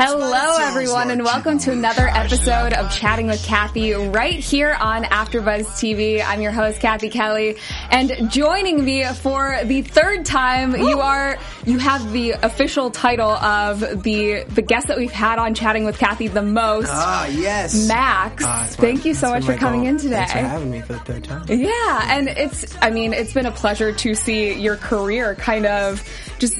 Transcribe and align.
Hello, 0.00 0.58
everyone, 0.60 1.10
and 1.10 1.24
welcome 1.24 1.58
to 1.58 1.72
another 1.72 2.06
episode 2.06 2.72
of 2.72 2.88
Chatting 2.94 3.26
with 3.26 3.44
Kathy 3.44 3.94
right 3.94 4.38
here 4.38 4.76
on 4.80 5.02
AfterBuzz 5.02 5.64
TV. 5.72 6.22
I'm 6.24 6.40
your 6.40 6.52
host, 6.52 6.80
Kathy 6.80 7.08
Kelly, 7.10 7.56
and 7.90 8.30
joining 8.30 8.84
me 8.84 9.04
for 9.06 9.58
the 9.64 9.82
third 9.82 10.24
time, 10.24 10.76
you 10.76 11.00
are 11.00 11.36
you 11.66 11.78
have 11.80 12.12
the 12.12 12.30
official 12.30 12.92
title 12.92 13.28
of 13.32 13.80
the 14.04 14.44
the 14.50 14.62
guest 14.62 14.86
that 14.86 14.98
we've 14.98 15.10
had 15.10 15.40
on 15.40 15.54
Chatting 15.54 15.84
with 15.84 15.98
Kathy 15.98 16.28
the 16.28 16.42
most. 16.42 16.86
Ah, 16.92 17.26
yes. 17.26 17.88
Max, 17.88 18.44
Ah, 18.46 18.66
thank 18.68 19.00
my- 19.00 19.04
you 19.08 19.14
so 19.14 19.30
much 19.30 19.44
for 19.46 19.56
coming 19.56 19.80
goal. 19.80 19.88
in 19.90 19.96
today. 19.98 20.14
Thanks 20.18 20.32
for 20.32 20.38
having 20.38 20.70
me 20.70 20.80
for 20.80 20.92
the 20.92 21.00
third 21.00 21.24
time. 21.24 21.44
Yeah, 21.48 22.06
and 22.16 22.28
it's, 22.28 22.76
I 22.80 22.90
mean, 22.90 23.12
it's 23.12 23.32
been 23.32 23.46
a 23.46 23.50
pleasure 23.52 23.92
to 23.92 24.14
see 24.14 24.52
your 24.54 24.76
career 24.76 25.34
kind 25.34 25.66
of 25.66 26.08
just 26.38 26.56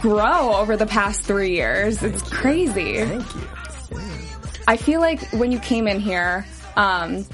grow 0.00 0.54
over 0.54 0.78
the 0.78 0.86
past 0.86 1.20
three 1.24 1.50
years. 1.56 2.02
It's 2.02 2.22
crazy. 2.22 2.69
Thank 2.74 3.34
you. 3.34 3.42
I 4.68 4.76
feel 4.76 5.00
like 5.00 5.20
when 5.32 5.50
you 5.52 5.58
came 5.58 5.88
in 5.88 5.98
here, 6.00 6.46
um, 6.76 7.26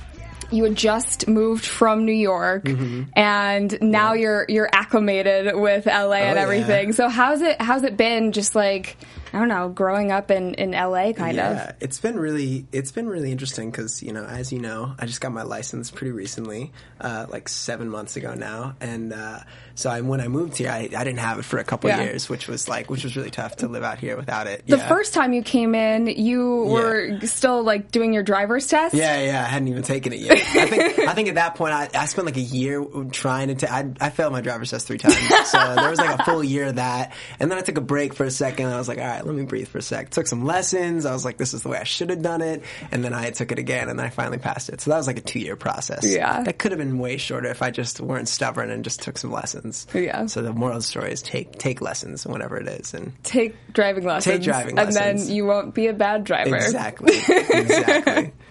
you 0.50 0.62
had 0.64 0.74
just 0.76 1.26
moved 1.28 1.66
from 1.66 2.04
New 2.04 2.12
York 2.12 2.64
Mm-hmm. 2.64 3.02
and 3.14 3.76
now 3.82 4.12
you're 4.12 4.46
you're 4.48 4.68
acclimated 4.72 5.54
with 5.56 5.86
LA 5.86 5.92
and 5.92 6.06
Oh, 6.38 6.40
yeah. 6.40 6.42
everything. 6.42 6.92
So 6.92 7.08
how's 7.08 7.42
it 7.42 7.60
how's 7.60 7.82
it 7.82 7.96
been 7.96 8.32
just 8.32 8.54
like 8.54 8.96
I 9.36 9.38
don't 9.38 9.48
know, 9.48 9.68
growing 9.68 10.12
up 10.12 10.30
in, 10.30 10.54
in 10.54 10.70
LA 10.70 11.12
kind 11.12 11.36
yeah, 11.36 11.50
of? 11.50 11.56
Yeah, 11.56 11.72
it's 11.80 12.00
been 12.00 12.18
really 12.18 12.66
it's 12.72 12.90
been 12.90 13.06
really 13.06 13.30
interesting 13.30 13.70
because 13.70 14.02
you 14.02 14.14
know 14.14 14.24
as 14.24 14.50
you 14.50 14.60
know 14.60 14.94
I 14.98 15.04
just 15.04 15.20
got 15.20 15.30
my 15.30 15.42
license 15.42 15.90
pretty 15.90 16.12
recently, 16.12 16.72
uh, 17.02 17.26
like 17.28 17.50
seven 17.50 17.90
months 17.90 18.16
ago 18.16 18.32
now, 18.32 18.76
and 18.80 19.12
uh, 19.12 19.40
so 19.74 19.90
I, 19.90 20.00
when 20.00 20.22
I 20.22 20.28
moved 20.28 20.56
here 20.56 20.70
I, 20.70 20.88
I 20.96 21.04
didn't 21.04 21.18
have 21.18 21.38
it 21.38 21.44
for 21.44 21.58
a 21.58 21.64
couple 21.64 21.90
Yeah. 21.90 22.02
years, 22.02 22.30
which 22.30 22.48
was 22.48 22.66
like 22.66 22.88
which 22.88 23.04
was 23.04 23.14
really 23.14 23.30
tough 23.30 23.56
to 23.56 23.68
live 23.68 23.82
out 23.84 23.98
here 23.98 24.16
without 24.16 24.46
it. 24.46 24.66
The 24.66 24.78
yeah. 24.78 24.88
first 24.88 25.12
time 25.12 25.34
you 25.34 25.42
came 25.42 25.74
in, 25.74 26.06
you 26.06 26.64
were 26.64 27.20
still 27.26 27.62
like 27.62 27.90
doing 27.90 28.14
your 28.14 28.22
driver's 28.22 28.66
test. 28.66 28.94
Yeah, 28.94 29.20
yeah, 29.20 29.40
I 29.42 29.44
hadn't 29.48 29.68
even 29.68 29.82
taken 29.82 30.14
it 30.14 30.20
yet. 30.20 30.32
I 30.32 30.66
think 30.66 30.98
I 31.00 31.12
think 31.12 31.28
at 31.28 31.34
that 31.34 31.56
point 31.56 31.74
I, 31.74 31.90
I 31.94 32.06
spent 32.06 32.24
like 32.24 32.38
a 32.38 32.40
year 32.40 32.82
trying 33.12 33.54
to. 33.54 33.70
I 34.00 34.08
failed 34.08 34.32
my 34.32 34.40
driver's 34.40 34.70
test 34.70 34.86
three 34.86 34.96
times, 34.96 35.18
so 35.44 35.74
there 35.74 35.90
was 35.90 35.98
like 35.98 36.18
a 36.18 36.24
full 36.24 36.42
year 36.42 36.68
of 36.68 36.76
that. 36.76 37.12
And 37.38 37.50
then 37.50 37.58
I 37.58 37.60
took 37.60 37.76
a 37.76 37.82
break 37.82 38.14
for 38.14 38.24
a 38.24 38.30
second. 38.30 38.66
And 38.66 38.74
I 38.74 38.78
was 38.78 38.88
like, 38.88 38.98
all 38.98 39.04
right, 39.04 39.25
let 39.26 39.34
me 39.36 39.44
breathe 39.44 39.68
for 39.68 39.78
a 39.78 39.82
sec. 39.82 40.10
Took 40.10 40.26
some 40.26 40.44
lessons. 40.44 41.04
I 41.06 41.12
was 41.12 41.24
like, 41.24 41.36
this 41.36 41.52
is 41.54 41.62
the 41.62 41.68
way 41.68 41.78
I 41.78 41.84
should 41.84 42.10
have 42.10 42.22
done 42.22 42.40
it. 42.42 42.62
And 42.90 43.04
then 43.04 43.12
I 43.12 43.30
took 43.30 43.52
it 43.52 43.58
again, 43.58 43.88
and 43.88 43.98
then 43.98 44.06
I 44.06 44.10
finally 44.10 44.38
passed 44.38 44.68
it. 44.68 44.80
So 44.80 44.90
that 44.90 44.96
was 44.96 45.06
like 45.06 45.18
a 45.18 45.22
two 45.22 45.38
year 45.40 45.56
process. 45.56 46.04
Yeah. 46.06 46.42
that 46.42 46.58
could 46.58 46.72
have 46.72 46.78
been 46.78 46.98
way 46.98 47.16
shorter 47.16 47.48
if 47.48 47.62
I 47.62 47.70
just 47.70 48.00
weren't 48.00 48.28
stubborn 48.28 48.70
and 48.70 48.84
just 48.84 49.02
took 49.02 49.18
some 49.18 49.32
lessons. 49.32 49.86
Yeah. 49.94 50.26
So 50.26 50.42
the 50.42 50.52
moral 50.52 50.76
of 50.76 50.82
the 50.82 50.86
story 50.86 51.12
is 51.12 51.22
take 51.22 51.52
take 51.58 51.80
lessons 51.80 52.26
whenever 52.26 52.56
it 52.56 52.68
is, 52.68 52.94
and 52.94 53.12
Take 53.24 53.56
driving 53.72 54.04
lessons. 54.04 54.32
Take 54.36 54.42
driving 54.42 54.76
lessons. 54.76 54.96
and 54.96 55.18
then 55.20 55.28
you 55.34 55.44
won't 55.46 55.74
be 55.74 55.88
a 55.88 55.92
bad 55.92 56.24
driver. 56.24 56.56
exactly, 56.56 57.16
exactly. 57.16 58.32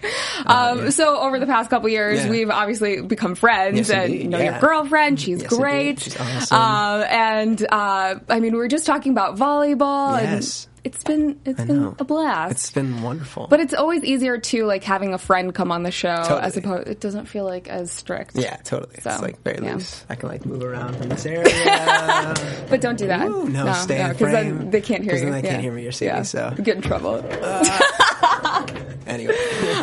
Um, 0.44 0.90
so 0.90 1.18
over 1.20 1.40
the 1.40 1.46
past 1.46 1.70
couple 1.70 1.88
years, 1.88 2.22
Yeah. 2.24 2.30
we've 2.30 2.50
obviously 2.50 3.00
become 3.00 3.34
friends, 3.34 3.78
Yes, 3.78 3.90
and 3.90 4.04
indeed, 4.04 4.22
you 4.24 4.28
know 4.28 4.38
yeah. 4.38 4.52
your 4.52 4.60
girlfriend. 4.60 5.18
She's 5.18 5.40
Yes, 5.42 5.48
great. 5.56 5.98
She's 6.00 6.16
awesome. 6.20 6.56
Um, 6.58 7.02
and 7.08 7.66
uh, 7.72 8.16
I 8.28 8.38
mean, 8.40 8.52
we 8.52 8.58
were 8.58 8.68
just 8.68 8.86
talking 8.86 9.10
about 9.12 9.36
volleyball. 9.36 10.20
Yes. 10.20 10.65
And 10.65 10.65
it's 10.86 11.02
been 11.02 11.40
it's 11.44 11.64
been 11.64 11.96
a 11.98 12.04
blast. 12.04 12.52
It's 12.52 12.70
been 12.70 13.02
wonderful. 13.02 13.48
but 13.48 13.58
it's 13.58 13.74
always 13.74 14.04
easier 14.04 14.38
to 14.38 14.66
like 14.66 14.84
having 14.84 15.14
a 15.14 15.18
friend 15.18 15.52
come 15.52 15.72
on 15.72 15.82
the 15.82 15.90
show 15.90 16.14
Totally. 16.22 16.42
as 16.42 16.56
opposed. 16.56 16.86
It 16.86 17.00
doesn't 17.00 17.26
feel 17.26 17.44
like 17.44 17.66
as 17.68 17.90
strict. 17.90 18.36
Yeah, 18.36 18.56
totally. 18.58 19.00
So, 19.00 19.10
it's 19.10 19.20
like 19.20 19.42
very 19.42 19.64
yeah. 19.64 19.74
loose. 19.74 20.04
I 20.08 20.14
can 20.14 20.28
like 20.28 20.46
move 20.46 20.62
around 20.62 20.96
from 20.96 21.08
this 21.08 21.26
area. 21.26 21.44
But 22.68 22.80
don't 22.80 22.98
do 22.98 23.06
that. 23.08 23.26
Ooh, 23.28 23.48
no, 23.48 23.72
stay 23.72 24.00
in 24.00 24.12
because 24.12 24.32
then 24.32 24.70
they 24.70 24.80
can't 24.80 25.02
hear 25.02 25.14
you. 25.14 25.20
then 25.20 25.32
they 25.32 25.42
can't 25.42 25.62
hear 25.62 25.72
me 25.72 25.86
or 25.86 25.92
see 25.92 26.10
me, 26.10 26.24
so. 26.24 26.52
Get 26.62 26.76
in 26.76 26.82
trouble. 26.82 27.24
Uh, 27.42 28.02
anyway, 29.06 29.34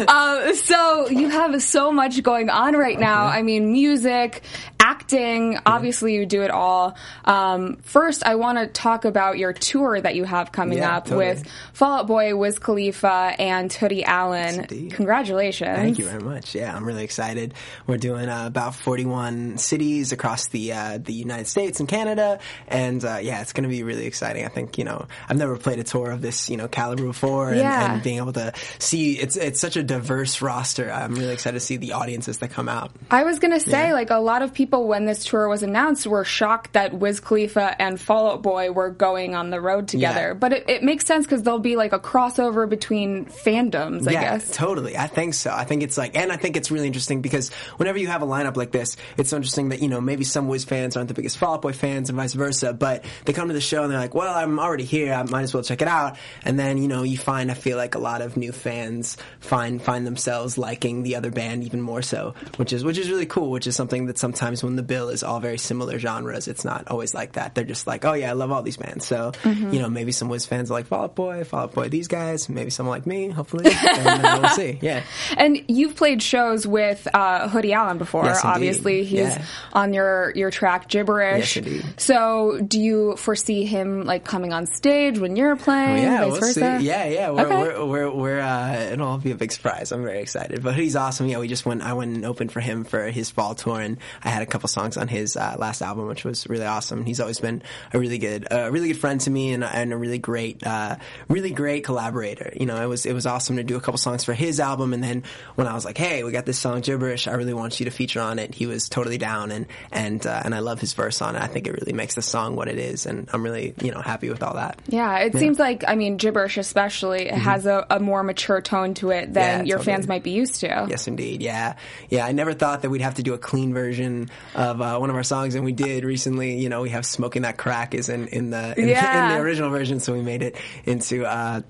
Um, 0.08 0.56
so 0.56 1.08
you 1.10 1.30
have 1.30 1.62
so 1.62 1.92
much 1.92 2.22
going 2.24 2.50
on 2.50 2.76
right 2.76 3.00
now. 3.00 3.26
I 3.26 3.42
mean, 3.42 3.72
music, 3.72 4.44
acting. 4.80 5.58
Obviously, 5.66 6.14
you 6.16 6.26
do 6.26 6.42
it 6.44 6.52
all. 6.52 6.96
Um, 7.26 7.78
first, 7.84 8.26
I 8.26 8.36
want 8.36 8.58
to 8.60 8.68
talk 8.68 9.06
about 9.06 9.38
your 9.38 9.54
tour 9.54 10.00
that 10.00 10.16
you 10.16 10.24
have 10.26 10.52
coming 10.52 10.80
Yeah, 10.80 10.98
up 10.98 11.06
totally. 11.06 11.28
with 11.28 11.48
Fall 11.74 12.00
Out 12.00 12.08
Boy, 12.08 12.36
Wiz 12.36 12.60
Khalifa, 12.60 13.34
and 13.40 13.72
Hoodie 13.72 14.04
Allen. 14.04 14.62
indeed. 14.62 14.94
Congratulations! 14.94 15.78
thank 15.78 16.00
you 16.00 16.06
very 16.06 16.22
much. 16.22 16.54
Yeah, 16.56 16.76
I'm 16.76 16.86
really 16.86 17.04
excited. 17.04 17.54
We're 17.88 17.98
doing 17.98 18.28
uh, 18.30 18.46
about 18.46 18.76
41 18.76 19.58
cities 19.58 20.12
across 20.12 20.48
the 20.48 20.74
uh, 20.74 20.98
the 20.98 21.14
United 21.14 21.48
States 21.48 21.80
and 21.80 21.88
Canada, 21.88 22.40
and 22.68 23.04
uh, 23.04 23.20
yeah, 23.22 23.42
it's 23.42 23.54
going 23.54 23.64
to 23.64 23.70
be 23.70 23.84
really 23.84 24.06
exciting. 24.06 24.46
I 24.46 24.50
think 24.50 24.78
you 24.78 24.84
know 24.84 25.08
I've 25.30 25.38
never 25.38 25.58
played 25.58 25.80
a 25.80 25.84
tour 25.84 26.12
of 26.12 26.22
this 26.22 26.50
you 26.50 26.58
know 26.58 26.68
caliber 26.68 27.04
before, 27.06 27.50
and, 27.50 27.60
Yeah. 27.60 27.94
and 27.94 28.04
being 28.04 28.18
able 28.18 28.34
to 28.34 28.54
see 28.80 29.13
it's 29.20 29.36
it's 29.38 29.60
such 29.60 29.76
a 29.78 29.84
diverse 29.84 30.42
roster. 30.42 30.92
I'm 30.92 31.16
really 31.16 31.34
excited 31.34 31.60
to 31.60 31.66
see 31.66 31.78
the 31.78 31.94
audiences 31.94 32.40
that 32.40 32.50
come 32.52 32.70
out. 32.70 32.92
I 33.12 33.24
was 33.24 33.40
gonna 33.40 33.60
say, 33.60 33.88
Yeah. 33.88 33.94
like 33.94 34.10
a 34.10 34.20
lot 34.20 34.42
of 34.42 34.54
people 34.54 34.88
when 34.88 35.06
this 35.06 35.26
tour 35.26 35.48
was 35.48 35.64
announced 35.64 36.06
were 36.08 36.24
shocked 36.24 36.74
that 36.74 36.94
Wiz 36.94 37.20
Khalifa 37.20 37.80
and 37.82 38.00
Fall 38.00 38.32
Out 38.32 38.42
Boy 38.42 38.72
were 38.72 38.90
going 38.90 39.36
on 39.36 39.50
the 39.50 39.60
road 39.62 39.88
together. 39.88 40.30
Yeah. 40.30 40.34
But 40.34 40.54
it, 40.54 40.70
it 40.70 40.84
makes 40.84 41.06
sense 41.06 41.26
because 41.26 41.44
there'll 41.44 41.60
be 41.60 41.76
like 41.76 41.94
a 41.94 42.00
crossover 42.00 42.68
between 42.70 43.26
fandoms. 43.26 44.08
I 44.08 44.12
yeah, 44.12 44.22
guess. 44.22 44.56
totally. 44.56 44.98
I 44.98 45.08
think 45.08 45.34
so. 45.34 45.52
I 45.52 45.64
think 45.64 45.84
it's 45.84 45.98
like, 45.98 46.16
and 46.18 46.32
I 46.32 46.38
think 46.38 46.58
it's 46.58 46.72
really 46.72 46.88
interesting 46.88 47.22
because 47.22 47.52
whenever 47.78 47.98
you 47.98 48.08
have 48.08 48.22
a 48.22 48.28
lineup 48.28 48.56
like 48.58 48.72
this, 48.72 48.96
it's 49.18 49.30
so 49.30 49.36
interesting 49.38 49.70
that 49.70 49.82
you 49.82 49.88
know 49.90 50.02
maybe 50.02 50.24
some 50.24 50.48
Wiz 50.48 50.64
fans 50.64 50.96
aren't 50.96 51.08
the 51.08 51.14
biggest 51.14 51.38
Fall 51.38 51.56
Out 51.56 51.62
Boy 51.62 51.74
fans 51.74 52.10
and 52.10 52.18
vice 52.18 52.34
versa, 52.34 52.74
but 52.74 53.04
they 53.26 53.34
come 53.34 53.48
to 53.48 53.54
the 53.54 53.62
show 53.62 53.84
and 53.84 53.92
they're 53.92 54.00
like, 54.00 54.14
well, 54.16 54.34
I'm 54.34 54.60
already 54.60 54.86
here. 54.86 55.14
I 55.14 55.24
might 55.24 55.44
as 55.44 55.54
well 55.54 55.64
check 55.64 55.82
it 55.82 55.88
out. 55.88 56.18
And 56.46 56.60
then 56.60 56.78
you 56.78 56.88
know 56.88 57.04
you 57.04 57.18
find 57.18 57.50
I 57.52 57.56
feel 57.56 57.78
like 57.78 57.96
a 57.96 58.00
lot 58.00 58.22
of 58.22 58.38
new 58.38 58.52
fans 58.52 59.03
find 59.40 59.82
find 59.82 60.06
themselves 60.08 60.58
liking 60.58 61.04
the 61.04 61.16
other 61.16 61.32
band 61.32 61.64
even 61.64 61.82
more 61.82 62.02
so, 62.02 62.34
which 62.58 62.74
is 62.74 62.84
which 62.84 62.98
is 62.98 63.10
really 63.10 63.26
cool. 63.26 63.52
Which 63.52 63.68
is 63.68 63.76
something 63.76 64.08
that 64.08 64.18
sometimes 64.18 64.64
when 64.64 64.76
the 64.76 64.84
bill 64.84 65.10
is 65.10 65.24
all 65.24 65.40
very 65.40 65.58
similar 65.58 66.00
genres, 66.00 66.48
it's 66.48 66.66
not 66.66 66.88
always 66.90 67.14
like 67.14 67.34
that. 67.34 67.56
They're 67.56 67.64
just 67.64 67.88
like, 67.88 68.06
oh 68.06 68.14
yeah, 68.14 68.30
I 68.30 68.34
love 68.34 68.52
all 68.52 68.62
these 68.64 68.78
bands. 68.78 69.06
So 69.08 69.32
Mm-hmm. 69.44 69.74
you 69.74 69.80
know 69.82 69.90
maybe 69.90 70.12
some 70.12 70.30
Wiz 70.30 70.46
fans 70.46 70.70
are 70.72 70.74
like 70.76 70.86
Fall 70.88 71.04
Out 71.04 71.16
Boy, 71.16 71.44
Fall 71.44 71.62
Out 71.62 71.74
Boy, 71.74 71.90
these 71.90 72.08
guys. 72.08 72.50
Maybe 72.50 72.70
someone 72.70 72.96
like 72.98 73.06
me, 73.06 73.30
hopefully. 73.30 73.72
and 73.88 74.42
we'll 74.42 74.50
see. 74.52 74.80
Yeah. 74.82 75.04
And 75.38 75.62
you've 75.68 75.96
played 75.96 76.22
shows 76.22 76.66
with 76.68 77.08
uh, 77.14 77.48
Hoodie 77.50 77.74
Allen 77.74 77.98
before. 77.98 78.26
Yes. 78.26 78.44
Obviously, 78.46 79.04
he's 79.04 79.20
Yeah. 79.20 79.46
on 79.74 79.94
your 79.94 80.32
your 80.36 80.52
track 80.52 80.88
Gibberish. 80.88 81.58
Yes. 81.58 81.84
So, 81.98 82.60
do 82.66 82.80
you 82.80 83.16
foresee 83.18 83.66
him 83.66 84.04
like 84.06 84.24
coming 84.26 84.54
on 84.54 84.66
stage 84.66 85.20
when 85.20 85.36
you're 85.36 85.56
playing? 85.56 86.04
Yeah, 86.04 86.22
vice 86.22 86.32
we'll 86.32 86.40
versa? 86.42 86.80
see. 86.80 86.86
Yeah, 86.86 87.06
yeah, 87.06 87.30
we're 87.32 87.46
Okay. 87.46 87.62
we're 87.62 87.86
we're, 87.86 88.12
we're 88.12 88.40
uh, 88.40 88.93
it'll 88.94 89.08
all 89.08 89.18
be 89.18 89.32
a 89.32 89.36
big 89.36 89.52
surprise. 89.52 89.92
I'm 89.92 90.04
very 90.04 90.22
excited. 90.22 90.64
But 90.64 90.76
he's 90.76 90.96
awesome. 90.96 91.28
Yeah, 91.28 91.40
we 91.40 91.48
just 91.48 91.66
went. 91.66 91.82
I 91.82 91.94
went 91.94 92.16
and 92.16 92.26
opened 92.26 92.52
for 92.52 92.60
him 92.60 92.84
for 92.84 93.10
his 93.10 93.30
fall 93.30 93.56
tour, 93.56 93.80
and 93.80 93.98
I 94.24 94.30
had 94.30 94.42
a 94.42 94.46
couple 94.46 94.70
songs 94.70 94.98
on 94.98 95.08
his 95.08 95.36
uh, 95.36 95.56
last 95.58 95.82
album, 95.82 96.08
which 96.08 96.24
was 96.24 96.48
really 96.48 96.66
awesome. 96.66 97.06
He's 97.06 97.20
always 97.20 97.40
been 97.40 97.64
a 97.92 98.00
really 98.00 98.18
good, 98.18 98.48
a 98.50 98.72
really 98.72 98.90
good 98.90 99.00
friend 99.00 99.20
to 99.22 99.30
me, 99.30 99.54
and, 99.54 99.64
and 99.64 99.94
a 99.94 99.98
really 99.98 100.20
great, 100.20 100.66
uh, 100.66 100.98
really 101.28 101.52
great 101.52 101.84
collaborator. 101.84 102.54
You 102.56 102.66
know, 102.66 102.82
it 102.82 102.88
was 102.88 103.06
it 103.06 103.14
was 103.14 103.26
awesome 103.26 103.58
to 103.58 103.64
do 103.64 103.76
a 103.76 103.82
couple 103.82 103.98
songs 103.98 104.24
for 104.24 104.34
his 104.34 104.60
album, 104.60 104.94
and 104.94 105.04
then 105.04 105.24
when 105.56 105.68
I 105.68 105.74
was 105.74 105.86
like, 105.86 105.98
hey, 105.98 106.24
we 106.24 106.32
got 106.32 106.46
this 106.46 106.60
song 106.60 106.82
gibberish, 106.82 107.28
I 107.28 107.34
really 107.34 107.54
want 107.54 107.80
you 107.80 107.86
to 107.86 107.92
feature 107.92 108.22
on 108.22 108.40
it. 108.40 108.54
He 108.56 108.66
was 108.66 108.90
totally 108.90 109.18
down, 109.18 109.52
and 109.52 109.66
and 109.92 110.26
uh, 110.26 110.42
and 110.46 110.56
I 110.56 110.60
love 110.60 110.80
his 110.80 110.94
verse 110.94 111.22
on 111.22 111.36
it. 111.36 111.42
I 111.42 111.48
think 111.48 111.68
it 111.68 111.74
really 111.74 111.94
makes 111.94 112.16
the 112.16 112.22
song 112.22 112.56
what 112.56 112.68
it 112.68 112.78
is, 112.78 113.06
and 113.06 113.30
I'm 113.34 113.44
really 113.44 113.74
you 113.82 113.92
know 113.92 114.02
happy 114.02 114.30
with 114.30 114.44
all 114.44 114.56
that. 114.56 114.80
Yeah, 114.88 115.20
it 115.20 115.34
seems 115.36 115.60
like 115.60 115.84
I 115.88 115.96
mean 115.96 116.18
gibberish 116.18 116.58
especially 116.58 117.28
it 117.28 117.34
has 117.34 117.66
a, 117.66 117.86
a 117.90 118.00
more 118.00 118.24
mature 118.24 118.62
tone 118.62 118.73
to 118.74 119.12
it 119.12 119.34
than. 119.34 119.60
Yeah, 119.60 119.64
your 119.66 119.78
totally. 119.78 119.96
fans 119.96 120.08
might 120.08 120.24
be 120.24 120.32
used 120.32 120.60
to. 120.62 120.88
Yes, 120.90 121.08
indeed. 121.08 121.42
Yeah, 121.42 121.76
yeah. 122.10 122.26
I 122.26 122.32
never 122.32 122.54
thought 122.54 122.82
that 122.82 122.90
we'd 122.90 123.02
have 123.02 123.16
to 123.16 123.24
do 123.24 123.34
a 123.34 123.38
clean 123.38 123.74
version 123.74 124.30
of 124.56 124.82
uh, 124.82 124.98
one 124.98 125.10
of 125.10 125.16
our 125.16 125.24
songs, 125.24 125.56
and 125.56 125.64
we 125.64 125.72
did 125.72 126.04
recently. 126.04 126.58
You 126.58 126.70
know, 126.70 126.82
we 126.82 126.90
have 126.90 127.06
"Smoking 127.06 127.44
That 127.44 127.58
Crack" 127.58 127.94
is 127.94 128.10
in 128.10 128.28
in 128.30 128.50
the 128.50 128.74
in, 128.78 128.88
Yeah. 128.88 129.32
in 129.32 129.38
the 129.38 129.44
original 129.44 129.70
version, 129.70 130.00
so 130.00 130.14
we 130.14 130.22
made 130.22 130.42
it 130.42 130.56
into 130.86 131.26
uh, 131.26 131.62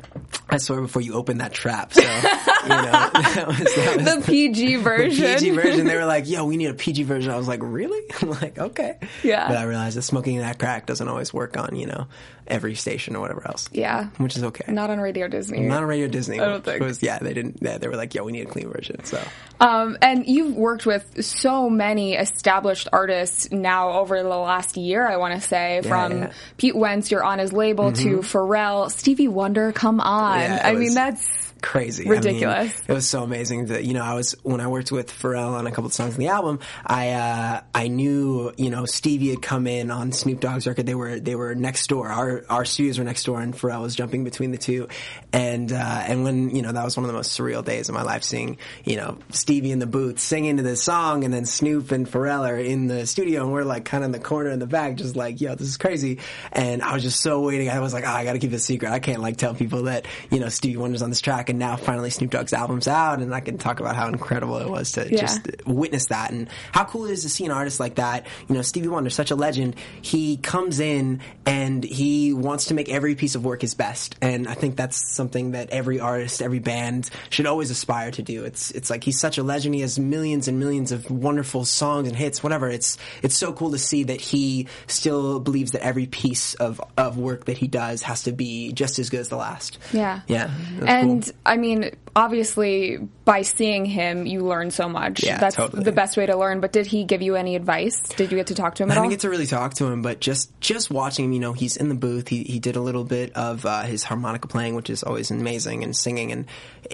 "I 0.50 0.57
Swear 0.57 0.81
Before 0.81 1.01
You 1.01 1.13
Open 1.15 1.39
That 1.39 1.53
Trap." 1.53 1.94
So 1.94 2.01
you 2.01 2.07
know, 2.07 2.11
that 2.91 3.45
was, 3.47 3.75
that 3.75 3.97
was 3.97 4.05
The 4.15 4.21
PG 4.25 4.75
version. 4.77 5.23
The 5.23 5.33
PG 5.35 5.50
version. 5.51 5.85
They 5.88 5.95
were 5.95 6.05
like, 6.05 6.29
"Yo, 6.29 6.45
we 6.45 6.57
need 6.57 6.67
a 6.67 6.73
PG 6.73 7.03
version." 7.03 7.31
I 7.31 7.38
was 7.38 7.47
like, 7.47 7.59
"Really?" 7.61 8.01
I'm 8.21 8.29
like, 8.29 8.57
"Okay." 8.57 8.97
Yeah. 9.23 9.47
But 9.47 9.57
I 9.57 9.63
realized 9.63 9.97
that 9.97 10.03
smoking 10.03 10.38
that 10.39 10.59
crack 10.59 10.85
doesn't 10.85 11.07
always 11.07 11.33
work 11.33 11.57
on 11.57 11.75
you 11.75 11.88
know 11.88 12.07
every 12.48 12.75
station 12.75 13.16
or 13.16 13.22
whatever 13.22 13.45
else. 13.48 13.69
Yeah. 13.72 14.07
which 14.18 14.36
is 14.36 14.44
okay. 14.44 14.72
Not 14.72 14.90
on 14.90 15.00
Radio 15.00 15.28
Disney. 15.28 15.62
Not 15.62 15.84
on 15.84 15.90
Radio 15.90 16.07
Disney. 16.07 16.40
I 16.40 16.45
don't 16.45 16.63
think. 16.63 16.81
Was, 16.81 17.01
yeah, 17.01 17.19
they 17.19 17.34
didn't. 17.34 17.60
Yeah, 17.62 17.78
they 17.78 17.88
were 17.88 17.95
like, 17.95 18.13
"Yeah, 18.13 18.22
we 18.22 18.31
need 18.31 18.48
a 18.48 18.50
clean 18.50 18.69
version." 18.69 19.04
So 19.06 19.22
Um, 19.60 19.98
and 20.01 20.25
you've 20.28 20.56
worked 20.56 20.86
with 20.86 21.24
so 21.24 21.69
many 21.69 22.16
established 22.16 22.88
artists 22.92 23.51
now 23.51 24.00
over 24.00 24.22
the 24.22 24.30
last 24.30 24.78
year, 24.78 25.07
I 25.07 25.18
want 25.18 25.42
to 25.42 25.48
say, 25.48 25.81
from 25.84 26.12
yeah. 26.12 26.25
Mm-hmm. 26.25 26.34
Pete 26.57 26.75
Wentz, 26.75 27.12
you're 27.12 27.24
on 27.24 27.40
his 27.40 27.54
label, 27.54 27.92
to 27.94 28.18
Pharrell, 28.18 28.92
Stevie 28.92 29.28
Wonder, 29.28 29.72
come 29.72 30.01
on. 30.01 30.39
Yeah, 30.39 30.62
I 30.63 30.74
mean, 30.74 30.94
that's 30.94 31.43
crazy, 31.63 32.07
Ridiculous. 32.07 32.56
I 32.56 32.63
mean, 32.63 32.74
it 32.89 32.94
was 32.94 33.07
so 33.07 33.24
amazing 33.24 33.68
that 33.68 33.86
you 33.86 33.94
know 33.94 34.04
I 34.04 34.13
was 34.13 34.36
when 34.44 34.62
I 34.62 34.68
worked 34.68 34.92
with 34.92 35.12
Pharrell 35.12 35.54
on 35.54 35.65
a 35.65 35.71
couple 35.71 35.86
of 35.86 35.94
songs 35.94 36.13
on 36.13 36.19
the 36.19 36.27
album. 36.27 36.60
I 36.86 37.12
uh, 37.12 37.62
I 37.74 37.88
knew 37.88 38.54
you 38.57 38.69
know 38.69 38.86
Stevie 38.86 39.30
had 39.30 39.42
come 39.42 39.65
in 39.65 39.89
on 39.89 40.12
Snoop 40.12 40.39
Dogg's 40.39 40.68
record. 40.68 40.86
They 40.86 40.94
were 40.94 41.19
they 41.19 41.36
were 41.36 41.56
next 41.56 41.88
door. 41.88 42.10
Our 42.10 42.44
our 42.50 42.65
studios 42.65 43.00
were 43.00 43.06
next 43.06 43.24
door, 43.24 43.42
and 43.42 43.56
Pharrell 43.56 43.81
was 43.81 43.95
jumping 43.95 44.24
between 44.24 44.51
the 44.51 44.57
two. 44.57 44.89
And 45.31 45.71
uh, 45.71 46.04
and 46.06 46.24
when 46.24 46.56
you 46.56 46.62
know 46.62 46.71
that 46.71 46.83
was 46.83 46.98
one 46.98 47.06
of 47.06 47.07
the 47.07 47.18
most 47.18 47.38
surreal 47.39 47.63
days 47.63 47.89
of 47.89 47.95
my 47.95 48.04
life, 48.04 48.24
seeing 48.24 48.57
you 48.83 48.98
know 48.98 49.18
Stevie 49.31 49.71
in 49.71 49.80
the 49.80 49.88
booth 49.88 50.19
singing 50.19 50.57
to 50.57 50.63
this 50.63 50.83
song, 50.83 51.24
and 51.24 51.33
then 51.33 51.45
Snoop 51.45 51.92
and 51.92 52.06
Pharrell 52.06 52.48
are 52.48 52.57
in 52.57 52.88
the 52.88 53.07
studio, 53.07 53.44
and 53.44 53.54
we're 53.54 53.63
like 53.63 53.86
kind 53.86 54.04
of 54.04 54.07
in 54.07 54.12
the 54.12 54.19
corner 54.19 54.50
in 54.50 54.60
the 54.60 54.68
back, 54.68 54.95
just 54.95 55.15
like 55.15 55.39
yo, 55.39 55.56
this 55.56 55.68
is 55.68 55.77
crazy. 55.77 56.19
And 56.51 56.81
I 56.81 56.94
was 56.94 57.04
just 57.04 57.21
so 57.21 57.42
waiting. 57.42 57.69
I 57.69 57.80
was 57.80 57.94
like, 57.94 58.04
oh, 58.04 58.12
I 58.12 58.25
got 58.25 58.33
to 58.33 58.39
keep 58.39 58.51
it 58.51 58.56
a 58.56 58.60
secret. 58.60 58.92
I 58.92 59.00
can't 59.00 59.21
like 59.21 59.38
tell 59.38 59.56
people 59.56 59.83
that 59.83 60.06
you 60.30 60.39
know 60.39 60.50
Stevie 60.50 60.77
Wonder's 60.77 61.01
on 61.01 61.10
this 61.10 61.21
track, 61.21 61.50
and 61.53 61.59
now 61.59 61.75
finally 61.75 62.09
Snoop 62.09 62.31
Dogg's 62.31 62.51
album's 62.51 62.88
out, 62.88 63.19
and 63.19 63.33
I 63.33 63.39
can 63.39 63.57
talk 63.59 63.79
about 63.79 63.95
how 63.95 64.07
incredible 64.07 64.57
it 64.57 64.67
was 64.67 64.94
to 64.94 65.07
Yeah. 65.09 65.21
just 65.21 65.41
witness 65.65 66.07
that 66.07 66.31
and 66.31 66.50
how 66.71 66.83
cool 66.85 67.05
it 67.05 67.11
is 67.11 67.21
to 67.21 67.29
see 67.29 67.45
an 67.45 67.51
artist 67.51 67.79
like 67.79 67.95
that. 67.95 68.25
You 68.50 68.55
know, 68.55 68.61
Stevie 68.63 68.88
Wonder, 68.88 69.09
such 69.11 69.29
a 69.31 69.35
legend. 69.35 69.75
He 70.01 70.38
comes 70.38 70.79
in 70.79 71.21
and 71.45 71.83
he 71.83 72.33
wants 72.33 72.65
to 72.65 72.73
make 72.73 72.89
every 72.89 73.13
piece 73.15 73.35
of 73.35 73.45
work 73.45 73.61
his 73.61 73.75
best, 73.75 74.15
and 74.21 74.47
I 74.47 74.55
think 74.55 74.75
that's 74.75 74.97
something 75.15 75.51
that 75.51 75.69
every 75.69 76.00
artist, 76.00 76.41
every 76.41 76.59
band 76.59 77.09
should 77.29 77.45
always 77.45 77.69
aspire 77.69 78.09
to 78.11 78.21
do. 78.23 78.44
It's 78.45 78.71
it's 78.71 78.89
like 78.89 79.03
he's 79.03 79.19
such 79.19 79.38
a 79.38 79.44
legend. 79.44 79.75
He 79.75 79.81
has 79.81 80.00
millions 80.00 80.47
and 80.47 80.59
millions 80.59 80.91
of 80.91 81.09
wonderful 81.11 81.65
songs 81.65 82.07
and 82.07 82.17
hits, 82.17 82.41
whatever. 82.41 82.67
It's 82.67 82.97
it's 83.21 83.38
so 83.38 83.53
cool 83.53 83.71
to 83.71 83.77
see 83.77 84.03
that 84.05 84.19
he 84.19 84.67
still 84.88 85.39
believes 85.39 85.71
that 85.73 85.83
every 85.83 86.07
piece 86.07 86.55
of 86.55 86.81
of 86.97 87.17
work 87.17 87.45
that 87.45 87.57
he 87.59 87.67
does 87.67 88.01
has 88.01 88.23
to 88.23 88.31
be 88.31 88.71
just 88.71 88.97
as 89.00 89.09
good 89.09 89.19
as 89.19 89.29
the 89.29 89.35
last. 89.38 89.77
Yeah. 89.91 90.21
Yeah. 90.27 90.50
And 90.85 91.23
cool. 91.23 91.33
I 91.45 91.57
mean, 91.57 91.92
obviously, 92.16 92.98
by 93.25 93.42
seeing 93.42 93.86
him, 93.86 94.25
you 94.25 94.42
learn 94.42 94.72
so 94.72 94.88
much. 94.88 95.24
Yeah, 95.24 95.38
That's 95.40 95.56
totally. 95.57 95.84
the 95.84 95.92
best 95.92 96.16
way 96.16 96.25
to 96.25 96.38
learn. 96.38 96.62
But 96.62 96.72
did 96.72 96.86
he 96.86 97.04
give 97.04 97.22
you 97.22 97.36
any 97.36 97.56
advice? 97.56 98.00
Did 98.01 98.31
you 98.31 98.38
get 98.38 98.48
to 98.48 98.56
talk 98.56 98.75
to 98.75 98.84
him 98.84 98.90
I 98.92 98.94
at 98.94 98.98
all? 98.98 99.04
didn't 99.04 99.12
get 99.12 99.19
to 99.22 99.30
really 99.30 99.45
talk 99.45 99.74
to 99.75 99.86
him, 99.88 100.01
but 100.01 100.22
just 100.22 100.57
just 100.62 100.90
watching 100.90 101.25
him, 101.25 101.34
you 101.34 101.40
know, 101.40 101.54
he's 101.54 101.75
in 101.75 101.90
the 101.90 101.95
booth. 101.95 102.28
He 102.30 102.44
he 102.44 102.60
did 102.60 102.75
a 102.78 102.81
little 102.81 103.04
bit 103.04 103.34
of 103.36 103.66
uh, 103.66 103.81
his 103.84 104.04
harmonica 104.04 104.48
playing, 104.48 104.75
which 104.75 104.90
is 104.90 105.04
always 105.04 105.31
amazing, 105.31 105.84
and 105.84 105.95
singing. 105.95 106.31
And 106.31 106.45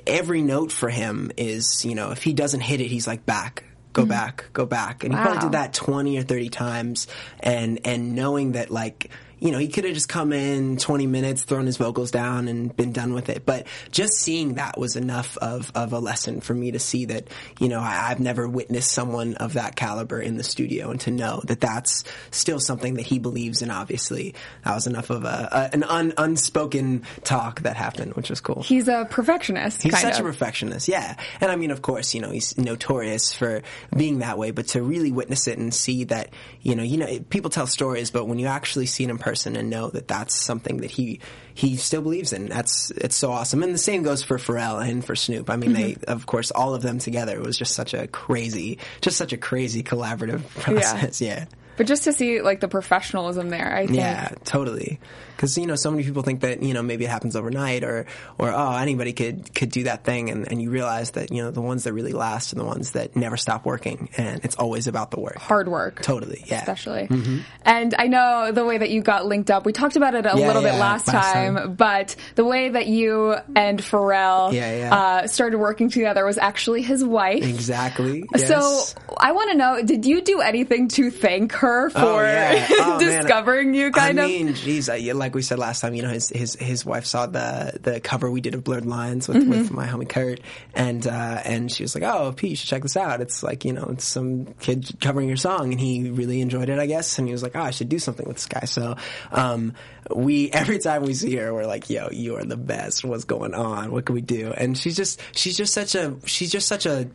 every 0.07 0.42
note 0.42 0.72
for 0.72 0.90
him 0.90 1.31
is, 1.38 1.86
you 1.86 1.94
know, 1.95 2.12
if 2.12 2.24
he 2.24 2.34
doesn't 2.34 2.62
hit 2.62 2.81
it, 2.81 2.88
he's 2.88 3.06
like 3.07 3.25
back. 3.25 3.66
Go 3.92 4.06
back, 4.06 4.45
go 4.54 4.66
back, 4.68 5.04
and 5.04 5.12
he 5.12 5.18
probably 5.19 5.40
Mm-hmm. 5.40 5.48
Did 5.48 5.54
that 5.54 5.74
twenty 5.74 6.18
or 6.19 6.22
thirty 6.22 6.50
times, 6.50 7.07
and 7.40 7.80
and 7.86 8.13
knowing 8.16 8.52
that 8.54 8.69
like 8.69 9.10
you 9.39 9.51
know 9.51 9.57
he 9.57 9.68
could 9.68 9.86
have 9.86 9.94
just 9.94 10.09
come 10.09 10.33
in 10.33 10.77
twenty 10.77 11.07
minutes, 11.07 11.44
thrown 11.44 11.65
his 11.65 11.77
vocals 11.77 12.12
down, 12.12 12.47
and 12.47 12.75
been 12.75 12.91
done 12.91 13.13
with 13.13 13.30
it. 13.30 13.45
But 13.45 13.68
just 13.91 14.15
seeing 14.15 14.56
that 14.56 14.77
was 14.77 14.95
enough 14.95 15.38
of 15.38 15.71
of 15.75 15.94
a 15.94 16.00
lesson 16.00 16.41
for 16.41 16.53
me 16.53 16.71
to 16.71 16.80
see 16.80 17.06
that 17.06 17.27
you 17.59 17.69
know 17.69 17.80
I, 17.80 18.09
I've 18.09 18.19
never 18.19 18.47
witnessed 18.47 18.91
someone 18.91 19.36
of 19.36 19.53
that 19.53 19.75
caliber 19.75 20.19
in 20.19 20.38
the 20.38 20.44
studio, 20.44 20.91
and 20.91 21.00
to 21.01 21.12
know 21.12 21.41
that 21.45 21.62
that's 21.62 22.03
still 22.31 22.59
something 22.59 22.95
that 22.95 23.06
he 23.06 23.19
believes 23.19 23.62
in. 23.62 23.71
Obviously, 23.71 24.36
that 24.65 24.75
was 24.75 24.88
enough 24.88 25.09
of 25.09 25.24
a, 25.24 25.50
a 25.51 25.69
an 25.74 25.83
un, 25.83 26.13
unspoken 26.18 27.03
talk 27.24 27.62
that 27.62 27.77
happened, 27.77 28.15
which 28.15 28.30
was 28.30 28.42
cool. 28.42 28.62
He's 28.63 28.88
a 28.88 29.07
perfectionist. 29.09 29.81
He's 29.81 29.97
such 29.97 30.19
of. 30.19 30.25
a 30.25 30.30
perfectionist, 30.30 30.88
yeah. 30.88 31.15
And 31.39 31.50
I 31.50 31.56
mean, 31.56 31.71
of 31.71 31.81
course, 31.81 32.13
you 32.13 32.21
know, 32.21 32.31
he's 32.31 32.57
notorious 32.57 33.31
for 33.33 33.62
being 33.95 34.19
that 34.19 34.38
way, 34.38 34.51
but 34.51 34.68
to 34.69 34.81
really 34.81 35.12
witness 35.12 35.47
it 35.47 35.57
and 35.57 35.74
see 35.74 36.03
that, 36.06 36.30
you 36.62 36.75
know, 36.75 36.83
you 36.83 36.97
know, 36.97 37.19
people 37.30 37.50
tell 37.50 37.68
stories, 37.68 38.12
but 38.12 38.25
when 38.25 38.39
you 38.39 38.47
actually 38.47 38.85
see 38.85 39.06
it 39.06 39.09
in 39.09 39.18
person 39.18 39.29
and 39.46 39.70
know 39.70 39.90
that 39.90 40.08
that's 40.08 40.36
something 40.36 40.78
that 40.78 40.92
he 40.92 41.20
he 41.54 41.76
still 41.76 42.02
believes 42.02 42.31
in, 42.31 42.48
that's 42.48 42.90
it's 42.92 43.16
so 43.18 43.31
awesome. 43.31 43.64
And 43.64 43.74
the 43.74 43.78
same 43.78 44.04
goes 44.04 44.24
for 44.24 44.38
Pharrell 44.38 44.81
and 44.88 45.04
for 45.04 45.16
Snoop. 45.16 45.50
I 45.50 45.58
mean, 45.58 45.74
they, 45.74 45.94
Mm-hmm. 45.94 46.12
of 46.12 46.26
course, 46.26 46.52
all 46.52 46.74
of 46.74 46.81
them 46.81 47.00
together 47.00 47.36
it 47.36 47.42
was 47.46 47.58
just 47.58 47.74
such 47.76 47.94
a 47.94 48.08
crazy, 48.08 48.78
just 49.02 49.18
such 49.18 49.34
a 49.34 49.38
crazy 49.38 49.84
collaborative 49.84 50.48
process. 50.60 51.20
Yeah. 51.30 51.46
But 51.78 51.88
just 51.88 52.04
to 52.06 52.14
see 52.14 52.42
like 52.42 52.60
the 52.60 52.68
professionalism 52.68 53.50
there, 53.50 53.74
I 53.76 53.86
think. 53.86 53.98
Yeah, 53.98 54.30
totally. 54.44 55.00
Because 55.39 55.57
you 55.57 55.68
know, 55.68 55.75
so 55.77 55.89
many 55.89 56.03
people 56.03 56.21
think 56.21 56.41
that 56.41 56.62
you 56.62 56.74
know 56.74 56.83
maybe 56.83 57.06
it 57.06 57.09
happens 57.09 57.38
overnight, 57.38 57.86
or 57.86 58.07
or 58.38 58.51
oh 58.51 58.75
anybody 58.75 59.13
could 59.13 59.56
could 59.56 59.69
do 59.71 59.83
that 59.83 60.03
thing, 60.03 60.30
and, 60.30 60.45
and 60.51 60.62
you 60.62 60.69
realize 60.69 61.12
that 61.12 61.31
you 61.31 61.41
know 61.41 61.50
the 61.50 61.62
ones 61.62 61.86
that 61.86 61.94
really 61.94 62.12
last 62.12 62.51
are 62.51 62.57
the 62.57 62.65
ones 62.65 62.91
that 62.91 63.15
never 63.15 63.38
stop 63.38 63.65
working, 63.65 64.09
and 64.18 64.44
it's 64.44 64.57
always 64.57 64.88
about 64.88 65.12
the 65.12 65.19
work. 65.21 65.38
Hard 65.38 65.69
work. 65.69 66.01
Totally, 66.01 66.44
yeah. 66.45 66.57
especially. 66.59 67.07
And 67.63 67.95
I 67.97 68.07
know 68.07 68.51
the 68.51 68.65
way 68.65 68.80
that 68.80 68.89
you 68.89 69.01
got 69.01 69.25
linked 69.27 69.50
up. 69.50 69.65
We 69.65 69.71
talked 69.71 69.95
about 69.95 70.13
it 70.13 70.25
a 70.25 70.33
Yeah, 70.38 70.47
little 70.47 70.62
bit 70.62 70.74
last, 70.75 71.07
last 71.07 71.31
time, 71.31 71.56
time. 71.56 71.75
but 71.75 72.18
the 72.35 72.44
way 72.44 72.68
that 72.68 72.88
you 72.88 73.33
and 73.56 73.80
Pharrell 73.80 74.51
Yeah, 74.51 74.75
yeah. 74.77 74.94
Uh, 74.95 75.27
started 75.27 75.57
working 75.57 75.89
together 75.89 76.25
was 76.25 76.38
actually 76.38 76.81
his 76.81 77.01
wife. 77.01 77.45
Exactly. 77.45 78.25
So. 78.35 78.81
I 79.18 79.31
want 79.33 79.51
to 79.51 79.57
know: 79.57 79.81
Did 79.83 80.06
you 80.06 80.21
do 80.21 80.42
anything 80.42 80.88
to 80.89 81.12
thank 81.12 81.51
her 81.53 81.89
for 81.89 82.00
Oh, 82.00 82.21
yeah. 82.21 82.68
Oh, 82.80 82.97
man. 83.00 83.19
discovering 83.21 83.74
you? 83.74 83.92
Kind 83.92 84.19
I 84.19 84.24
of. 84.24 84.30
I 84.30 84.31
mean, 84.33 84.53
geez, 84.53 84.89
I, 84.89 84.95
yeah, 84.95 85.13
like 85.30 85.36
we 85.36 85.44
said 85.44 85.60
last 85.60 85.81
time, 85.81 85.94
you 85.94 86.02
know, 86.02 86.10
his 86.10 86.30
his 86.30 86.56
his 86.56 86.84
wife 86.84 87.06
saw 87.06 87.28
the 87.28 87.78
the 87.84 88.00
cover 88.00 88.31
we 88.31 88.42
did 88.42 88.56
of 88.56 88.64
Blurred 88.64 88.88
Lines 88.88 89.28
with, 89.28 89.38
Mm-hmm. 89.38 89.50
with 89.52 89.72
my 89.72 89.86
homie 89.86 90.10
Kurt, 90.10 90.40
and 90.74 91.06
uh, 91.06 91.42
and 91.46 91.72
she 91.72 91.84
was 91.84 91.94
like, 91.94 92.04
"Oh, 92.04 92.31
Pete, 92.36 92.50
you 92.50 92.56
should 92.56 92.68
check 92.68 92.81
this 92.81 92.98
out. 92.98 93.22
It's 93.22 93.44
like 93.44 93.64
you 93.64 93.74
know, 93.74 93.86
it's 93.92 94.06
some 94.06 94.48
kid 94.60 94.90
covering 95.00 95.28
your 95.28 95.38
song," 95.38 95.72
and 95.72 95.80
he 95.80 96.10
really 96.10 96.42
enjoyed 96.42 96.70
it, 96.70 96.80
I 96.80 96.88
guess, 96.88 97.20
and 97.20 97.28
he 97.28 97.31
was 97.31 97.44
like, 97.44 97.56
"Oh, 97.56 97.62
I 97.62 97.70
should 97.70 97.90
do 97.90 98.00
something 98.00 98.28
with 98.28 98.38
this 98.38 98.48
guy." 98.48 98.66
So, 98.66 98.96
um, 99.31 99.74
we 100.16 100.50
every 100.52 100.80
time 100.80 101.04
we 101.04 101.14
see 101.14 101.36
her, 101.36 101.54
we're 101.54 101.68
like, 101.68 101.92
"Yo, 101.92 102.10
you 102.12 102.36
are 102.38 102.44
the 102.44 102.58
best. 102.58 103.06
What's 103.06 103.26
going 103.26 103.54
on? 103.54 103.92
What 103.92 104.06
can 104.06 104.16
we 104.16 104.22
do?" 104.22 104.52
And 104.58 104.76
she's 104.76 104.96
just 104.98 105.22
she's 105.36 105.56
just 105.56 105.74
such 105.76 105.94
a 105.94 106.16
she's 106.26 106.52
just 106.52 106.68
such 106.68 106.88
a 106.88 107.08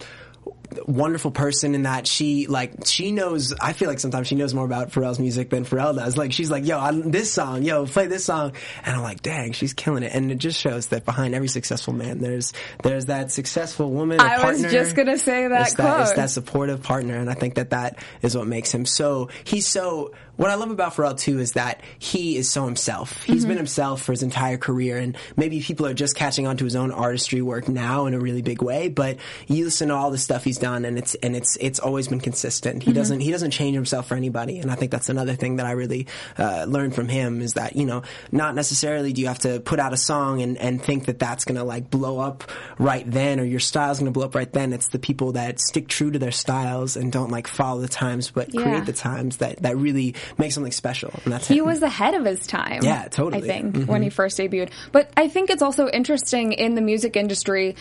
wonderful 0.87 1.31
person 1.31 1.75
in 1.75 1.83
that 1.83 2.07
she 2.07 2.47
like 2.47 2.87
she 2.87 3.13
knows 3.13 3.53
I 3.61 3.73
feel 3.73 3.89
like 3.89 4.01
sometimes 4.01 4.27
she 4.27 4.35
knows 4.35 4.55
more 4.55 4.65
about 4.65 4.91
Pharrell's 4.91 5.19
music 5.19 5.51
than 5.51 5.65
Pharrell 5.65 5.95
does. 5.97 6.17
Like 6.17 6.33
she's 6.33 6.51
like, 6.51 6.67
yo, 6.67 6.79
I, 6.79 6.93
this 6.93 7.33
song, 7.33 7.63
yo, 7.63 7.87
play 7.87 8.07
this 8.07 8.25
song, 8.25 8.53
and 8.85 8.97
I'm 8.97 9.03
like, 9.03 9.23
dang, 9.23 9.53
she's 9.53 9.73
killing 9.73 10.03
it. 10.03 10.13
And 10.15 10.31
it 10.31 10.39
just 10.39 10.61
shows 10.61 10.89
that 10.89 11.05
behind 11.05 11.35
every 11.35 11.49
successful 11.49 11.93
man, 11.93 12.19
there's 12.19 12.53
there's 12.83 13.07
that 13.07 13.31
successful 13.31 13.91
woman. 13.91 14.21
I 14.21 14.45
was 14.51 14.63
just 14.63 14.97
gonna 14.97 15.19
say 15.19 15.49
that 15.49 15.63
it's 15.63 15.75
That, 15.75 16.01
it's 16.03 16.13
that 16.13 16.31
supportive 16.31 16.83
partner, 16.83 17.17
and 17.17 17.31
I 17.31 17.35
think 17.35 17.55
that 17.55 17.71
that 17.71 17.99
is 18.23 18.37
what 18.37 18.47
makes 18.47 18.73
him 18.73 18.87
so. 18.87 19.29
He's 19.45 19.67
so. 19.67 20.13
What 20.37 20.51
I 20.51 20.55
love 20.57 20.71
about 20.71 20.95
Pharrell 20.95 21.19
too 21.19 21.39
is 21.39 21.53
that 21.53 21.81
he 21.99 22.37
is 22.37 22.51
so 22.51 22.65
himself. 22.65 23.23
He's 23.25 23.43
Mm-hmm. 23.45 23.49
been 23.49 23.57
himself 23.59 24.03
for 24.03 24.13
his 24.13 24.23
entire 24.23 24.57
career, 24.57 24.97
and 24.99 25.17
maybe 25.37 25.61
people 25.61 25.87
are 25.87 25.95
just 25.95 26.17
catching 26.17 26.47
on 26.47 26.57
to 26.57 26.65
his 26.65 26.75
own 26.77 26.91
artistry 26.93 27.43
work 27.43 27.69
now 27.69 28.07
in 28.07 28.15
a 28.15 28.19
really 28.19 28.43
big 28.43 28.63
way. 28.63 28.89
But 28.89 29.19
you 29.49 29.65
listen 29.65 29.89
to 29.89 29.95
all 29.95 30.11
the 30.11 30.19
stuff 30.19 30.45
he's 30.45 30.59
done, 30.59 30.85
and 30.85 30.97
it's 30.99 31.15
and 31.17 31.37
it's 31.37 31.57
it's 31.61 31.79
always 31.79 32.09
been 32.09 32.21
consistent. 32.21 32.81
Mm-hmm. 32.81 32.91
He 32.91 32.95
doesn't 32.95 33.21
he 33.21 33.31
doesn't 33.31 33.51
change 33.51 33.75
himself 33.75 34.09
for 34.09 34.15
anybody, 34.15 34.59
and 34.59 34.71
I 34.71 34.75
think 34.77 34.91
that's 34.91 35.09
another 35.09 35.35
thing 35.35 35.57
that 35.57 35.67
I 35.67 35.73
really 35.73 36.07
uh, 36.39 36.65
learned 36.67 36.95
from 36.95 37.09
him 37.09 37.41
is 37.43 37.55
that 37.55 37.77
you 37.77 37.85
know 37.87 38.03
not 38.33 38.55
necessarily 38.55 39.13
do 39.13 39.21
you 39.21 39.29
have 39.29 39.41
to 39.41 39.61
put 39.61 39.79
out 39.79 39.93
a 39.93 39.97
song 39.97 40.41
and 40.43 40.57
and 40.59 40.83
think 40.83 41.07
that 41.07 41.19
that's 41.19 41.45
gonna 41.45 41.65
like 41.65 41.91
blow 41.91 42.19
up 42.19 42.45
right 42.79 43.09
then 43.11 43.41
or 43.41 43.45
your 43.45 43.61
style's 43.61 43.99
gonna 43.99 44.11
blow 44.11 44.25
up 44.25 44.35
right 44.35 44.53
then. 44.53 44.73
It's 44.73 44.89
the 44.89 44.99
people 44.99 45.33
that 45.33 45.61
stick 45.61 45.87
true 45.89 46.11
to 46.11 46.19
their 46.19 46.33
styles 46.33 46.97
and 46.97 47.13
don't 47.13 47.31
like 47.31 47.47
follow 47.47 47.81
the 47.81 47.89
times, 47.89 48.31
but 48.31 48.53
Yeah. 48.55 48.63
create 48.63 48.87
the 48.87 48.93
times 48.93 49.37
that 49.39 49.63
that 49.63 49.77
really 49.77 50.15
make 50.39 50.53
something 50.53 50.73
special. 50.73 51.13
And 51.25 51.33
that's 51.33 51.49
he 51.49 51.59
him. 51.59 51.67
was 51.67 51.83
ahead 51.83 52.15
of 52.15 52.25
his 52.25 52.47
time. 52.47 52.83
Yeah, 52.83 53.09
totally. 53.09 53.43
I 53.43 53.47
think 53.47 53.75
when 53.75 53.87
mm-hmm. 53.87 54.03
he 54.03 54.11
first 54.11 54.39
debuted. 54.39 54.71
But 54.93 55.11
I 55.17 55.29
think 55.29 55.51
it's 55.51 55.63
also 55.63 55.89
interesting 55.89 56.53
in 56.53 56.75
the 56.75 56.81
music 56.81 57.17
industry. 57.17 57.77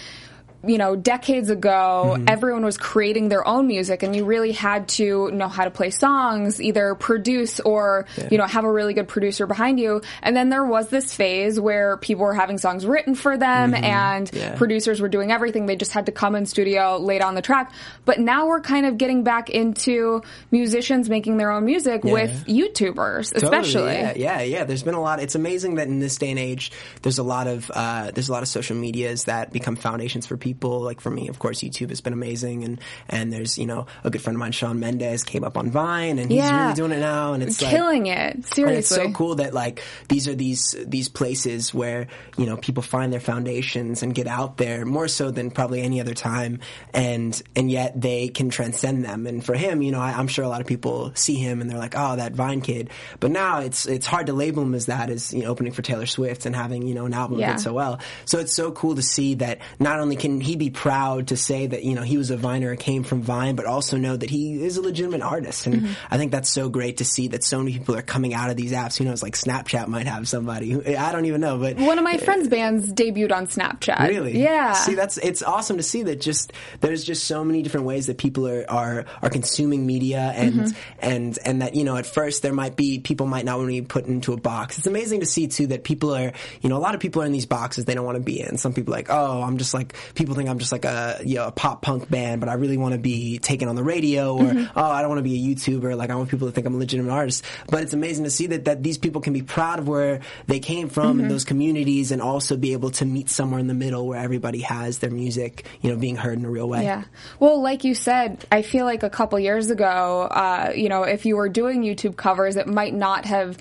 You 0.65 0.77
know, 0.77 0.96
decades 0.96 1.50
ago, 1.50 1.74
Mm-hmm. 2.13 2.25
everyone 2.27 2.63
was 2.65 2.77
creating 2.77 3.29
their 3.29 3.48
own 3.48 3.67
music 3.67 4.03
and 4.03 4.15
you 4.15 4.25
really 4.25 4.51
had 4.51 4.88
to 4.89 5.29
know 5.32 5.48
how 5.48 5.63
to 5.63 5.72
play 5.72 5.89
songs, 5.89 6.62
either 6.62 6.96
produce 6.96 7.60
or, 7.60 8.05
you 8.32 8.38
know, 8.38 8.46
have 8.46 8.63
a 8.63 8.72
really 8.72 8.93
good 8.93 9.08
producer 9.08 9.48
behind 9.48 9.79
you. 9.79 10.01
And 10.22 10.36
then 10.36 10.50
there 10.50 10.65
was 10.65 10.89
this 10.89 11.13
phase 11.13 11.60
where 11.60 11.98
people 11.98 12.24
were 12.25 12.34
having 12.34 12.58
songs 12.58 12.86
written 12.86 13.15
for 13.15 13.38
them 13.38 13.74
and 13.74 14.27
Mm-hmm. 14.27 14.38
Yeah. 14.38 14.55
producers 14.58 15.01
were 15.01 15.10
doing 15.10 15.32
everything. 15.32 15.65
They 15.65 15.75
just 15.75 15.91
had 15.91 16.05
to 16.08 16.12
come 16.12 16.36
in 16.36 16.46
studio, 16.46 16.98
lay 16.98 17.20
down 17.20 17.36
the 17.36 17.41
track. 17.41 17.74
But 18.05 18.20
now 18.20 18.48
we're 18.48 18.62
kind 18.62 18.86
of 18.86 18.98
getting 18.98 19.24
back 19.24 19.50
into 19.50 20.22
musicians 20.51 21.10
making 21.10 21.38
their 21.38 21.51
own 21.51 21.65
music 21.65 22.03
with 22.03 22.46
YouTubers, 22.48 23.34
especially. 23.36 23.74
Totally, 23.74 24.22
yeah, 24.22 24.39
yeah, 24.39 24.41
yeah. 24.41 24.63
There's 24.63 24.84
been 24.84 24.93
a 24.93 25.01
lot. 25.01 25.20
It's 25.20 25.36
amazing 25.36 25.75
that 25.75 25.88
in 25.88 26.00
this 26.00 26.17
day 26.17 26.29
and 26.32 26.39
age, 26.39 26.72
there's 27.01 27.17
a 27.17 27.24
lot 27.24 27.48
of 27.48 27.70
uh, 27.74 28.12
there's 28.12 28.29
a 28.29 28.32
lot 28.32 28.43
of 28.43 28.50
social 28.50 28.75
medias 28.75 29.25
that 29.25 29.51
become 29.51 29.75
foundations 29.75 30.25
for 30.25 30.38
people. 30.38 30.52
Like 30.62 31.01
for 31.01 31.10
me, 31.10 31.27
of 31.27 31.39
course, 31.39 31.60
YouTube 31.62 31.89
has 31.89 32.01
been 32.01 32.13
amazing, 32.13 32.63
and 32.63 32.79
and 33.10 33.31
there's 33.33 33.57
you 33.57 33.65
know 33.65 33.86
a 34.03 34.10
good 34.10 34.22
friend 34.22 34.36
of 34.36 34.39
mine, 34.39 34.51
Shawn 34.51 34.79
Mendes, 34.79 35.24
came 35.24 35.43
up 35.43 35.57
on 35.57 35.72
Vine, 35.72 36.19
and 36.19 36.29
he's 36.29 36.38
Yeah. 36.39 36.63
really 36.63 36.74
doing 36.75 36.91
it 36.91 37.00
now, 37.00 37.33
and 37.33 37.43
it's 37.43 37.62
like, 37.62 37.72
Killing 37.72 38.07
it. 38.07 38.45
Seriously. 38.45 38.63
and 38.63 38.77
it's 38.77 38.88
so 38.89 39.12
cool 39.12 39.36
that 39.36 39.53
like 39.53 39.81
these 40.10 40.27
are 40.27 40.36
these 40.36 40.75
these 40.86 41.10
places 41.10 41.74
where 41.74 42.07
you 42.38 42.45
know 42.45 42.57
people 42.57 42.83
find 42.83 43.12
their 43.13 43.19
foundations 43.19 44.03
and 44.03 44.13
get 44.15 44.27
out 44.27 44.57
there 44.57 44.86
more 44.86 45.07
so 45.07 45.31
than 45.31 45.51
probably 45.51 45.81
any 45.81 46.00
other 46.01 46.13
time, 46.13 46.60
and 46.93 47.41
and 47.55 47.69
yet 47.72 48.00
they 48.00 48.27
can 48.27 48.50
transcend 48.50 49.03
them. 49.05 49.27
And 49.27 49.43
for 49.45 49.55
him, 49.55 49.81
you 49.81 49.91
know, 49.91 50.00
I, 50.00 50.12
I'm 50.13 50.27
sure 50.27 50.45
a 50.45 50.50
lot 50.50 50.62
of 50.62 50.67
people 50.67 51.12
see 51.15 51.36
him 51.36 51.62
and 51.62 51.69
they're 51.69 51.77
like, 51.77 51.93
oh, 51.98 52.15
that 52.15 52.33
Vine 52.33 52.62
kid. 52.62 52.89
But 53.19 53.31
now 53.31 53.60
it's 53.62 53.86
it's 53.86 54.05
hard 54.05 54.27
to 54.27 54.33
label 54.33 54.63
him 54.63 54.75
as 54.75 54.88
that 54.88 55.10
as 55.10 55.33
you 55.33 55.43
know 55.43 55.48
opening 55.50 55.72
for 55.74 55.81
Taylor 55.81 56.05
Swift 56.05 56.45
and 56.45 56.55
having 56.55 56.88
you 56.88 56.93
know 56.93 57.05
an 57.05 57.13
album 57.13 57.39
Yeah. 57.39 57.53
did 57.53 57.62
so 57.62 57.74
well. 57.74 58.00
So 58.25 58.39
it's 58.39 58.55
so 58.55 58.72
cool 58.72 58.95
to 58.95 59.01
see 59.01 59.36
that 59.36 59.60
not 59.79 60.00
only 60.00 60.15
can 60.15 60.39
he 60.44 60.56
be 60.56 60.70
proud 60.70 61.28
to 61.30 61.38
say 61.38 61.68
that 61.68 61.84
you 61.84 61.96
know 61.96 62.02
he 62.04 62.18
was 62.18 62.30
a 62.30 62.38
Viner 62.38 62.76
came 62.76 63.04
from 63.04 63.22
Vine, 63.22 63.56
but 63.56 63.66
also 63.66 63.98
know 63.98 64.16
that 64.16 64.30
he 64.30 64.64
is 64.64 64.78
a 64.78 64.82
legitimate 64.82 65.22
artist. 65.22 65.66
And 65.68 65.74
Mm-hmm. 65.74 65.94
I 66.14 66.18
think 66.18 66.32
that's 66.32 66.50
so 66.50 66.70
great 66.70 66.98
to 66.98 67.06
see 67.06 67.30
that 67.30 67.44
so 67.44 67.58
many 67.60 67.74
people 67.78 67.96
are 67.96 68.02
coming 68.04 68.34
out 68.34 68.50
of 68.52 68.56
these 68.56 68.72
apps. 68.74 68.98
Who 68.98 69.06
knows? 69.06 69.24
Like 69.24 69.34
Snapchat 69.34 69.88
might 69.88 70.06
have 70.08 70.28
somebody. 70.28 70.70
Who, 70.70 70.84
I 70.96 71.12
don't 71.12 71.26
even 71.26 71.42
know, 71.42 71.58
but 71.58 71.78
One 71.78 71.98
of 71.98 72.04
my 72.04 72.18
friends' 72.18 72.48
bands 72.48 72.92
debuted 72.94 73.32
on 73.32 73.48
Snapchat. 73.48 74.08
Really? 74.08 74.40
Yeah. 74.42 74.74
See, 74.74 74.94
that's 74.96 75.18
it's 75.18 75.42
awesome 75.42 75.78
to 75.78 75.84
see 75.84 76.04
that. 76.04 76.22
Just 76.22 76.54
there's 76.82 77.04
just 77.04 77.24
so 77.26 77.44
many 77.44 77.62
different 77.64 77.86
ways 77.88 78.08
that 78.08 78.18
people 78.18 78.48
are 78.48 78.66
are, 78.70 79.06
are 79.22 79.30
consuming 79.30 79.86
media, 79.86 80.32
and 80.36 80.54
Mm-hmm. 80.54 80.78
and 81.00 81.40
and 81.44 81.62
that 81.62 81.76
you 81.76 81.84
know 81.84 81.98
at 81.98 82.06
first 82.06 82.44
there 82.44 82.54
might 82.54 82.76
be 82.76 83.00
people 83.00 83.26
might 83.26 83.46
not 83.46 83.58
want 83.58 83.70
to 83.70 83.82
be 83.82 83.82
put 83.82 84.06
into 84.06 84.34
a 84.34 84.38
box. 84.38 84.78
It's 84.78 84.88
amazing 84.88 85.22
to 85.22 85.26
see 85.26 85.48
too 85.48 85.68
that 85.68 85.84
people 85.84 86.14
are 86.16 86.32
you 86.62 86.70
know 86.70 86.78
a 86.78 86.84
lot 86.84 86.94
of 86.96 87.02
people 87.02 87.22
are 87.24 87.26
in 87.26 87.32
these 87.32 87.46
boxes 87.48 87.86
they 87.86 87.96
don't 87.96 88.06
want 88.06 88.18
to 88.18 88.24
be 88.24 88.40
in. 88.40 88.58
Some 88.58 88.74
people 88.74 88.94
are 88.94 88.98
like 88.98 89.10
oh 89.10 89.42
I'm 89.42 89.58
just 89.58 89.74
like 89.74 89.96
people 90.14 90.23
think 90.32 90.48
I'm 90.48 90.60
just 90.60 90.72
like 90.72 90.86
a 90.86 91.20
you 91.25 91.36
know 91.36 91.48
a 91.48 91.51
pop 91.51 91.82
punk 91.82 92.10
band, 92.10 92.39
but 92.39 92.48
I 92.50 92.53
really 92.53 92.77
want 92.77 92.94
to 92.94 93.00
be 93.00 93.39
taken 93.39 93.68
on 93.68 93.75
the 93.75 93.84
radio, 93.84 94.38
or 94.38 94.44
Mm-hmm. 94.44 94.77
oh 94.80 94.84
I 94.84 95.01
don't 95.01 95.10
want 95.10 95.20
to 95.20 95.24
be 95.24 95.36
a 95.36 95.56
YouTuber. 95.56 95.98
Like 95.98 96.10
I 96.10 96.15
want 96.15 96.30
people 96.30 96.48
to 96.48 96.53
think 96.53 96.65
I'm 96.65 96.75
a 96.75 96.77
legitimate 96.77 97.12
artist. 97.12 97.44
But 97.70 97.84
it's 97.84 97.94
amazing 97.94 98.24
to 98.24 98.30
see 98.30 98.48
that 98.48 98.65
that 98.65 98.82
these 98.84 98.98
people 98.98 99.20
can 99.22 99.34
be 99.34 99.42
proud 99.42 99.80
of 99.80 99.88
where 99.88 100.22
they 100.48 100.60
came 100.60 100.88
from 100.89 101.03
Mm-hmm. 101.03 101.20
and 101.22 101.32
those 101.32 101.44
communities, 101.44 102.12
and 102.12 102.22
also 102.22 102.56
be 102.56 102.72
able 102.74 102.92
to 102.92 103.06
meet 103.06 103.30
somewhere 103.30 103.60
in 103.60 103.68
the 103.68 103.74
middle 103.74 104.08
where 104.08 104.20
everybody 104.20 104.62
has 104.62 105.00
their 105.00 105.12
music, 105.12 105.65
you 105.82 105.92
know, 105.92 105.98
being 105.98 106.15
heard 106.15 106.38
in 106.38 106.46
a 106.46 106.50
real 106.50 106.70
way. 106.70 106.84
Yeah. 106.84 107.03
Well, 107.39 107.62
like 107.62 107.84
you 107.84 107.94
said, 107.96 108.46
I 108.51 108.62
feel 108.62 108.86
like 108.86 109.03
a 109.03 109.10
couple 109.10 109.39
years 109.39 109.70
ago, 109.70 110.22
uh, 110.32 110.72
you 110.75 110.88
know, 110.89 111.03
if 111.03 111.25
you 111.25 111.36
were 111.36 111.50
doing 111.50 111.82
YouTube 111.84 112.15
covers, 112.15 112.56
it 112.56 112.68
might 112.68 112.94
not 112.94 113.25
have 113.25 113.58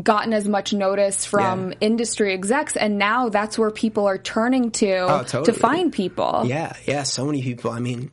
gotten 0.00 0.32
as 0.32 0.48
much 0.48 0.72
notice 0.72 1.24
from 1.26 1.70
Yeah. 1.70 1.76
industry 1.80 2.32
execs 2.32 2.76
and 2.76 2.98
now 2.98 3.28
that's 3.28 3.58
where 3.58 3.70
people 3.70 4.06
are 4.06 4.18
turning 4.18 4.70
to 4.70 4.90
Oh, 4.92 5.22
to 5.42 5.52
find 5.52 5.92
people. 5.92 6.44
Yeah, 6.46 6.72
yeah, 6.86 7.02
so 7.02 7.26
many 7.26 7.42
people. 7.42 7.70
I 7.70 7.78
mean, 7.80 8.10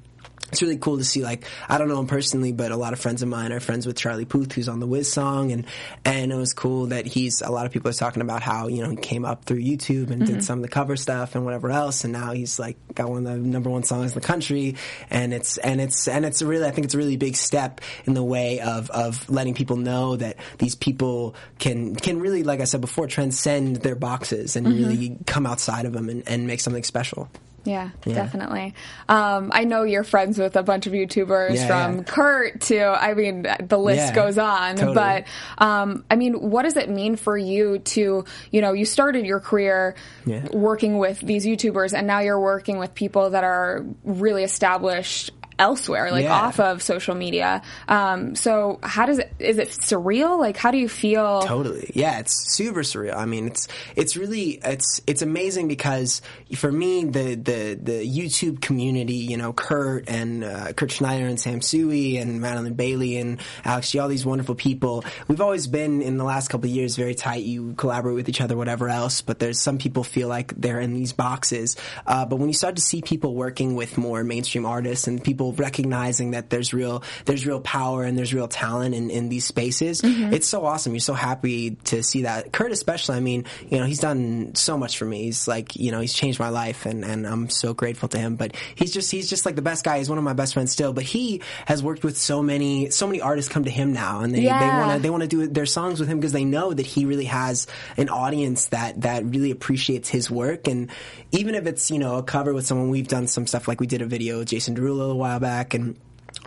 it's 0.52 0.62
really 0.62 0.78
cool 0.78 0.98
to 0.98 1.04
see. 1.04 1.24
Like, 1.24 1.46
I 1.68 1.78
don't 1.78 1.88
know 1.88 2.00
him 2.00 2.08
personally, 2.08 2.52
but 2.52 2.72
a 2.72 2.78
lot 2.78 2.94
of 2.94 3.00
friends 3.00 3.22
of 3.22 3.30
mine 3.30 3.52
are 3.52 3.60
friends 3.60 3.86
with 3.86 3.96
Charlie 3.96 4.26
Puth, 4.26 4.52
who's 4.54 4.70
on 4.70 4.80
the 4.80 4.88
Wiz 4.88 5.12
song, 5.12 5.52
and 5.52 5.66
and 6.06 6.32
it 6.32 6.36
was 6.36 6.54
cool 6.54 6.88
that 6.88 7.06
he's. 7.06 7.42
A 7.42 7.52
lot 7.52 7.66
of 7.66 7.72
people 7.72 7.90
are 7.90 7.94
talking 7.94 8.22
about 8.22 8.42
how 8.42 8.68
you 8.68 8.84
know 8.84 8.90
he 8.90 8.96
came 8.96 9.26
up 9.26 9.46
through 9.46 9.62
YouTube 9.62 10.10
and 10.12 10.26
did 10.26 10.30
mm-hmm. 10.30 10.40
some 10.40 10.60
of 10.60 10.64
the 10.64 10.70
cover 10.70 10.96
stuff 10.96 11.36
and 11.36 11.46
whatever 11.46 11.72
else, 11.72 12.04
and 12.04 12.14
now 12.14 12.32
he's 12.32 12.60
like 12.60 12.78
got 12.94 13.10
one 13.10 13.26
of 13.26 13.32
the 13.32 13.38
number 13.38 13.70
one 13.70 13.84
songs 13.84 14.12
in 14.12 14.20
the 14.20 14.26
country, 14.26 14.76
and 15.10 15.34
it's 15.34 15.58
and 15.58 15.80
it's 15.82 16.08
and 16.08 16.26
it's 16.26 16.42
a 16.42 16.46
really. 16.48 16.66
I 16.66 16.72
think 16.72 16.86
it's 16.86 16.94
a 16.94 16.98
really 16.98 17.18
big 17.18 17.36
step 17.36 17.82
in 18.06 18.14
the 18.14 18.24
way 18.24 18.60
of 18.60 18.90
of 18.90 19.30
letting 19.30 19.54
people 19.54 19.78
know 19.78 20.16
that 20.16 20.38
these 20.58 20.76
people 20.76 21.36
can 21.60 21.96
can 21.96 22.20
really, 22.20 22.44
like 22.44 22.62
I 22.62 22.66
said 22.66 22.82
before, 22.82 23.08
transcend 23.08 23.78
their 23.78 23.96
boxes 23.96 24.56
and 24.56 24.68
mm-hmm. 24.68 24.78
really 24.78 25.18
come 25.26 25.46
outside 25.46 25.86
of 25.86 25.94
them 25.94 26.10
and, 26.10 26.28
and 26.28 26.48
make 26.48 26.60
something 26.60 26.84
special. 26.84 27.30
Yeah, 27.66 27.90
definitely. 28.04 28.74
Um, 29.08 29.52
I 29.54 29.64
know 29.66 29.84
you're 29.84 30.04
friends 30.04 30.38
with 30.38 30.56
a 30.56 30.64
bunch 30.64 30.88
of 30.88 30.94
YouTubers 30.94 31.56
Yeah, 31.56 31.68
from 31.68 31.98
yeah. 31.98 32.04
Kurt 32.04 32.62
to, 32.62 32.80
I 32.86 33.14
mean, 33.14 33.46
the 33.60 33.78
list 33.78 34.08
Yeah, 34.10 34.16
goes 34.16 34.38
on. 34.38 34.76
totally. 34.76 34.96
But, 34.96 35.26
um, 35.58 36.04
I 36.10 36.16
mean, 36.16 36.34
what 36.50 36.64
does 36.64 36.78
it 36.78 36.90
mean 36.90 37.16
for 37.16 37.38
you 37.38 37.80
to, 37.80 38.26
you 38.52 38.62
know, 38.62 38.74
you 38.74 38.86
started 38.86 39.26
your 39.26 39.40
career 39.40 39.96
Yeah. 40.26 40.48
working 40.52 40.98
with 40.98 41.20
these 41.20 41.46
YouTubers 41.46 41.94
and 41.94 42.08
now 42.08 42.20
you're 42.20 42.40
working 42.40 42.78
with 42.78 42.94
people 42.94 43.32
that 43.32 43.44
are 43.44 43.86
really 44.04 44.44
established 44.44 45.32
elsewhere, 45.60 46.12
like 46.12 46.24
Yeah. 46.24 46.34
off 46.34 46.60
of 46.60 46.82
social 46.82 47.14
media. 47.16 47.62
Um, 47.88 48.36
so 48.36 48.80
how 48.82 49.06
does 49.06 49.20
it, 49.20 49.32
is 49.40 49.58
it 49.60 49.70
surreal? 49.70 50.40
Like, 50.40 50.58
how 50.58 50.72
do 50.72 50.78
you 50.78 50.90
feel? 50.90 51.42
Totally. 51.44 51.92
Yeah, 51.94 52.20
it's 52.20 52.56
super 52.56 52.82
surreal. 52.82 53.16
I 53.16 53.26
mean, 53.26 53.48
it's 53.48 53.68
it's 53.96 54.18
really 54.18 54.60
it's 54.64 55.02
it's 55.06 55.22
amazing 55.22 55.68
because 55.68 56.22
for 56.56 56.72
me 56.72 57.04
the 57.06 57.36
the 57.36 57.80
the 57.82 58.08
YouTube 58.20 58.62
community, 58.62 59.16
you 59.16 59.38
know, 59.38 59.54
Kurt 59.54 60.10
and 60.10 60.44
uh, 60.44 60.74
Kurt 60.74 60.92
Schneider 60.92 61.26
and 61.26 61.40
Sam 61.40 61.60
Tsui 61.60 62.20
and 62.22 62.42
Madilyn 62.42 62.76
Bailey 62.76 63.18
and 63.18 63.40
Alex 63.66 63.92
G, 63.92 64.00
all 64.00 64.08
these 64.08 64.26
wonderful 64.26 64.56
people. 64.56 65.04
We've 65.28 65.42
always 65.42 65.68
been 65.68 66.02
in 66.02 66.18
the 66.18 66.24
last 66.24 66.48
couple 66.50 66.70
of 66.70 66.76
years 66.76 66.96
very 66.96 67.16
tight. 67.16 67.44
You 67.44 67.74
collaborate 67.74 68.16
with 68.16 68.30
each 68.30 68.42
other, 68.42 68.56
whatever 68.56 68.88
else. 68.90 69.22
But 69.22 69.40
there's 69.40 69.60
some 69.60 69.78
people 69.78 70.04
feel 70.04 70.28
like 70.30 70.54
they're 70.56 70.80
in 70.80 70.94
these 70.94 71.12
boxes. 71.14 71.76
Uh, 72.08 72.26
but 72.26 72.38
when 72.38 72.48
you 72.48 72.54
start 72.54 72.78
to 72.78 72.82
see 72.82 73.02
people 73.02 73.36
working 73.36 73.76
with 73.76 73.98
more 73.98 74.24
mainstream 74.24 74.66
artists 74.66 75.08
and 75.08 75.22
people 75.24 75.49
recognizing 75.54 76.32
that 76.32 76.50
there's 76.50 76.74
real 76.74 77.04
there's 77.26 77.46
real 77.46 77.60
power 77.60 78.04
and 78.04 78.18
there's 78.18 78.34
real 78.34 78.48
talent 78.48 78.96
in, 78.96 79.10
in 79.10 79.30
these 79.30 79.46
spaces, 79.46 80.02
mm-hmm. 80.02 80.34
it's 80.34 80.48
so 80.48 80.66
awesome. 80.66 80.94
You're 80.94 81.00
so 81.00 81.14
happy 81.14 81.72
to 81.86 82.04
see 82.04 82.24
that. 82.24 82.52
Kurt 82.52 82.72
especially, 82.72 83.18
I 83.18 83.20
mean, 83.20 83.46
you 83.70 83.80
know, 83.80 83.86
he's 83.86 84.00
done 84.00 84.56
so 84.56 84.78
much 84.78 84.98
for 84.98 85.06
me. 85.06 85.24
He's 85.24 85.48
like, 85.48 85.76
you 85.76 85.92
know, 85.92 86.00
he's 86.00 86.14
changed 86.14 86.40
my 86.40 86.50
life 86.50 86.86
and, 86.86 87.04
and 87.04 87.26
I'm 87.26 87.50
so 87.50 87.74
grateful 87.74 88.10
to 88.10 88.18
him. 88.18 88.36
But 88.36 88.56
he's 88.76 88.94
just 88.94 89.12
he's 89.12 89.30
just 89.30 89.46
like 89.46 89.56
the 89.56 89.62
best 89.62 89.84
guy. 89.84 89.98
He's 89.98 90.10
one 90.10 90.18
of 90.18 90.24
my 90.24 90.34
best 90.34 90.54
friends 90.54 90.72
still. 90.72 90.94
But 90.94 91.04
he 91.04 91.42
has 91.66 91.82
worked 91.82 92.04
with 92.04 92.18
so 92.18 92.42
many 92.42 92.90
so 92.90 93.08
many 93.08 93.22
artists 93.22 93.52
come 93.52 93.66
to 93.66 93.72
him 93.72 93.94
now 93.94 94.22
and 94.22 94.34
they, 94.34 94.42
they 94.42 94.48
wanna 94.48 95.00
they 95.00 95.10
want 95.10 95.24
to 95.24 95.28
do 95.28 95.48
their 95.48 95.66
songs 95.66 96.00
with 96.00 96.10
him 96.10 96.20
because 96.20 96.32
they 96.32 96.46
know 96.46 96.74
that 96.74 96.86
he 96.86 97.06
really 97.06 97.26
has 97.26 97.68
an 97.98 98.10
audience 98.10 98.68
that 98.68 99.02
that 99.02 99.26
really 99.26 99.52
appreciates 99.52 100.10
his 100.10 100.30
work 100.30 100.68
and 100.68 100.90
even 101.32 101.56
if 101.56 101.66
it's 101.66 101.92
you 101.92 102.00
know 102.00 102.18
a 102.18 102.24
cover 102.24 102.54
with 102.54 102.66
someone 102.66 102.90
we've 102.90 103.08
done 103.08 103.28
some 103.28 103.48
stuff 103.48 103.68
like 103.68 103.80
we 103.80 103.88
did 103.88 104.02
a 104.02 104.06
video 104.06 104.40
with 104.40 104.48
Jason 104.48 104.76
Derulo 104.76 105.12
a 105.12 105.16
while 105.16 105.39
back 105.40 105.74
and 105.74 105.96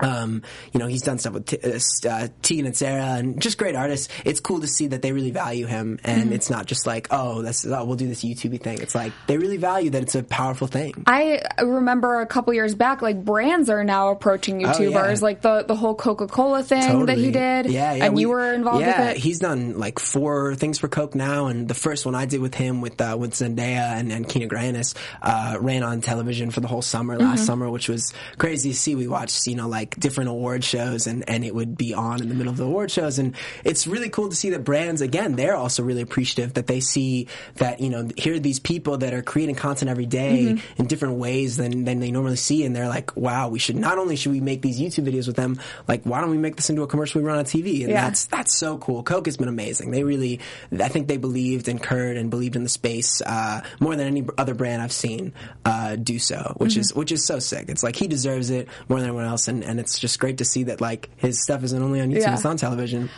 um, 0.01 0.43
you 0.73 0.81
know, 0.81 0.87
he's 0.87 1.03
done 1.03 1.19
stuff 1.19 1.35
with 1.35 1.47
T- 1.47 1.59
uh, 1.63 2.11
uh, 2.11 2.29
Tegan 2.43 2.67
and 2.67 2.77
Sara, 2.77 3.05
and 3.19 3.41
just 3.41 3.59
great 3.59 3.77
artists. 3.77 4.09
It's 4.25 4.41
cool 4.41 4.61
to 4.61 4.67
see 4.67 4.89
that 4.89 5.03
they 5.03 5.13
really 5.13 5.31
value 5.31 5.67
him, 5.67 5.99
and 6.05 6.23
Mm-hmm. 6.25 6.33
it's 6.35 6.51
not 6.51 6.67
just 6.67 6.87
like, 6.87 7.09
oh, 7.11 7.43
that's 7.43 7.67
oh, 7.67 7.85
we'll 7.85 7.97
do 7.97 8.07
this 8.09 8.23
YouTube 8.25 8.61
thing. 8.63 8.81
It's 8.81 8.95
like 8.95 9.13
they 9.27 9.39
really 9.39 9.57
value 9.57 9.91
that 9.91 10.03
it's 10.03 10.15
a 10.15 10.23
powerful 10.23 10.67
thing. 10.67 11.03
I 11.07 11.43
remember 11.63 12.21
a 12.21 12.27
couple 12.27 12.53
years 12.55 12.75
back, 12.75 13.03
like 13.03 13.25
brands 13.25 13.69
are 13.71 13.83
now 13.85 14.11
approaching 14.11 14.61
YouTubers, 14.61 14.79
Oh, 14.97 15.09
yeah. 15.09 15.17
like 15.21 15.43
the 15.43 15.65
the 15.67 15.75
whole 15.77 15.95
Coca 15.95 16.27
Cola 16.27 16.63
thing 16.63 17.07
that 17.07 17.19
he 17.19 17.31
did. 17.31 17.67
Yeah, 17.67 17.93
yeah. 17.95 18.05
and 18.07 18.15
we- 18.15 18.23
you 18.23 18.29
were 18.29 18.53
involved 18.55 18.81
yeah, 18.83 19.09
with 19.09 19.17
it. 19.17 19.21
he's 19.21 19.41
done 19.41 19.79
like 19.79 19.99
four 19.99 20.55
things 20.55 20.79
for 20.79 20.87
Coke 20.89 21.15
now, 21.15 21.47
and 21.47 21.67
the 21.69 21.75
first 21.75 22.07
one 22.07 22.15
I 22.15 22.25
did 22.27 22.41
with 22.41 22.55
him 22.55 22.81
with 22.81 23.01
uh, 23.01 23.17
with 23.19 23.33
Zendaya 23.33 23.99
and, 23.99 24.13
and 24.13 24.29
Kina 24.29 24.47
Grannis 24.47 24.95
uh, 25.21 25.57
ran 25.61 25.83
on 25.83 26.01
television 26.03 26.51
for 26.51 26.61
the 26.61 26.69
whole 26.69 26.83
summer 26.83 27.19
last 27.19 27.33
Mm-hmm. 27.33 27.47
summer, 27.47 27.71
which 27.71 27.89
was 27.89 28.13
crazy 28.39 28.71
to 28.71 28.77
see. 28.77 28.95
We 28.95 29.09
watched 29.09 29.47
you 29.47 29.57
know 29.57 29.69
like 29.69 29.82
different 29.91 30.31
award 30.31 30.65
shows, 30.65 31.07
and 31.07 31.29
and 31.29 31.45
it 31.45 31.55
would 31.55 31.77
be 31.77 31.95
on 31.95 32.21
in 32.23 32.29
the 32.29 32.35
middle 32.35 32.51
of 32.51 32.57
the 32.57 32.65
award 32.65 32.91
shows, 32.91 33.19
and 33.19 33.35
it's 33.65 33.87
really 33.87 34.09
cool 34.09 34.29
to 34.29 34.37
see 34.37 34.51
that 34.51 34.65
brands 34.65 35.01
again 35.01 35.37
they're 35.37 35.57
also 35.57 35.83
really 35.83 36.03
appreciative 36.03 36.55
that 36.55 36.67
they 36.67 36.81
see 36.81 37.29
that 37.57 37.81
you 37.81 37.91
know 37.91 38.09
here 38.17 38.35
are 38.35 38.39
these 38.39 38.59
people 38.61 38.99
that 38.99 39.13
are 39.15 39.23
creating 39.23 39.55
content 39.55 39.91
every 39.91 40.07
day 40.07 40.23
Mm-hmm. 40.23 40.81
in 40.83 40.87
different 40.87 41.15
ways 41.19 41.57
than 41.57 41.85
than 41.85 42.01
they 42.01 42.11
normally 42.11 42.37
see, 42.37 42.65
and 42.65 42.75
they're 42.75 42.89
like, 42.89 43.17
wow, 43.17 43.49
we 43.49 43.59
should 43.59 43.77
not 43.77 43.99
only 43.99 44.17
should 44.17 44.33
we 44.33 44.41
make 44.41 44.63
these 44.63 44.79
YouTube 44.81 45.07
videos 45.07 45.27
with 45.27 45.37
them, 45.37 45.61
like 45.89 46.03
why 46.05 46.21
don't 46.21 46.31
we 46.31 46.39
make 46.39 46.57
this 46.57 46.71
into 46.71 46.83
a 46.83 46.87
commercial 46.87 47.21
we 47.21 47.27
run 47.27 47.39
on 47.39 47.45
TV? 47.45 47.81
And 47.83 47.91
Yeah. 47.91 48.03
that's 48.09 48.27
that's 48.27 48.57
so 48.57 48.79
cool. 48.79 49.03
Coke 49.03 49.27
has 49.27 49.37
been 49.37 49.49
amazing. 49.49 49.91
They 49.91 50.05
really, 50.05 50.41
I 50.79 50.89
think 50.89 51.09
they 51.09 51.17
believed 51.17 51.69
in 51.69 51.79
Kurt 51.79 52.17
and 52.17 52.31
believed 52.31 52.57
in 52.57 52.63
the 52.63 52.69
space 52.69 53.21
uh, 53.23 53.63
more 53.81 53.95
than 53.97 54.07
any 54.07 54.25
other 54.39 54.55
brand 54.55 54.81
I've 54.83 54.93
seen 54.93 55.33
uh, 55.65 55.97
do 55.97 56.19
so, 56.19 56.55
which 56.59 56.77
is 56.77 56.95
which 56.95 57.13
is 57.13 57.25
so 57.27 57.39
sick. 57.39 57.69
It's 57.69 57.83
like 57.83 57.97
he 57.97 58.07
deserves 58.09 58.51
it 58.51 58.69
more 58.89 58.99
than 59.01 59.09
anyone 59.09 59.25
else, 59.27 59.49
and, 59.49 59.63
and 59.73 59.81
it's 59.81 59.99
just 59.99 60.21
great 60.21 60.39
to 60.39 60.45
see 60.45 60.65
that 60.65 60.81
like 60.81 61.09
his 61.17 61.43
stuff 61.43 61.65
isn't 61.65 61.83
only 61.83 62.01
on 62.01 62.11
YouTube, 62.11 62.21
Yeah. 62.21 62.35
it's 62.35 62.45
on 62.45 62.57
television. 62.59 63.09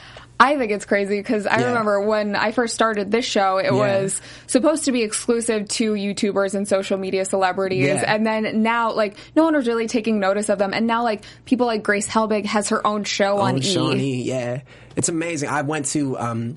I 0.40 0.56
think 0.56 0.72
it's 0.72 0.84
crazy 0.84 1.18
because 1.18 1.46
I 1.46 1.58
Yeah. 1.60 1.68
remember 1.68 2.00
when 2.00 2.34
I 2.34 2.50
first 2.52 2.74
started 2.74 3.10
this 3.10 3.24
show, 3.24 3.58
it 3.58 3.72
was 3.72 4.20
supposed 4.48 4.84
to 4.86 4.92
be 4.92 5.02
exclusive 5.02 5.68
to 5.68 5.92
YouTubers 5.94 6.54
and 6.54 6.66
social 6.66 6.98
media 6.98 7.24
celebrities. 7.24 7.86
Yeah. 7.86 8.02
And 8.14 8.26
then 8.26 8.62
now, 8.62 8.92
like, 8.92 9.16
no 9.36 9.44
one 9.44 9.54
was 9.54 9.68
really 9.68 9.86
taking 9.86 10.18
notice 10.18 10.48
of 10.48 10.58
them. 10.58 10.72
And 10.74 10.86
now, 10.88 11.04
like, 11.04 11.22
people 11.44 11.66
like 11.66 11.82
Grace 11.84 12.08
Helbig 12.08 12.46
has 12.46 12.70
her 12.70 12.84
own 12.86 13.04
show 13.04 13.38
on 13.38 13.54
Oh, 13.54 13.58
E. 13.58 13.60
Shawnee, 13.62 14.22
yeah, 14.22 14.60
it's 14.96 15.08
amazing. 15.08 15.50
I 15.50 15.62
went 15.62 15.86
to 15.86 16.18
um, 16.18 16.56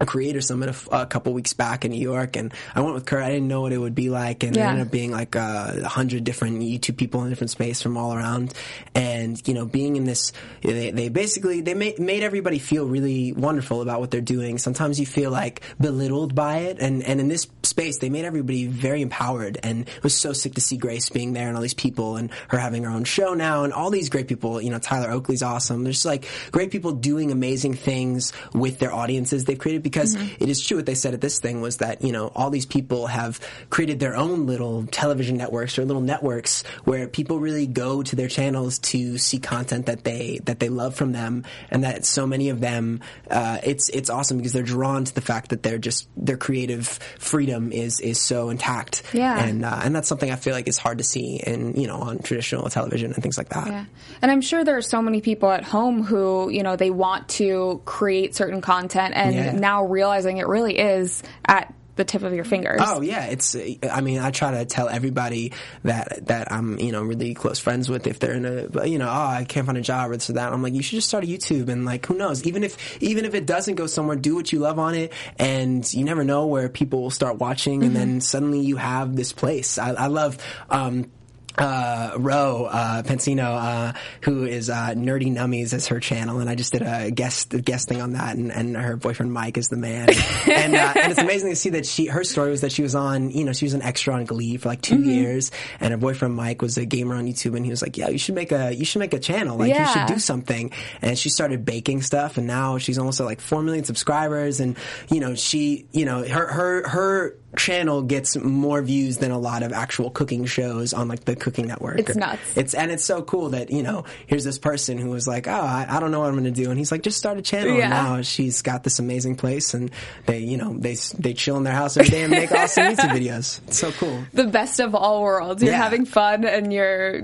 a 0.00 0.06
creator 0.06 0.40
summit 0.40 0.68
a, 0.68 0.72
f- 0.72 0.88
a 0.92 1.06
couple 1.06 1.32
weeks 1.32 1.52
back 1.52 1.84
in 1.84 1.90
New 1.90 2.00
York, 2.00 2.36
and 2.36 2.52
I 2.74 2.80
went 2.80 2.94
with 2.94 3.06
Kurt. 3.06 3.22
I 3.22 3.30
didn't 3.30 3.48
know 3.48 3.62
what 3.62 3.72
it 3.72 3.78
would 3.78 3.94
be 3.94 4.10
like, 4.10 4.42
and 4.42 4.54
Yeah. 4.54 4.66
it 4.66 4.70
ended 4.70 4.86
up 4.86 4.92
being 4.92 5.10
like 5.12 5.36
uh, 5.36 5.72
a 5.84 5.88
hundred 5.88 6.24
different 6.24 6.60
YouTube 6.60 6.96
people 6.96 7.20
in 7.22 7.26
a 7.28 7.30
different 7.30 7.50
space 7.50 7.80
from 7.82 7.96
all 7.96 8.12
around. 8.14 8.52
And 8.94 9.40
you 9.48 9.54
know, 9.54 9.64
being 9.66 9.96
in 9.96 10.04
this, 10.04 10.32
they, 10.62 10.90
they 10.90 11.08
basically 11.08 11.60
they 11.60 11.74
made 11.74 11.98
made 11.98 12.22
everybody 12.22 12.58
feel 12.58 12.86
really 12.86 13.32
wonderful 13.32 13.82
about 13.82 14.00
what 14.00 14.10
they're 14.10 14.20
doing. 14.20 14.58
Sometimes 14.58 15.00
you 15.00 15.06
feel 15.06 15.30
like 15.30 15.62
belittled 15.80 16.34
by 16.34 16.58
it, 16.58 16.78
and 16.80 17.02
and 17.02 17.20
in 17.20 17.28
this 17.28 17.46
space, 17.66 17.98
they 17.98 18.10
made 18.10 18.24
everybody 18.24 18.66
very 18.66 19.02
empowered. 19.02 19.58
And 19.62 19.88
it 19.88 20.02
was 20.02 20.16
so 20.16 20.32
sick 20.32 20.54
to 20.54 20.60
see 20.60 20.76
Grace 20.76 21.10
being 21.10 21.32
there 21.32 21.48
and 21.48 21.56
all 21.56 21.62
these 21.62 21.74
people, 21.74 22.16
and 22.16 22.30
her 22.48 22.58
having 22.58 22.84
her 22.84 22.90
own 22.90 23.04
show 23.04 23.34
now, 23.34 23.64
and 23.64 23.72
all 23.72 23.90
these 23.90 24.08
great 24.08 24.28
people. 24.28 24.60
You 24.60 24.70
know, 24.70 24.78
Tyler 24.78 25.10
Oakley's 25.10 25.42
awesome. 25.42 25.84
There's 25.84 26.04
like 26.04 26.28
great 26.52 26.70
people 26.70 26.92
doing 26.92 27.30
amazing 27.32 27.74
things 27.74 28.32
with 28.52 28.78
their 28.78 28.92
audiences 28.92 29.44
they've 29.44 29.58
created 29.58 29.82
because 29.82 30.14
it 30.14 30.48
is 30.48 30.64
true 30.64 30.76
what 30.76 30.86
they 30.86 30.94
said 30.94 31.14
at 31.14 31.20
this 31.20 31.40
thing 31.40 31.60
was 31.60 31.78
that 31.78 32.02
you 32.02 32.12
know 32.12 32.30
all 32.34 32.50
these 32.50 32.66
people 32.66 33.06
have 33.06 33.40
created 33.70 33.98
their 33.98 34.16
own 34.16 34.46
little 34.46 34.86
television 34.86 35.36
networks 35.36 35.78
or 35.78 35.84
little 35.84 36.02
networks 36.02 36.62
where 36.84 37.08
people 37.08 37.38
really 37.38 37.66
go 37.66 38.02
to 38.02 38.16
their 38.16 38.28
channels 38.28 38.78
to 38.78 39.18
see 39.18 39.38
content 39.38 39.86
that 39.86 40.04
they 40.04 40.40
that 40.44 40.60
they 40.60 40.68
love 40.68 40.94
from 40.94 41.12
them 41.12 41.44
and 41.70 41.84
that 41.84 42.04
so 42.04 42.26
many 42.26 42.48
of 42.48 42.60
them 42.60 43.00
uh, 43.30 43.58
it's 43.64 43.88
it's 43.90 44.10
awesome 44.10 44.36
because 44.36 44.52
they're 44.52 44.62
drawn 44.62 45.04
to 45.04 45.14
the 45.14 45.20
fact 45.20 45.50
that 45.50 45.62
they're 45.62 45.78
just 45.78 46.08
their 46.16 46.36
creative 46.36 46.86
freedom 47.18 47.55
is 47.72 48.00
is 48.00 48.20
so 48.20 48.48
intact 48.50 49.02
Yeah. 49.12 49.42
and 49.44 49.64
uh, 49.64 49.80
and 49.82 49.94
that's 49.94 50.08
something 50.08 50.30
I 50.30 50.36
feel 50.36 50.52
like 50.54 50.68
is 50.68 50.78
hard 50.78 50.98
to 50.98 51.04
see 51.04 51.36
in 51.36 51.74
you 51.80 51.86
know 51.86 51.96
on 51.96 52.18
traditional 52.20 52.68
television 52.70 53.12
and 53.12 53.22
things 53.22 53.36
like 53.38 53.48
that 53.50 53.66
Yeah. 53.68 53.84
And 54.22 54.30
I'm 54.30 54.40
sure 54.40 54.64
there 54.64 54.76
are 54.76 54.82
so 54.82 55.02
many 55.02 55.20
people 55.20 55.50
at 55.50 55.62
home 55.64 56.02
who, 56.02 56.48
you 56.48 56.62
know, 56.62 56.76
they 56.76 56.90
want 56.90 57.28
to 57.40 57.82
create 57.84 58.34
certain 58.34 58.60
content 58.60 59.14
and 59.14 59.34
Yeah. 59.34 59.52
now 59.52 59.84
realizing 59.84 60.38
it 60.38 60.46
really 60.48 60.78
is 60.78 61.22
at 61.46 61.72
the 61.96 62.04
tip 62.04 62.22
of 62.22 62.32
your 62.32 62.44
fingers. 62.44 62.80
Oh 62.84 63.00
yeah, 63.00 63.26
it's. 63.26 63.56
I 63.90 64.00
mean, 64.00 64.18
I 64.18 64.30
try 64.30 64.52
to 64.52 64.64
tell 64.64 64.88
everybody 64.88 65.52
that 65.82 66.26
that 66.26 66.52
I'm 66.52 66.78
you 66.78 66.92
know 66.92 67.02
really 67.02 67.34
close 67.34 67.58
friends 67.58 67.88
with 67.88 68.06
if 68.06 68.18
they're 68.18 68.34
in 68.34 68.44
a 68.44 68.86
you 68.86 68.98
know 68.98 69.08
oh 69.08 69.10
I 69.10 69.44
can't 69.48 69.66
find 69.66 69.78
a 69.78 69.82
job 69.82 70.10
or 70.10 70.16
this 70.16 70.30
or 70.30 70.34
that. 70.34 70.52
I'm 70.52 70.62
like 70.62 70.74
you 70.74 70.82
should 70.82 70.96
just 70.96 71.08
start 71.08 71.24
a 71.24 71.26
YouTube 71.26 71.68
and 71.68 71.84
like 71.84 72.06
who 72.06 72.14
knows 72.14 72.44
even 72.46 72.62
if 72.62 73.02
even 73.02 73.24
if 73.24 73.34
it 73.34 73.46
doesn't 73.46 73.74
go 73.74 73.86
somewhere, 73.86 74.16
do 74.16 74.34
what 74.34 74.52
you 74.52 74.58
love 74.60 74.78
on 74.78 74.94
it, 74.94 75.12
and 75.38 75.92
you 75.92 76.04
never 76.04 76.24
know 76.24 76.46
where 76.46 76.68
people 76.68 77.02
will 77.02 77.10
start 77.10 77.38
watching, 77.38 77.82
and 77.82 77.96
then 77.96 78.20
suddenly 78.20 78.60
you 78.60 78.76
have 78.76 79.16
this 79.16 79.32
place. 79.32 79.78
I, 79.78 79.90
I 79.92 80.06
love. 80.06 80.38
Um, 80.70 81.10
uh, 81.58 82.12
Ro 82.18 82.64
uh, 82.70 83.02
Pansino, 83.02 83.44
uh, 83.44 83.92
who 84.22 84.44
is 84.44 84.68
uh, 84.70 84.88
Nerdy 84.96 85.32
Nummies 85.32 85.72
as 85.72 85.86
her 85.88 86.00
channel, 86.00 86.40
and 86.40 86.50
I 86.50 86.54
just 86.54 86.72
did 86.72 86.82
a 86.82 87.10
guest 87.10 87.50
guest 87.64 87.88
thing 87.88 88.00
on 88.02 88.12
that, 88.12 88.36
and, 88.36 88.52
and 88.52 88.76
her 88.76 88.96
boyfriend 88.96 89.32
Mike 89.32 89.56
is 89.56 89.68
the 89.68 89.76
man, 89.76 90.08
and 90.46 90.74
uh, 90.74 90.92
and 90.96 91.10
it's 91.12 91.20
amazing 91.20 91.50
to 91.50 91.56
see 91.56 91.70
that 91.70 91.86
she 91.86 92.06
her 92.06 92.24
story 92.24 92.50
was 92.50 92.60
that 92.62 92.72
she 92.72 92.82
was 92.82 92.94
on 92.94 93.30
you 93.30 93.44
know 93.44 93.52
she 93.52 93.64
was 93.64 93.74
an 93.74 93.82
extra 93.82 94.14
on 94.14 94.24
Glee 94.24 94.56
for 94.56 94.68
like 94.68 94.82
2 94.82 94.96
Mm-hmm. 94.96 95.10
years, 95.10 95.50
and 95.80 95.90
her 95.92 95.98
boyfriend 95.98 96.34
Mike 96.34 96.62
was 96.62 96.78
a 96.78 96.84
gamer 96.86 97.14
on 97.16 97.26
YouTube, 97.26 97.54
and 97.56 97.64
he 97.64 97.70
was 97.70 97.82
like, 97.82 97.96
yeah, 97.98 98.08
you 98.08 98.18
should 98.18 98.34
make 98.34 98.50
a 98.52 98.74
you 98.74 98.84
should 98.84 99.00
make 99.00 99.12
a 99.14 99.18
channel, 99.18 99.56
like 99.58 99.74
you 99.74 99.86
should 99.86 100.06
do 100.06 100.18
something, 100.18 100.72
and 101.02 101.18
she 101.18 101.28
started 101.28 101.64
baking 101.64 102.02
stuff, 102.02 102.38
and 102.38 102.46
now 102.46 102.78
she's 102.78 102.98
almost 102.98 103.20
at 103.20 103.24
like 103.26 103.40
four 103.40 103.62
million 103.62 103.84
subscribers, 103.84 104.60
and 104.60 104.76
you 105.10 105.20
know 105.20 105.34
she 105.34 105.86
you 105.92 106.04
know 106.04 106.22
her 106.26 106.46
her 106.46 106.88
her 106.88 107.36
channel 107.56 108.02
gets 108.02 108.36
more 108.36 108.82
views 108.82 109.18
than 109.18 109.30
a 109.30 109.38
lot 109.38 109.62
of 109.62 109.72
actual 109.72 110.10
cooking 110.10 110.44
shows 110.44 110.92
on 110.92 111.08
like 111.08 111.24
the 111.24 111.34
cooking 111.34 111.66
network 111.66 111.98
It's 112.00 112.14
nuts. 112.16 112.40
it's 112.56 112.74
and 112.74 112.90
it's 112.90 113.04
so 113.04 113.22
cool 113.22 113.50
that 113.50 113.70
you 113.70 113.82
know 113.82 114.04
here's 114.26 114.44
this 114.44 114.58
person 114.58 114.98
who 114.98 115.08
was 115.10 115.26
like 115.26 115.48
oh 115.48 115.52
I, 115.52 115.86
I 115.88 116.00
don't 116.00 116.10
know 116.10 116.20
what 116.20 116.26
I'm 116.28 116.34
going 116.34 116.44
to 116.44 116.50
do 116.50 116.68
and 116.70 116.78
he's 116.78 116.92
like 116.92 117.02
just 117.02 117.16
start 117.16 117.38
a 117.38 117.42
channel 117.42 117.74
Yeah. 117.76 117.84
and 117.84 117.90
now 117.90 118.22
she's 118.22 118.60
got 118.62 118.84
this 118.84 118.98
amazing 118.98 119.36
place 119.36 119.72
and 119.74 119.90
they 120.26 120.40
you 120.40 120.56
know 120.58 120.76
they 120.76 120.96
they 121.18 121.32
chill 121.32 121.56
in 121.56 121.62
their 121.62 121.72
house 121.72 121.96
every 121.96 122.10
day 122.10 122.22
and 122.22 122.30
make 122.32 122.52
awesome 122.52 122.84
YouTube 122.94 123.10
videos 123.16 123.60
it's 123.68 123.78
so 123.78 123.90
cool 123.92 124.22
The 124.34 124.44
best 124.48 124.80
of 124.80 124.94
all 124.94 125.22
worlds. 125.22 125.62
You're 125.62 125.72
Yeah. 125.72 125.82
having 125.82 126.04
fun 126.04 126.44
and 126.44 126.72
you're 126.72 127.22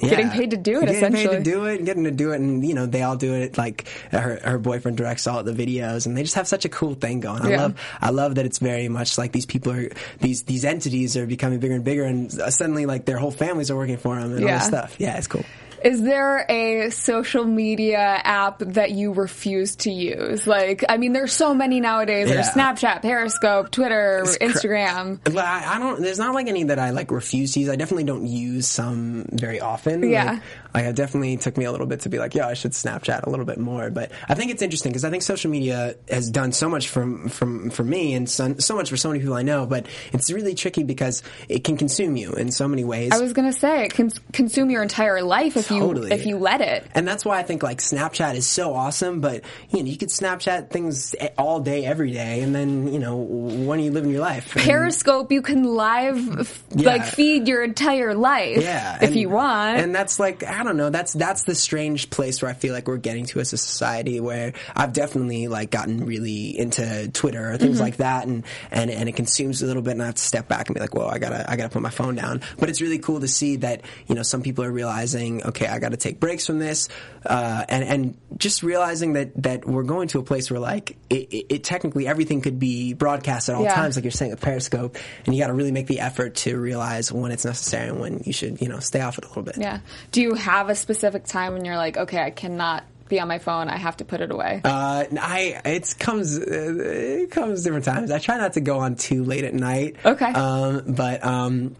getting 0.00 0.30
paid 0.30 0.52
to 0.52 0.56
do 0.56 0.78
it, 0.78 0.86
getting 0.86 0.94
essentially. 0.96 1.28
paid 1.36 1.44
to 1.44 1.50
do 1.50 1.64
it 1.66 1.76
and 1.76 1.84
getting 1.86 2.04
to 2.04 2.10
do 2.10 2.32
it 2.32 2.40
and 2.40 2.66
you 2.66 2.72
know 2.74 2.86
they 2.86 3.02
all 3.02 3.16
do 3.16 3.34
it 3.34 3.58
like 3.58 3.86
her 4.10 4.40
her 4.42 4.58
boyfriend 4.58 4.96
directs 4.96 5.26
all 5.26 5.42
the 5.44 5.52
videos 5.52 6.06
and 6.06 6.16
they 6.16 6.22
just 6.22 6.34
have 6.36 6.48
such 6.48 6.64
a 6.64 6.68
cool 6.70 6.94
thing 6.94 7.20
going 7.20 7.42
I 7.42 7.50
Yeah. 7.50 7.56
love 7.62 7.74
I 8.00 8.10
love 8.10 8.36
that 8.36 8.46
it's 8.46 8.58
very 8.58 8.88
much 8.88 9.18
like 9.18 9.32
these 9.32 9.44
people 9.50 9.72
are 9.72 9.90
these 10.20 10.44
these 10.44 10.64
entities 10.64 11.16
are 11.16 11.26
becoming 11.26 11.58
bigger 11.58 11.74
and 11.74 11.84
bigger 11.84 12.04
and 12.04 12.32
suddenly 12.32 12.86
like 12.86 13.04
their 13.04 13.18
whole 13.18 13.30
families 13.32 13.70
are 13.70 13.76
working 13.76 13.98
for 13.98 14.14
them 14.18 14.32
and 14.32 14.44
all 14.44 14.50
this 14.50 14.66
stuff 14.66 14.94
yeah 14.98 15.18
it's 15.18 15.26
cool 15.26 15.44
Is 15.82 16.02
there 16.02 16.44
a 16.50 16.90
social 16.90 17.44
media 17.46 17.96
app 17.98 18.58
that 18.58 18.90
you 18.90 19.14
refuse 19.14 19.76
to 19.76 19.90
use? 19.90 20.46
Like, 20.46 20.84
I 20.90 20.98
mean, 20.98 21.14
there's 21.14 21.32
so 21.32 21.54
many 21.54 21.80
nowadays. 21.80 22.28
There's 22.28 22.50
Snapchat, 22.50 23.00
Periscope, 23.00 23.70
Twitter, 23.70 24.24
cra- 24.26 24.46
Instagram. 24.46 25.20
I, 25.38 25.76
I 25.76 25.78
don't. 25.78 26.02
There's 26.02 26.18
not 26.18 26.34
like 26.34 26.48
any 26.48 26.64
that 26.64 26.78
I 26.78 26.90
like 26.90 27.10
refuse 27.10 27.54
to 27.54 27.60
use. 27.60 27.70
I 27.70 27.76
definitely 27.76 28.04
don't 28.04 28.26
use 28.26 28.66
some 28.66 29.24
very 29.32 29.58
often. 29.58 30.02
Yeah. 30.02 30.32
Like, 30.32 30.42
like 30.74 30.84
it 30.84 30.96
definitely 30.96 31.36
took 31.36 31.56
me 31.56 31.64
a 31.64 31.72
little 31.72 31.86
bit 31.86 32.00
to 32.00 32.08
be 32.08 32.18
like, 32.18 32.34
yeah, 32.34 32.46
I 32.46 32.54
should 32.54 32.72
Snapchat 32.72 33.24
a 33.26 33.30
little 33.30 33.44
bit 33.44 33.58
more. 33.58 33.90
But 33.90 34.12
I 34.28 34.34
think 34.34 34.50
it's 34.50 34.62
interesting 34.62 34.90
because 34.92 35.04
I 35.04 35.10
think 35.10 35.22
social 35.22 35.50
media 35.50 35.94
has 36.10 36.30
done 36.30 36.52
so 36.52 36.68
much 36.68 36.88
from 36.88 37.28
from 37.28 37.70
for 37.70 37.84
me 37.84 38.14
and 38.14 38.28
so, 38.28 38.54
so 38.58 38.74
much 38.76 38.90
for 38.90 38.96
so 38.96 39.08
many 39.08 39.20
people 39.20 39.34
I 39.34 39.42
know. 39.42 39.66
But 39.66 39.86
it's 40.12 40.30
really 40.30 40.54
tricky 40.54 40.82
because 40.84 41.22
it 41.48 41.64
can 41.64 41.76
consume 41.76 42.16
you 42.16 42.32
in 42.32 42.50
so 42.52 42.68
many 42.68 42.84
ways. 42.84 43.12
I 43.12 43.20
was 43.20 43.32
gonna 43.32 43.52
say 43.52 43.84
it 43.84 43.94
can 43.94 44.10
consume 44.32 44.70
your 44.70 44.82
entire 44.82 45.22
life 45.22 45.56
if 45.56 45.68
Totally. 45.68 46.08
you 46.08 46.14
if 46.14 46.26
you 46.26 46.38
let 46.38 46.60
it. 46.60 46.84
and 46.94 47.06
that's 47.06 47.24
why 47.24 47.38
I 47.38 47.42
think 47.42 47.62
like 47.62 47.78
Snapchat 47.78 48.34
is 48.34 48.46
so 48.46 48.74
awesome. 48.74 49.20
But 49.20 49.42
you 49.70 49.82
know, 49.82 49.88
you 49.90 49.96
could 49.96 50.08
Snapchat 50.10 50.70
things 50.70 51.14
all 51.38 51.60
day, 51.60 51.84
every 51.84 52.12
day, 52.12 52.42
and 52.42 52.54
then 52.54 52.92
you 52.92 52.98
know, 52.98 53.16
when 53.16 53.80
are 53.80 53.82
you 53.82 53.90
living 53.90 54.10
your 54.10 54.20
life? 54.20 54.54
And- 54.56 54.64
Periscope, 54.64 55.32
you 55.32 55.42
can 55.42 55.64
live 55.64 56.40
f- 56.40 56.62
Yeah. 56.74 56.86
like 56.88 57.04
feed 57.04 57.48
your 57.48 57.62
entire 57.62 58.14
life 58.14 58.58
yeah, 58.62 58.96
if 58.96 59.10
and- 59.10 59.16
you 59.16 59.28
want. 59.30 59.78
And 59.80 59.94
that's 59.94 60.18
like 60.20 60.42
I 60.60 60.62
don't 60.62 60.76
know. 60.76 60.90
That's 60.90 61.14
that's 61.14 61.44
the 61.44 61.54
strange 61.54 62.10
place 62.10 62.42
where 62.42 62.50
I 62.50 62.54
feel 62.54 62.74
like 62.74 62.86
we're 62.86 62.98
getting 62.98 63.24
to 63.26 63.40
as 63.40 63.54
a 63.54 63.56
society 63.56 64.20
where 64.20 64.52
I've 64.76 64.92
definitely 64.92 65.48
like 65.48 65.70
gotten 65.70 66.04
really 66.04 66.58
into 66.58 67.08
Twitter 67.12 67.52
or 67.52 67.56
things 67.56 67.76
Mm-hmm. 67.76 67.82
like 67.84 67.96
that, 67.96 68.26
and 68.26 68.44
and 68.70 68.90
and 68.90 69.08
it 69.08 69.12
consumes 69.16 69.62
a 69.62 69.66
little 69.66 69.80
bit, 69.80 69.92
and 69.92 70.02
I 70.02 70.06
have 70.06 70.16
to 70.16 70.22
step 70.22 70.48
back 70.48 70.68
and 70.68 70.74
be 70.74 70.80
like, 70.80 70.94
whoa, 70.94 71.06
I 71.06 71.18
gotta 71.18 71.50
I 71.50 71.56
gotta 71.56 71.70
put 71.70 71.80
my 71.80 71.88
phone 71.90 72.14
down. 72.14 72.42
But 72.58 72.68
it's 72.68 72.82
really 72.82 72.98
cool 72.98 73.20
to 73.20 73.28
see 73.28 73.56
that 73.56 73.80
you 74.06 74.14
know 74.14 74.22
some 74.22 74.42
people 74.42 74.62
are 74.64 74.70
realizing, 74.70 75.42
okay, 75.44 75.66
I 75.66 75.78
got 75.78 75.92
to 75.92 75.96
take 75.96 76.20
breaks 76.20 76.44
from 76.46 76.58
this, 76.58 76.88
uh, 77.24 77.64
and 77.70 77.82
and 77.84 78.16
just 78.36 78.62
realizing 78.62 79.14
that 79.14 79.30
that 79.42 79.64
we're 79.66 79.82
going 79.84 80.08
to 80.08 80.18
a 80.18 80.22
place 80.22 80.50
where 80.50 80.60
like 80.60 80.96
it, 81.08 81.32
it, 81.32 81.46
it 81.48 81.64
technically 81.64 82.06
everything 82.06 82.42
could 82.42 82.58
be 82.58 82.92
broadcast 82.92 83.48
at 83.48 83.54
all 83.54 83.62
Yeah. 83.62 83.74
times, 83.74 83.96
like 83.96 84.04
you're 84.04 84.10
saying 84.10 84.32
with 84.32 84.40
Periscope, 84.42 84.98
and 85.24 85.34
you 85.34 85.40
got 85.40 85.46
to 85.48 85.54
really 85.54 85.72
make 85.72 85.86
the 85.86 86.00
effort 86.00 86.34
to 86.36 86.58
realize 86.58 87.10
when 87.10 87.32
it's 87.32 87.44
necessary 87.46 87.88
and 87.88 87.98
when 88.00 88.22
you 88.26 88.32
should 88.34 88.60
you 88.60 88.68
know 88.68 88.80
stay 88.80 89.00
off 89.00 89.16
it 89.16 89.24
a 89.24 89.28
little 89.28 89.42
bit. 89.44 89.56
yeah. 89.58 89.78
Do 90.12 90.20
you 90.20 90.34
have 90.34 90.49
a 90.70 90.74
specific 90.74 91.24
time 91.24 91.52
when 91.52 91.64
you're 91.64 91.76
like, 91.76 91.96
okay, 91.96 92.20
I 92.22 92.30
cannot 92.30 92.84
be 93.08 93.18
on 93.20 93.28
my 93.28 93.38
phone. 93.38 93.68
I 93.68 93.76
have 93.76 93.96
to 93.98 94.04
put 94.04 94.20
it 94.20 94.30
away. 94.30 94.60
Uh, 94.64 95.04
I 95.20 95.60
it 95.64 95.94
comes 95.98 96.38
uh, 96.38 96.42
it 96.46 97.30
comes 97.30 97.62
different 97.64 97.84
times. 97.84 98.10
I 98.10 98.18
try 98.18 98.36
not 98.38 98.52
to 98.54 98.60
go 98.60 98.78
on 98.78 98.94
too 98.96 99.24
late 99.24 99.44
at 99.44 99.54
night. 99.54 99.96
Okay. 100.04 100.26
Um, 100.26 100.82
but 100.94 101.24
um, 101.24 101.74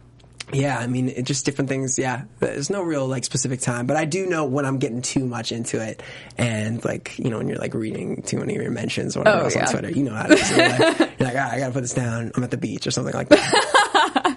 yeah, 0.52 0.76
I 0.76 0.88
mean, 0.88 1.09
it 1.09 1.22
just 1.26 1.44
different 1.44 1.68
things. 1.68 1.96
Yeah, 1.96 2.24
there's 2.40 2.70
no 2.70 2.83
real 2.83 3.06
like 3.06 3.22
specific 3.22 3.61
time, 3.61 3.87
but 3.87 3.96
I 3.96 4.04
do 4.04 4.26
know 4.26 4.44
when 4.46 4.64
I'm 4.64 4.78
getting 4.78 5.00
too 5.02 5.24
much 5.24 5.52
into 5.52 5.80
it, 5.80 6.02
and 6.37 6.85
like 6.85 7.16
you 7.20 7.30
know 7.30 7.38
when 7.38 7.46
you're 7.46 7.59
like 7.59 7.74
reading 7.74 8.22
too 8.22 8.38
many 8.38 8.56
of 8.56 8.62
your 8.62 8.72
mentions 8.72 9.16
or 9.16 9.20
whatever 9.20 9.42
Oh, 9.42 9.44
else 9.44 9.54
yeah. 9.54 9.66
on 9.66 9.72
Twitter, 9.72 9.90
you 9.90 10.02
know 10.02 10.14
how 10.14 10.24
it 10.28 10.33
is. 10.33 10.50
You're 10.50 10.68
like, 10.68 10.98
you're 11.20 11.28
like, 11.28 11.37
"Ah, 11.38 11.50
I 11.52 11.59
gotta 11.61 11.72
put 11.72 11.83
this 11.83 11.94
down. 11.94 12.33
I'm 12.35 12.42
at 12.42 12.50
the 12.50 12.56
beach 12.56 12.88
or 12.88 12.90
something 12.90 13.14
like 13.14 13.28
that. 13.28 13.76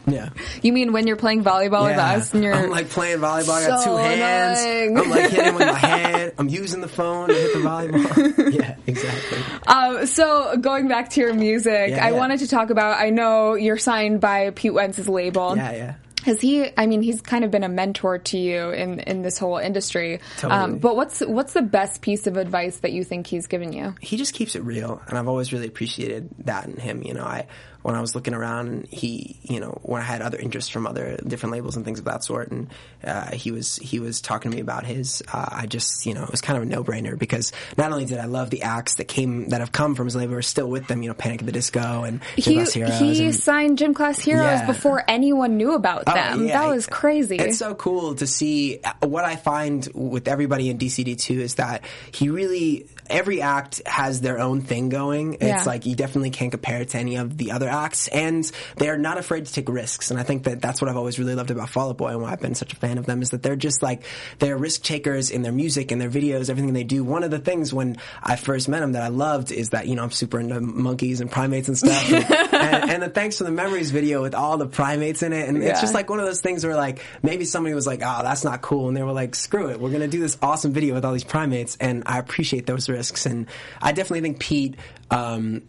yeah. 0.06 0.30
you 0.62 0.74
mean 0.74 0.92
when 0.94 1.08
you're 1.08 1.16
playing 1.18 1.44
volleyball 1.44 1.84
with 1.90 1.98
us 1.98 2.34
and 2.34 2.44
you're 2.44 2.54
I'm 2.54 2.70
like 2.70 2.90
playing 2.90 3.20
volleyball. 3.20 3.52
I 3.64 3.68
got 3.68 3.84
So 3.84 3.92
two 3.92 3.98
hands. 3.98 5.00
I'm 5.00 5.10
like 5.10 5.30
hitting 5.32 5.56
with 5.56 5.68
my 5.68 5.74
head. 5.78 6.34
I'm 6.38 6.50
using 6.50 6.82
the 6.82 6.88
phone 6.88 7.30
to 7.30 7.34
hit 7.34 7.54
the 7.54 7.60
volleyball. 7.60 8.54
yeah, 8.54 8.76
exactly. 8.88 9.38
Um, 9.68 10.06
so 10.06 10.58
going 10.58 10.88
back 10.88 11.10
to 11.12 11.22
your 11.22 11.34
music, 11.34 11.90
Yeah, 11.92 12.06
I 12.06 12.12
yeah. 12.12 12.18
wanted 12.18 12.40
to 12.40 12.48
talk 12.48 12.70
about. 12.70 13.00
I 13.00 13.10
know 13.10 13.54
you're 13.56 13.78
signed 13.78 14.22
by 14.22 14.50
Pete 14.52 14.74
Wentz's 14.74 15.08
label. 15.10 15.56
Yeah, 15.56 15.72
yeah. 15.72 15.94
Has 16.24 16.40
he? 16.40 16.66
I 16.78 16.86
mean, 16.86 17.02
he's 17.02 17.20
kind 17.22 17.44
of 17.44 17.52
been 17.52 17.66
a 17.66 17.70
mentor 17.70 18.18
to 18.18 18.38
you 18.38 18.70
in 18.70 19.00
in 19.02 19.24
this 19.24 19.38
whole 19.38 19.58
industry. 19.58 20.16
Um, 20.16 20.22
Totally. 20.38 20.80
but 20.80 20.96
what's 20.96 21.20
what's 21.20 21.52
the 21.52 21.62
best 21.62 22.02
piece 22.02 22.28
of 22.28 22.38
advice 22.38 22.78
that 22.78 22.94
you 22.94 23.04
think 23.04 23.28
he's 23.28 23.48
given 23.48 23.74
you? 23.74 23.94
he 24.00 24.16
just 24.16 24.34
keeps 24.34 24.56
it 24.56 24.64
real 24.64 25.02
and 25.08 25.18
i've 25.18 25.28
always 25.28 25.52
really 25.52 25.68
appreciated 25.68 26.30
that 26.46 26.66
in 26.66 26.78
him 26.78 27.04
you 27.04 27.14
know 27.14 27.24
i 27.26 27.46
when 27.84 27.94
I 27.96 28.02
was 28.02 28.16
looking 28.16 28.34
around, 28.34 28.68
and 28.70 28.88
he, 28.88 29.38
you 29.44 29.60
know, 29.60 29.80
when 29.84 30.02
I 30.02 30.06
had 30.06 30.22
other 30.22 30.38
interests 30.40 30.70
from 30.70 30.88
other 30.88 31.18
different 31.28 31.54
labels 31.54 31.76
and 31.76 31.86
things 31.86 32.00
of 32.00 32.06
that 32.06 32.24
sort, 32.24 32.50
and 32.52 32.70
uh, 33.04 33.32
he 33.32 33.52
was 33.52 33.76
he 33.78 34.00
was 34.00 34.20
talking 34.22 34.50
to 34.52 34.56
me 34.56 34.62
about 34.62 34.86
his. 34.86 35.22
Uh, 35.32 35.48
I 35.52 35.66
just, 35.68 36.06
you 36.06 36.14
know, 36.14 36.24
it 36.24 36.32
was 36.32 36.42
kind 36.42 36.58
of 36.58 36.64
a 36.64 36.66
no 36.66 36.84
brainer 36.84 37.18
because 37.20 37.52
not 37.78 37.92
only 37.92 38.06
did 38.06 38.18
I 38.18 38.26
love 38.26 38.50
the 38.50 38.64
acts 38.64 38.96
that 38.96 39.06
came 39.06 39.50
that 39.50 39.60
have 39.60 39.72
come 39.72 39.94
from 39.96 40.08
his 40.08 40.16
label, 40.16 40.34
are 40.36 40.42
still 40.42 40.68
with 40.70 40.88
them. 40.88 41.04
You 41.04 41.10
know, 41.10 41.14
Panic 41.14 41.42
at 41.42 41.46
the 41.46 41.52
Disco 41.52 42.04
and 42.04 42.22
Gym 42.38 42.44
He, 42.44 42.56
Class 42.56 42.74
Heroes. 42.74 43.00
he 43.00 43.26
and, 43.26 43.36
signed 43.36 43.78
Gym 43.78 43.94
Class 43.94 44.20
Heroes 44.20 44.44
Yeah. 44.62 44.66
before 44.66 45.04
anyone 45.08 45.58
knew 45.58 45.74
about 45.74 46.04
Oh, 46.08 46.14
them. 46.14 46.48
yeah. 46.48 46.62
That 46.62 46.74
was 46.74 46.88
crazy. 46.88 47.36
It's 47.36 47.58
so 47.58 47.76
cool 47.76 48.16
to 48.16 48.26
see. 48.28 48.80
What 49.02 49.26
I 49.26 49.36
find 49.36 49.88
with 49.94 50.28
everybody 50.28 50.70
in 50.70 50.78
DCD2 50.78 51.40
is 51.40 51.56
that 51.56 51.84
he 52.14 52.30
really, 52.30 52.88
every 53.10 53.42
act 53.42 53.82
has 53.86 54.22
their 54.22 54.40
own 54.40 54.62
thing 54.62 54.90
going. 54.90 55.34
Yeah. 55.34 55.58
It's 55.58 55.66
like 55.66 55.86
you 55.86 55.96
definitely 55.96 56.30
can't 56.32 56.52
compare 56.52 56.82
it 56.82 56.90
to 56.90 56.98
any 56.98 57.18
of 57.18 57.38
the 57.38 57.52
other 57.52 57.70
acts, 57.70 58.08
and 58.08 58.50
they're 58.78 58.98
not 58.98 59.18
afraid 59.18 59.46
to 59.46 59.54
take 59.54 59.70
risks. 59.70 60.12
And 60.12 60.20
I 60.20 60.24
think 60.24 60.44
that 60.44 60.62
that's 60.62 60.82
what 60.82 60.90
I've 60.90 60.98
always 60.98 61.20
really 61.20 61.36
loved 61.36 61.52
about 61.52 61.70
Fall 61.70 61.90
Out 61.90 61.98
Boy 61.98 62.10
and 62.10 62.22
why 62.22 62.32
I've 62.32 62.42
been 62.42 62.56
such 62.56 62.74
a 62.74 62.76
fan 62.76 62.98
of 62.98 63.06
them 63.06 63.22
is 63.22 63.32
that 63.32 63.44
they're 63.44 63.56
just 63.56 63.82
like, 63.82 64.04
they're 64.40 64.58
risk 64.58 64.84
takers 64.84 65.30
in 65.30 65.42
their 65.42 65.52
music 65.52 65.92
and 65.92 66.00
their 66.00 66.10
videos, 66.10 66.50
everything 66.50 66.74
they 66.74 66.84
do. 66.84 67.04
One 67.04 67.24
of 67.24 67.32
the 67.32 67.40
things 67.40 67.74
when 67.74 67.98
I 68.22 68.36
first 68.36 68.68
met 68.70 68.80
them 68.80 68.94
that 68.94 69.04
I 69.04 69.10
loved 69.10 69.52
is 69.52 69.70
that, 69.70 69.88
you 69.88 69.96
know, 69.96 70.04
I'm 70.04 70.12
super 70.12 70.40
into 70.40 70.60
monkeys 70.62 71.22
and 71.22 71.30
primates 71.32 71.68
and 71.68 71.78
stuff. 71.78 72.12
And, 72.12 72.24
and, 72.64 72.90
and 72.92 73.04
the 73.04 73.10
Thanks 73.10 73.38
for 73.38 73.44
the 73.44 73.52
Memories 73.52 73.92
video 73.92 74.22
with 74.22 74.34
all 74.36 74.58
the 74.58 74.68
primates 74.68 75.24
in 75.24 75.34
it. 75.34 75.48
And 75.50 75.62
Yeah. 75.62 75.70
it's 75.70 75.82
just 75.82 75.94
like 75.94 76.10
one 76.10 76.20
of 76.20 76.26
those 76.26 76.42
things 76.42 76.66
where 76.66 76.76
like 76.76 77.04
maybe 77.22 77.46
somebody 77.46 77.76
was 77.76 77.86
like, 77.88 78.02
"Oh, 78.04 78.20
that's 78.24 78.44
not 78.44 78.62
cool," 78.62 78.88
and 78.88 78.96
they 78.98 79.04
were 79.04 79.12
like, 79.12 79.36
"Screw 79.36 79.70
it, 79.70 79.80
we're 79.80 79.92
gonna 79.92 80.08
do 80.08 80.20
this 80.20 80.38
awesome 80.42 80.72
video 80.74 80.94
with 80.96 81.06
all 81.06 81.14
these 81.14 81.24
primates." 81.24 81.78
And 81.80 82.04
I 82.06 82.20
appreciate 82.20 82.66
those 82.66 82.90
risks, 82.90 83.26
and 83.26 83.48
I 83.82 83.92
definitely 83.92 84.22
think 84.22 84.40
Pete. 84.40 84.76
Um, 85.12 85.64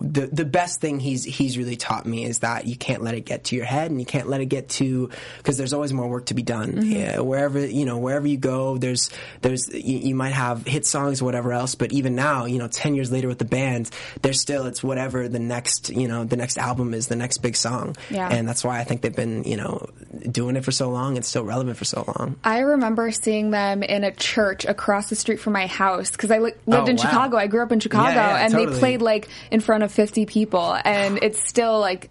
the 0.00 0.26
the 0.26 0.44
best 0.44 0.80
thing 0.80 0.98
he's 0.98 1.24
he's 1.24 1.58
really 1.58 1.76
taught 1.76 2.06
me 2.06 2.24
is 2.24 2.38
that 2.40 2.66
you 2.66 2.76
can't 2.76 3.02
let 3.02 3.14
it 3.14 3.24
get 3.26 3.44
to 3.44 3.56
your 3.56 3.64
head 3.66 3.90
and 3.90 4.00
you 4.00 4.06
can't 4.06 4.28
let 4.28 4.40
it 4.40 4.46
get 4.46 4.68
to 4.70 5.10
because 5.38 5.58
there's 5.58 5.72
always 5.72 5.92
more 5.92 6.08
work 6.08 6.26
to 6.26 6.34
be 6.34 6.42
done 6.42 6.72
Mm-hmm. 6.72 6.82
yeah, 6.92 7.18
wherever 7.20 7.58
you 7.66 7.84
know 7.84 7.98
wherever 7.98 8.26
you 8.26 8.36
go 8.38 8.78
there's 8.78 9.10
there's 9.42 9.68
you, 9.74 9.98
you 9.98 10.14
might 10.14 10.32
have 10.32 10.66
hit 10.66 10.86
songs 10.86 11.20
or 11.20 11.24
whatever 11.26 11.52
else 11.52 11.74
but 11.74 11.92
even 11.92 12.14
now 12.14 12.44
you 12.46 12.58
know 12.58 12.68
10 12.68 12.94
years 12.94 13.10
later 13.12 13.28
with 13.28 13.38
the 13.38 13.44
band 13.44 13.90
there's 14.22 14.40
still 14.40 14.66
it's 14.66 14.82
whatever 14.82 15.28
the 15.28 15.38
next 15.38 15.90
you 15.90 16.08
know 16.08 16.24
the 16.24 16.36
next 16.36 16.58
album 16.58 16.94
is 16.94 17.08
the 17.08 17.16
next 17.16 17.38
big 17.38 17.56
song 17.56 17.96
Yeah. 18.10 18.28
and 18.30 18.48
that's 18.48 18.64
why 18.64 18.78
I 18.78 18.84
think 18.84 19.02
they've 19.02 19.14
been 19.14 19.44
you 19.44 19.56
know 19.56 19.86
doing 20.30 20.56
it 20.56 20.64
for 20.64 20.72
so 20.72 20.90
long 20.90 21.16
and 21.16 21.24
still 21.24 21.44
relevant 21.44 21.76
for 21.76 21.84
so 21.84 22.04
long 22.06 22.36
I 22.44 22.60
remember 22.60 23.10
seeing 23.10 23.50
them 23.50 23.82
in 23.82 24.04
a 24.04 24.12
church 24.12 24.64
across 24.64 25.08
the 25.10 25.16
street 25.16 25.40
from 25.40 25.52
my 25.52 25.66
house 25.66 26.10
because 26.10 26.30
I 26.30 26.38
li- 26.38 26.52
lived 26.66 26.88
Oh, 26.88 26.90
in 26.90 26.96
wow. 26.96 27.02
Chicago. 27.02 27.36
I 27.36 27.46
grew 27.46 27.62
up 27.62 27.72
in 27.72 27.80
Chicago, 27.80 28.10
Yeah, 28.10 28.38
yeah, 28.38 28.44
and 28.46 28.54
they 28.54 28.66
played 28.66 29.02
like 29.02 29.28
in 29.50 29.60
front 29.60 29.82
of 29.82 29.89
fifty 29.90 30.26
people, 30.26 30.76
and 30.84 31.18
it's 31.22 31.46
still 31.48 31.78
like 31.80 32.10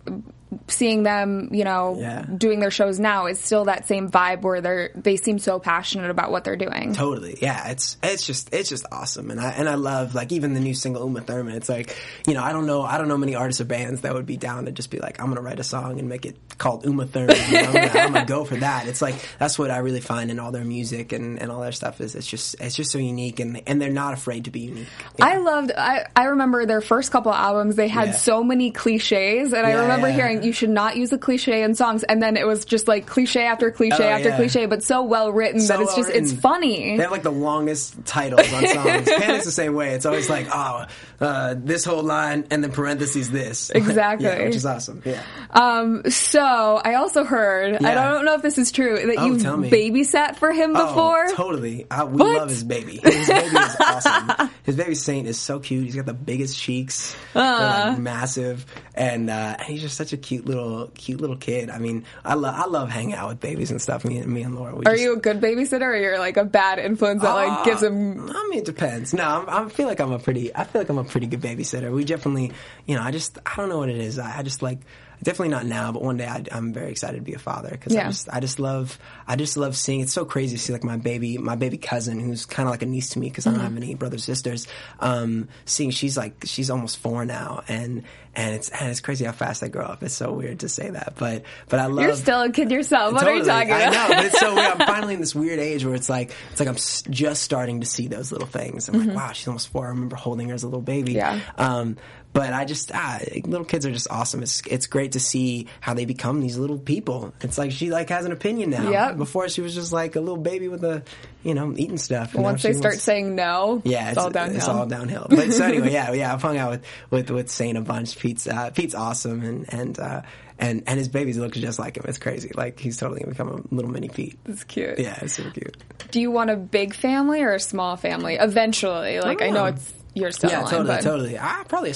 seeing 0.71 1.03
them, 1.03 1.49
you 1.51 1.63
know, 1.63 1.97
Yeah. 1.99 2.23
doing 2.23 2.59
their 2.59 2.71
shows 2.71 2.99
now. 2.99 3.25
It's 3.25 3.43
still 3.43 3.65
that 3.65 3.87
same 3.87 4.09
vibe 4.09 4.41
where 4.41 4.61
they're 4.61 4.89
they 4.95 5.17
seem 5.17 5.39
so 5.39 5.59
passionate 5.59 6.09
about 6.09 6.31
what 6.31 6.43
they're 6.43 6.55
doing. 6.55 6.93
Totally, 6.93 7.37
yeah. 7.41 7.69
It's 7.69 7.97
it's 8.03 8.25
just 8.25 8.53
it's 8.53 8.69
just 8.69 8.85
awesome, 8.91 9.31
and 9.31 9.39
I 9.39 9.49
and 9.51 9.67
I 9.69 9.75
love 9.75 10.15
like 10.15 10.31
even 10.31 10.53
the 10.53 10.59
new 10.59 10.73
single 10.73 11.03
Uma 11.03 11.21
Thurman. 11.21 11.55
It's 11.55 11.69
like 11.69 11.95
you 12.27 12.33
know 12.33 12.43
I 12.43 12.51
don't 12.51 12.65
know 12.65 12.81
I 12.81 12.97
don't 12.97 13.07
know 13.07 13.17
many 13.17 13.35
artists 13.35 13.61
or 13.61 13.65
bands 13.65 14.01
that 14.01 14.13
would 14.13 14.25
be 14.25 14.37
down 14.37 14.65
to 14.65 14.71
just 14.71 14.89
be 14.91 14.99
like 14.99 15.19
I'm 15.21 15.27
gonna 15.27 15.41
write 15.41 15.59
a 15.59 15.63
song 15.63 15.99
and 15.99 16.07
make 16.09 16.25
it 16.25 16.35
called 16.57 16.85
Uma 16.85 17.05
Thurman. 17.05 17.35
You 17.49 17.53
know, 17.53 17.67
I'm, 17.69 17.73
gonna, 17.73 17.99
I'm 17.99 18.13
gonna 18.13 18.25
go 18.25 18.43
for 18.45 18.55
that. 18.57 18.87
It's 18.87 19.01
like 19.01 19.15
that's 19.37 19.57
what 19.57 19.71
I 19.71 19.77
really 19.79 20.01
find 20.01 20.31
in 20.31 20.39
all 20.39 20.51
their 20.51 20.65
music 20.65 21.11
and, 21.13 21.39
and 21.41 21.51
all 21.51 21.61
their 21.61 21.71
stuff 21.71 22.01
is 22.01 22.15
it's 22.15 22.27
just 22.27 22.55
it's 22.59 22.75
just 22.75 22.91
so 22.91 22.97
unique 22.99 23.39
and 23.39 23.61
and 23.67 23.81
they're 23.81 23.89
not 23.91 24.13
afraid 24.13 24.45
to 24.45 24.51
be 24.51 24.61
unique. 24.61 24.87
Yeah. 25.17 25.25
I 25.25 25.37
loved. 25.37 25.71
I, 25.77 26.05
I 26.15 26.25
remember 26.25 26.65
their 26.65 26.81
first 26.81 27.11
couple 27.11 27.33
albums. 27.33 27.75
They 27.75 27.87
had 27.87 28.09
Yeah. 28.09 28.13
so 28.15 28.43
many 28.43 28.71
cliches, 28.71 29.53
and 29.53 29.65
I 29.65 29.73
remember 29.73 30.09
hearing 30.11 30.43
you 30.43 30.53
should 30.59 30.69
not 30.69 30.97
use 30.97 31.11
a 31.13 31.17
cliche 31.17 31.63
in 31.63 31.73
songs. 31.73 32.03
And 32.03 32.21
then 32.21 32.37
it 32.37 32.45
was 32.45 32.65
just 32.65 32.87
like 32.87 33.07
cliche 33.07 33.43
after 33.45 33.71
cliche 33.71 34.05
Oh, 34.05 34.09
after 34.09 34.29
yeah. 34.29 34.35
cliche, 34.35 34.65
but 34.67 34.83
so 34.83 35.01
well 35.03 35.31
written 35.31 35.59
So 35.61 35.73
that 35.77 35.81
it's 35.83 35.95
well 35.95 36.05
just 36.05 36.09
it's 36.15 36.33
funny. 36.33 36.97
They 36.97 37.03
have 37.03 37.11
like 37.11 37.23
the 37.23 37.31
longest 37.31 37.95
titles 38.05 38.41
on 38.53 38.67
songs. 38.67 39.09
Panic's 39.17 39.45
the 39.45 39.51
same 39.51 39.73
way. 39.73 39.93
It's 39.95 40.05
always 40.05 40.29
like, 40.29 40.47
oh, 40.53 40.85
uh, 41.21 41.55
this 41.57 41.83
whole 41.85 42.03
line 42.03 42.45
and 42.51 42.63
then 42.63 42.71
parentheses 42.71 43.29
this. 43.31 43.69
Exactly. 43.79 44.27
yeah, 44.27 44.43
which 44.43 44.55
is 44.55 44.65
awesome. 44.65 45.01
Yeah. 45.05 45.21
Um, 45.51 46.09
so 46.09 46.41
I 46.83 46.95
also 46.95 47.23
heard. 47.23 47.75
I 47.83 47.93
don't 47.95 48.25
know 48.25 48.35
if 48.35 48.41
this 48.41 48.57
is 48.57 48.71
true 48.71 48.95
that 48.95 49.15
Oh, 49.17 49.25
you 49.27 49.33
babysat 49.35 50.35
for 50.35 50.51
him 50.51 50.73
before. 50.73 51.25
Oh, 51.29 51.35
totally. 51.35 51.85
I, 51.89 52.03
we 52.03 52.17
What? 52.17 52.37
love 52.37 52.49
his 52.49 52.63
baby. 52.63 52.97
His 52.97 53.27
baby 53.27 53.55
is 53.55 53.75
awesome. 53.79 54.49
His 54.63 54.75
baby 54.75 54.95
Saint 54.95 55.27
is 55.27 55.39
so 55.39 55.59
cute. 55.59 55.85
He's 55.85 55.95
got 55.95 56.05
the 56.05 56.13
biggest 56.13 56.57
cheeks. 56.57 57.15
Uh. 57.35 57.89
like 57.89 57.99
massive, 57.99 58.65
and 58.95 59.29
uh, 59.29 59.57
he's 59.63 59.81
just 59.81 59.95
such 59.97 60.13
a 60.13 60.17
cute 60.17 60.45
little, 60.45 60.87
cute 60.95 61.21
little 61.21 61.37
kid. 61.37 61.69
I 61.69 61.79
mean, 61.79 62.05
I 62.25 62.33
love, 62.35 62.55
I 62.55 62.65
love 62.65 62.89
hanging 62.89 63.13
out 63.15 63.29
with 63.29 63.39
babies 63.39 63.71
and 63.71 63.81
stuff. 63.81 64.03
Me 64.05 64.17
and 64.17 64.27
me 64.31 64.41
and 64.43 64.55
Laura. 64.55 64.75
We 64.75 64.85
Are 64.85 64.91
just, 64.93 65.03
you 65.03 65.13
a 65.13 65.17
good 65.19 65.39
babysitter, 65.41 65.81
or 65.83 65.95
you're 65.95 66.19
like 66.19 66.37
a 66.37 66.45
bad 66.45 66.79
influence 66.79 67.21
that 67.21 67.33
like 67.33 67.65
gives 67.65 67.81
him? 67.83 68.29
I 68.29 68.47
mean, 68.49 68.59
it 68.59 68.65
depends. 68.65 69.13
No, 69.13 69.23
I'm, 69.47 69.67
I 69.67 69.69
feel 69.69 69.87
like 69.87 69.99
I'm 69.99 70.11
a 70.11 70.19
pretty. 70.19 70.53
I 70.55 70.63
feel 70.65 70.81
like 70.81 70.89
I'm 70.89 70.97
a 70.97 71.03
pretty 71.09 71.27
good 71.27 71.41
babysitter. 71.41 71.91
We 71.91 72.05
definitely, 72.05 72.51
you 72.85 72.95
know, 72.95 73.01
I 73.01 73.11
just, 73.11 73.37
I 73.45 73.55
don't 73.57 73.69
know 73.69 73.79
what 73.79 73.89
it 73.89 73.97
is. 73.97 74.17
I, 74.19 74.39
I 74.39 74.43
just 74.43 74.61
like. 74.61 74.79
Definitely 75.21 75.49
not 75.49 75.65
now, 75.65 75.91
but 75.91 76.01
one 76.01 76.15
day 76.15 76.25
I, 76.25 76.45
I'm 76.49 76.71
very 76.71 76.91
excited 76.91 77.17
to 77.17 77.21
be 77.21 77.33
a 77.33 77.39
father 77.39 77.71
because 77.71 77.93
Yeah. 77.93 78.05
I 78.05 78.09
just, 78.09 78.29
I 78.31 78.39
just 78.39 78.57
love, 78.57 78.97
I 79.27 79.35
just 79.35 79.57
love 79.57 79.75
seeing. 79.75 79.99
It's 79.99 80.13
so 80.13 80.23
crazy 80.23 80.55
to 80.55 80.63
see 80.63 80.71
like 80.71 80.85
my 80.85 80.95
baby, 80.95 81.37
my 81.37 81.57
baby 81.57 81.77
cousin, 81.77 82.21
who's 82.21 82.45
kind 82.45 82.69
of 82.69 82.71
like 82.71 82.83
a 82.83 82.85
niece 82.85 83.09
to 83.09 83.19
me 83.19 83.27
because 83.27 83.45
I 83.45 83.51
don't 83.51 83.59
have 83.59 83.75
any 83.75 83.95
brothers 83.95 84.23
sisters. 84.23 84.65
Um, 85.01 85.49
seeing 85.65 85.91
she's 85.91 86.15
like, 86.15 86.35
she's 86.45 86.69
almost 86.69 86.99
four 86.99 87.25
now, 87.25 87.63
and 87.67 88.03
and 88.35 88.55
it's 88.55 88.69
and 88.69 88.89
it's 88.89 89.01
crazy 89.01 89.25
how 89.25 89.31
fast 89.31 89.63
I 89.63 89.67
grow 89.67 89.85
up. 89.85 90.03
It's 90.03 90.13
so 90.13 90.31
weird 90.31 90.59
to 90.61 90.69
say 90.69 90.89
that, 90.89 91.13
but 91.17 91.43
but 91.67 91.79
I 91.79 91.87
love. 91.87 92.05
You're 92.05 92.15
still 92.15 92.41
a 92.41 92.51
kid 92.51 92.71
yourself. 92.71 93.13
What 93.13 93.23
are 93.27 93.35
you 93.35 93.43
talking 93.43 93.69
about? 93.71 93.87
I 93.87 94.07
know, 94.09 94.15
but 94.15 94.25
it's 94.25 94.39
so 94.39 94.53
weird. 94.55 94.67
I'm 94.79 94.87
finally 94.87 95.13
in 95.15 95.19
this 95.19 95.33
weird 95.35 95.59
age 95.59 95.83
where 95.85 95.95
it's 95.95 96.09
like 96.09 96.31
it's 96.51 96.59
like 96.59 96.69
I'm 96.69 96.75
s- 96.75 97.03
just 97.09 97.43
starting 97.43 97.81
to 97.81 97.85
see 97.87 98.07
those 98.07 98.31
little 98.31 98.47
things. 98.47 98.87
I'm 98.87 99.07
like, 99.07 99.15
wow, 99.15 99.31
she's 99.31 99.47
almost 99.47 99.69
four. 99.69 99.85
I 99.85 99.89
remember 99.89 100.15
holding 100.15 100.49
her 100.49 100.55
as 100.55 100.63
a 100.63 100.67
little 100.67 100.81
baby. 100.81 101.15
Mm-hmm. 101.15 101.37
Yeah. 101.37 101.41
Um, 101.57 101.97
but 102.31 102.53
I 102.53 102.63
just 102.65 102.91
ah, 102.93 103.19
little 103.45 103.65
kids 103.65 103.87
are 103.87 103.91
just 103.91 104.07
awesome. 104.11 104.43
It's 104.43 104.61
it's 104.69 104.85
great 104.85 105.13
to 105.13 105.19
see 105.19 105.65
how 105.81 105.95
they 105.95 106.05
become 106.05 106.41
these 106.41 106.59
little 106.59 106.77
people. 106.77 107.33
It's 107.41 107.57
like 107.57 107.71
she 107.71 107.89
like 107.89 108.09
has 108.09 108.25
an 108.25 108.31
opinion 108.31 108.69
now. 108.69 108.89
Yep. 108.91 109.17
Before 109.17 109.49
she 109.49 109.61
was 109.61 109.73
just 109.73 109.91
like 109.91 110.15
a 110.15 110.19
little 110.19 110.37
baby 110.37 110.67
with 110.67 110.83
a 110.83 111.01
you 111.43 111.53
know 111.53 111.73
eating 111.77 111.97
stuff. 111.97 112.35
Once 112.35 112.63
they 112.63 112.73
start 112.73 112.93
wants- 112.95 113.03
saying 113.03 113.35
no, 113.35 113.81
yeah, 113.85 114.09
it's, 114.09 114.17
all 114.17 114.29
downhill. 114.29 114.57
It's 114.57 114.67
all 114.67 114.85
downhill. 114.85 115.27
But 115.29 115.51
so 115.53 115.63
anyway, 115.65 115.91
yeah, 115.91 116.11
yeah. 116.13 116.33
I've 116.33 116.41
hung 116.41 116.57
out 116.57 116.71
with 116.71 116.85
with 117.09 117.29
with 117.31 117.49
Saint 117.49 117.77
a 117.77 117.81
bunch. 117.81 118.17
Pete's 118.17 118.47
uh, 118.47 118.71
Pete's 118.71 118.95
awesome, 118.95 119.41
and 119.41 119.73
and 119.73 119.99
uh, 119.99 120.21
and 120.57 120.83
and 120.87 120.97
his 120.99 121.07
babies 121.07 121.37
look 121.37 121.53
just 121.53 121.79
like 121.79 121.97
him. 121.97 122.03
It's 122.07 122.17
crazy. 122.17 122.51
Like 122.53 122.79
he's 122.79 122.97
totally 122.97 123.21
gonna 123.21 123.31
become 123.31 123.49
a 123.71 123.75
little 123.75 123.91
mini 123.91 124.09
Pete. 124.09 124.37
It's 124.45 124.63
cute. 124.63 124.99
Yeah, 124.99 125.17
it's 125.21 125.33
super 125.33 125.51
cute. 125.51 125.77
Do 126.11 126.19
you 126.19 126.31
want 126.31 126.49
a 126.49 126.55
big 126.55 126.93
family 126.93 127.41
or 127.41 127.53
a 127.53 127.59
small 127.59 127.95
family? 127.95 128.35
Eventually, 128.35 129.19
like 129.21 129.41
I 129.41 129.49
know 129.49 129.63
Oh. 129.63 129.67
it's 129.67 129.93
you're 130.13 130.31
still 130.31 130.49
Yeah, 130.49 130.63
totally, 130.63 130.87
but 130.95 131.01
totally. 131.01 131.37
Ah, 131.37 131.63
probably 131.67 131.93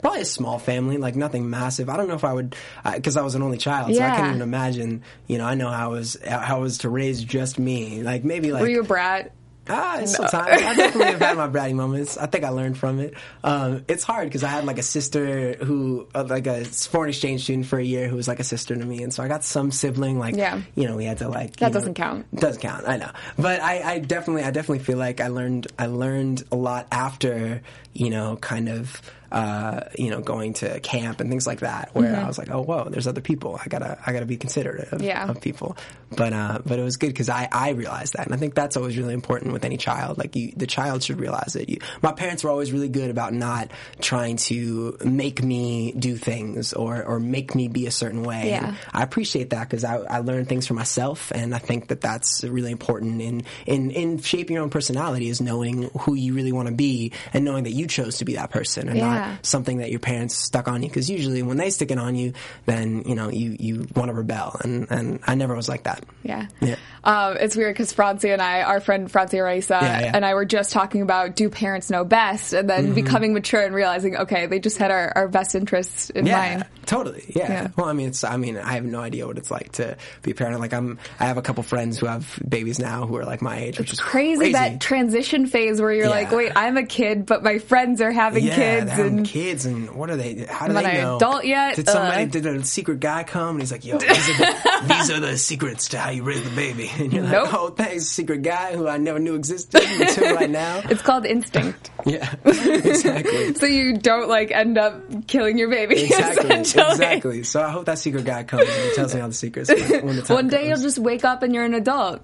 probably 0.00 0.20
a 0.22 0.24
small 0.24 0.58
family, 0.58 0.96
like 0.96 1.16
nothing 1.16 1.48
massive. 1.50 1.88
I 1.88 1.96
don't 1.96 2.08
know 2.08 2.14
if 2.14 2.24
I 2.24 2.32
would, 2.32 2.54
because 2.94 3.16
I 3.16 3.22
was 3.22 3.34
an 3.34 3.42
only 3.42 3.58
child, 3.58 3.94
so 3.94 4.02
I 4.02 4.06
Yeah. 4.08 4.14
can't 4.16 4.28
even 4.28 4.42
imagine. 4.42 5.02
You 5.26 5.38
know, 5.38 5.44
I 5.46 5.54
know 5.54 5.68
how 5.68 5.92
it 5.92 5.98
was 5.98 6.16
how 6.26 6.58
it 6.58 6.62
was 6.62 6.78
to 6.78 6.88
raise 6.88 7.22
just 7.22 7.58
me. 7.58 8.02
Like 8.02 8.24
maybe 8.24 8.52
like 8.52 8.62
were 8.62 8.68
you 8.68 8.80
a 8.80 8.84
brat? 8.84 9.32
Ah, 9.68 10.00
it's 10.00 10.16
sometimes 10.16 10.60
I 10.62 10.74
definitely 10.74 11.12
have 11.12 11.20
had 11.20 11.36
my 11.36 11.48
bratty 11.48 11.72
moments. 11.74 12.18
I 12.18 12.26
think 12.26 12.44
I 12.44 12.48
learned 12.48 12.76
from 12.76 12.98
it. 12.98 13.14
Um, 13.44 13.84
it's 13.86 14.02
hard 14.02 14.26
because 14.26 14.42
I 14.42 14.48
had 14.48 14.64
like 14.64 14.78
a 14.78 14.82
sister 14.82 15.54
who, 15.54 16.08
uh, 16.14 16.24
like 16.28 16.46
a 16.48 16.64
foreign 16.64 17.10
exchange 17.10 17.44
student 17.44 17.66
for 17.66 17.78
a 17.78 17.84
year, 17.84 18.08
who 18.08 18.16
was 18.16 18.26
like 18.26 18.40
a 18.40 18.44
sister 18.44 18.74
to 18.74 18.84
me, 18.84 19.02
and 19.04 19.14
so 19.14 19.22
I 19.22 19.28
got 19.28 19.44
some 19.44 19.70
sibling. 19.70 20.18
Like, 20.18 20.34
Yeah. 20.36 20.60
you 20.74 20.88
know, 20.88 20.96
we 20.96 21.04
had 21.04 21.18
to 21.18 21.28
like 21.28 21.56
That 21.56 21.72
doesn't 21.72 21.94
count. 21.94 22.26
Doesn't 22.34 22.60
count. 22.60 22.88
I 22.88 22.96
know, 22.96 23.10
but 23.38 23.60
I, 23.62 23.82
I 23.94 23.98
definitely, 24.00 24.42
I 24.42 24.50
definitely 24.50 24.80
feel 24.84 24.98
like 24.98 25.20
I 25.20 25.28
learned, 25.28 25.68
I 25.78 25.86
learned 25.86 26.42
a 26.50 26.56
lot 26.56 26.88
after, 26.90 27.62
you 27.92 28.10
know, 28.10 28.36
kind 28.36 28.68
of. 28.68 29.00
Uh, 29.32 29.88
you 29.98 30.10
know, 30.10 30.20
going 30.20 30.52
to 30.52 30.78
camp 30.80 31.20
and 31.20 31.30
things 31.30 31.46
like 31.46 31.60
that, 31.60 31.88
where 31.94 32.14
I 32.14 32.26
was 32.26 32.36
like, 32.36 32.50
"Oh, 32.50 32.60
whoa, 32.60 32.88
there's 32.90 33.06
other 33.06 33.22
people. 33.22 33.58
I 33.58 33.66
gotta, 33.66 33.96
I 34.06 34.12
gotta 34.12 34.26
be 34.26 34.36
considerate 34.36 34.92
of, 34.92 35.00
Yeah. 35.00 35.26
of 35.26 35.40
people." 35.40 35.74
But, 36.14 36.34
uh, 36.34 36.58
but 36.66 36.78
it 36.78 36.82
was 36.82 36.98
good 36.98 37.06
because 37.06 37.30
I, 37.30 37.48
I 37.50 37.70
realized 37.70 38.12
that, 38.12 38.26
and 38.26 38.34
I 38.34 38.36
think 38.36 38.54
that's 38.54 38.76
always 38.76 38.98
really 38.98 39.14
important 39.14 39.54
with 39.54 39.64
any 39.64 39.78
child. 39.78 40.18
Like, 40.18 40.36
you, 40.36 40.52
the 40.54 40.66
child 40.66 41.02
should 41.02 41.18
realize 41.18 41.56
it. 41.56 41.70
You, 41.70 41.78
my 42.02 42.12
parents 42.12 42.44
were 42.44 42.50
always 42.50 42.70
really 42.72 42.90
good 42.90 43.08
about 43.08 43.32
not 43.32 43.70
trying 44.02 44.36
to 44.36 44.98
make 45.02 45.42
me 45.42 45.92
do 45.92 46.16
things 46.16 46.74
or, 46.74 47.02
or 47.02 47.18
make 47.18 47.54
me 47.54 47.68
be 47.68 47.86
a 47.86 47.90
certain 47.90 48.24
way. 48.24 48.50
Yeah. 48.50 48.66
And 48.68 48.76
I 48.92 49.02
appreciate 49.02 49.48
that 49.50 49.66
because 49.66 49.84
I, 49.84 49.96
I 49.96 50.18
learned 50.18 50.50
things 50.50 50.66
for 50.66 50.74
myself, 50.74 51.32
and 51.34 51.54
I 51.54 51.58
think 51.58 51.88
that 51.88 52.02
that's 52.02 52.44
really 52.44 52.70
important 52.72 53.22
in, 53.22 53.44
in, 53.64 53.90
in 53.92 54.18
shaping 54.20 54.52
your 54.56 54.64
own 54.64 54.68
personality 54.70 55.30
is 55.30 55.40
knowing 55.40 55.84
who 56.00 56.12
you 56.12 56.34
really 56.34 56.52
want 56.52 56.68
to 56.68 56.74
be 56.74 57.12
and 57.32 57.46
knowing 57.46 57.64
that 57.64 57.72
you 57.72 57.86
chose 57.86 58.18
to 58.18 58.26
be 58.26 58.34
that 58.34 58.50
person 58.50 58.90
and 58.90 58.98
not 58.98 59.21
Yeah. 59.22 59.36
something 59.42 59.78
that 59.78 59.90
your 59.90 60.00
parents 60.00 60.36
stuck 60.36 60.68
on 60.68 60.82
you. 60.82 60.88
Because 60.88 61.08
usually 61.10 61.42
when 61.42 61.56
they 61.56 61.70
stick 61.70 61.90
it 61.90 61.98
on 61.98 62.14
you, 62.14 62.32
then 62.66 63.02
you 63.06 63.14
know 63.14 63.28
you 63.30 63.56
you 63.58 63.86
want 63.94 64.08
to 64.08 64.14
rebel, 64.14 64.56
and 64.62 64.86
and 64.90 65.20
I 65.26 65.34
never 65.34 65.54
was 65.54 65.68
like 65.68 65.84
that. 65.84 66.04
Yeah. 66.22 66.46
Yeah. 66.60 66.76
Um, 67.04 67.36
it's 67.40 67.56
weird 67.56 67.74
because 67.74 67.92
Francia 67.92 68.32
and 68.32 68.40
I, 68.40 68.62
our 68.62 68.80
friend 68.80 69.10
Francia 69.10 69.42
Raisa, 69.42 69.78
Yeah, 69.82 70.00
yeah. 70.00 70.12
and 70.14 70.24
I 70.24 70.34
were 70.34 70.44
just 70.44 70.70
talking 70.72 71.02
about 71.02 71.34
do 71.34 71.48
parents 71.50 71.90
know 71.90 72.04
best, 72.04 72.52
and 72.52 72.70
then 72.70 72.94
becoming 72.94 73.34
mature 73.34 73.60
and 73.62 73.74
realizing, 73.74 74.16
okay, 74.16 74.46
they 74.46 74.60
just 74.60 74.78
had 74.78 74.90
our, 74.92 75.12
our 75.16 75.28
best 75.28 75.54
interests 75.56 76.10
in 76.10 76.26
Yeah, 76.26 76.36
mind. 76.38 76.64
totally. 76.86 77.24
Yeah. 77.34 77.68
Well, 77.76 77.86
I 77.86 77.92
mean, 77.92 78.08
it's. 78.08 78.22
I 78.22 78.36
mean, 78.36 78.56
I 78.56 78.74
have 78.74 78.84
no 78.84 79.00
idea 79.00 79.26
what 79.26 79.36
it's 79.38 79.50
like 79.50 79.72
to 79.72 79.96
be 80.22 80.30
a 80.30 80.34
parent. 80.34 80.60
Like, 80.60 80.72
I'm. 80.72 80.98
I 81.18 81.24
have 81.24 81.38
a 81.38 81.42
couple 81.42 81.64
friends 81.64 81.98
who 81.98 82.06
have 82.06 82.38
babies 82.48 82.78
now 82.78 83.06
who 83.06 83.16
are 83.16 83.24
like 83.24 83.42
my 83.42 83.58
age, 83.58 83.78
which 83.80 83.92
is 83.92 83.98
Crazy, 84.00 84.52
that 84.52 84.80
transition 84.80 85.46
phase 85.46 85.80
where 85.80 85.92
you're 85.92 86.08
like, 86.08 86.30
wait, 86.30 86.52
I'm 86.54 86.76
a 86.76 86.84
kid, 86.86 87.26
but 87.26 87.42
my 87.42 87.58
friends 87.58 88.00
are 88.00 88.12
having 88.12 88.44
kids, 88.44 88.92
and 89.18 89.26
mm. 89.26 89.28
kids, 89.28 89.66
and 89.66 89.90
what 89.94 90.10
are 90.10 90.16
they? 90.16 90.44
How 90.44 90.66
do 90.66 90.76
I'm 90.76 90.82
they 90.82 91.02
know? 91.02 91.16
adult 91.16 91.44
yet? 91.44 91.76
Did 91.76 91.88
somebody? 91.88 92.24
Ugh. 92.24 92.30
Did 92.30 92.46
a 92.46 92.64
secret 92.64 93.00
guy 93.00 93.24
come? 93.24 93.50
And 93.50 93.60
he's 93.60 93.72
like, 93.72 93.84
"Yo, 93.84 93.98
these 93.98 94.10
are, 94.10 94.38
the, 94.38 94.84
these 94.88 95.10
are 95.10 95.20
the 95.20 95.36
secrets 95.38 95.88
to 95.90 95.98
how 95.98 96.10
you 96.10 96.22
raise 96.22 96.42
the 96.42 96.54
baby." 96.56 96.90
And 96.98 97.12
you're 97.12 97.22
Nope. 97.22 97.44
like, 97.44 97.54
"Oh, 97.54 97.68
thanks, 97.70 98.06
secret 98.06 98.42
guy 98.42 98.76
who 98.76 98.88
I 98.88 98.98
never 98.98 99.18
knew 99.18 99.34
existed 99.34 99.82
until 99.82 100.34
right 100.34 100.50
now." 100.50 100.82
it's 100.90 101.02
called 101.02 101.26
instinct. 101.26 101.90
Yeah, 102.04 102.34
exactly. 102.44 103.54
so 103.54 103.66
you 103.66 103.96
don't 103.96 104.28
like 104.28 104.50
end 104.50 104.76
up 104.76 105.26
killing 105.28 105.56
your 105.56 105.70
baby. 105.70 106.02
Exactly, 106.02 106.50
exactly. 106.56 107.42
So 107.44 107.62
I 107.62 107.70
hope 107.70 107.84
that 107.86 107.98
secret 107.98 108.24
guy 108.24 108.42
comes 108.42 108.68
and 108.68 108.94
tells 108.94 109.14
me 109.14 109.20
all 109.20 109.28
the 109.28 109.34
secrets 109.34 109.70
when, 109.70 110.06
when 110.06 110.16
the 110.16 110.22
time 110.22 110.34
One 110.34 110.48
day 110.48 110.68
comes. 110.68 110.68
you'll 110.68 110.88
just 110.88 110.98
wake 110.98 111.24
up 111.24 111.42
and 111.44 111.54
you're 111.54 111.64
an 111.64 111.74
adult. 111.74 112.20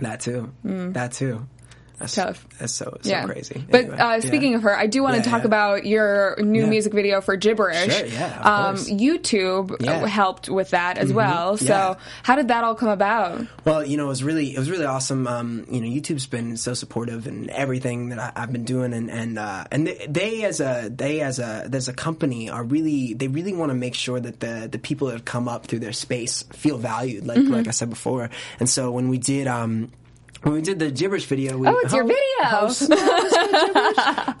that 0.00 0.20
too. 0.20 0.52
Mm. 0.64 0.94
That 0.94 1.12
too. 1.12 1.46
That's 2.00 2.14
Tough. 2.14 2.46
That's 2.58 2.72
so 2.72 2.96
so 3.02 3.08
yeah. 3.10 3.24
crazy. 3.26 3.62
But 3.70 3.80
Anyway, 3.82 3.96
uh, 3.98 4.14
yeah. 4.14 4.20
speaking 4.20 4.54
of 4.56 4.62
her, 4.62 4.74
I 4.76 4.86
do 4.86 5.02
want 5.02 5.16
Yeah, 5.16 5.22
to 5.22 5.30
talk 5.30 5.40
yeah. 5.42 5.46
about 5.46 5.86
your 5.86 6.36
new 6.40 6.62
Yeah. 6.62 6.66
music 6.68 6.92
video 6.94 7.20
for 7.20 7.36
Gibberish. 7.36 7.94
Sure, 7.94 8.06
yeah, 8.06 8.40
um. 8.40 8.74
YouTube 8.76 9.76
Yeah. 9.80 9.96
Mm-hmm. 9.96 10.04
uh, 10.04 10.06
helped 10.08 10.48
with 10.48 10.70
that 10.70 10.98
as 10.98 11.12
well. 11.12 11.56
So 11.58 11.64
yeah. 11.66 11.94
how 12.22 12.36
did 12.36 12.48
that 12.48 12.64
all 12.64 12.74
come 12.74 12.88
about? 12.88 13.46
Well, 13.64 13.84
you 13.84 13.96
know, 13.96 14.06
it 14.06 14.08
was 14.08 14.24
really 14.24 14.54
it 14.54 14.58
was 14.58 14.70
really 14.70 14.86
awesome. 14.86 15.26
Um, 15.26 15.66
you 15.70 15.80
know, 15.80 15.86
YouTube's 15.86 16.26
been 16.26 16.56
so 16.56 16.72
supportive 16.74 17.26
in 17.26 17.50
everything 17.50 18.08
that 18.10 18.18
I, 18.18 18.32
I've 18.42 18.52
been 18.52 18.64
doing, 18.64 18.92
and 18.94 19.10
and 19.10 19.38
uh, 19.38 19.64
and 19.70 19.86
they, 19.86 20.06
they 20.08 20.44
as 20.44 20.60
a 20.60 20.90
they 20.94 21.20
as 21.20 21.38
a 21.38 21.68
as 21.72 21.88
a 21.88 21.92
company 21.92 22.48
are 22.50 22.64
really 22.64 23.12
they 23.14 23.28
really 23.28 23.52
want 23.52 23.70
to 23.70 23.74
make 23.74 23.94
sure 23.94 24.18
that 24.18 24.40
the 24.40 24.68
the 24.72 24.78
people 24.78 25.08
that 25.08 25.14
have 25.14 25.24
come 25.26 25.48
up 25.48 25.66
through 25.66 25.80
their 25.80 25.92
space 25.92 26.44
feel 26.54 26.78
valued, 26.78 27.26
like 27.26 27.38
Mm-hmm. 27.40 27.52
like 27.52 27.68
I 27.68 27.72
said 27.72 27.90
before. 27.90 28.30
And 28.58 28.68
so 28.68 28.90
when 28.90 29.08
we 29.10 29.18
did 29.18 29.46
um. 29.46 29.92
When 30.42 30.54
we 30.54 30.62
did 30.62 30.78
the 30.78 30.90
gibberish 30.90 31.26
video, 31.26 31.58
we, 31.58 31.68
Oh, 31.68 31.78
it's 31.84 31.92
your 31.92 32.04
video. 32.04 32.70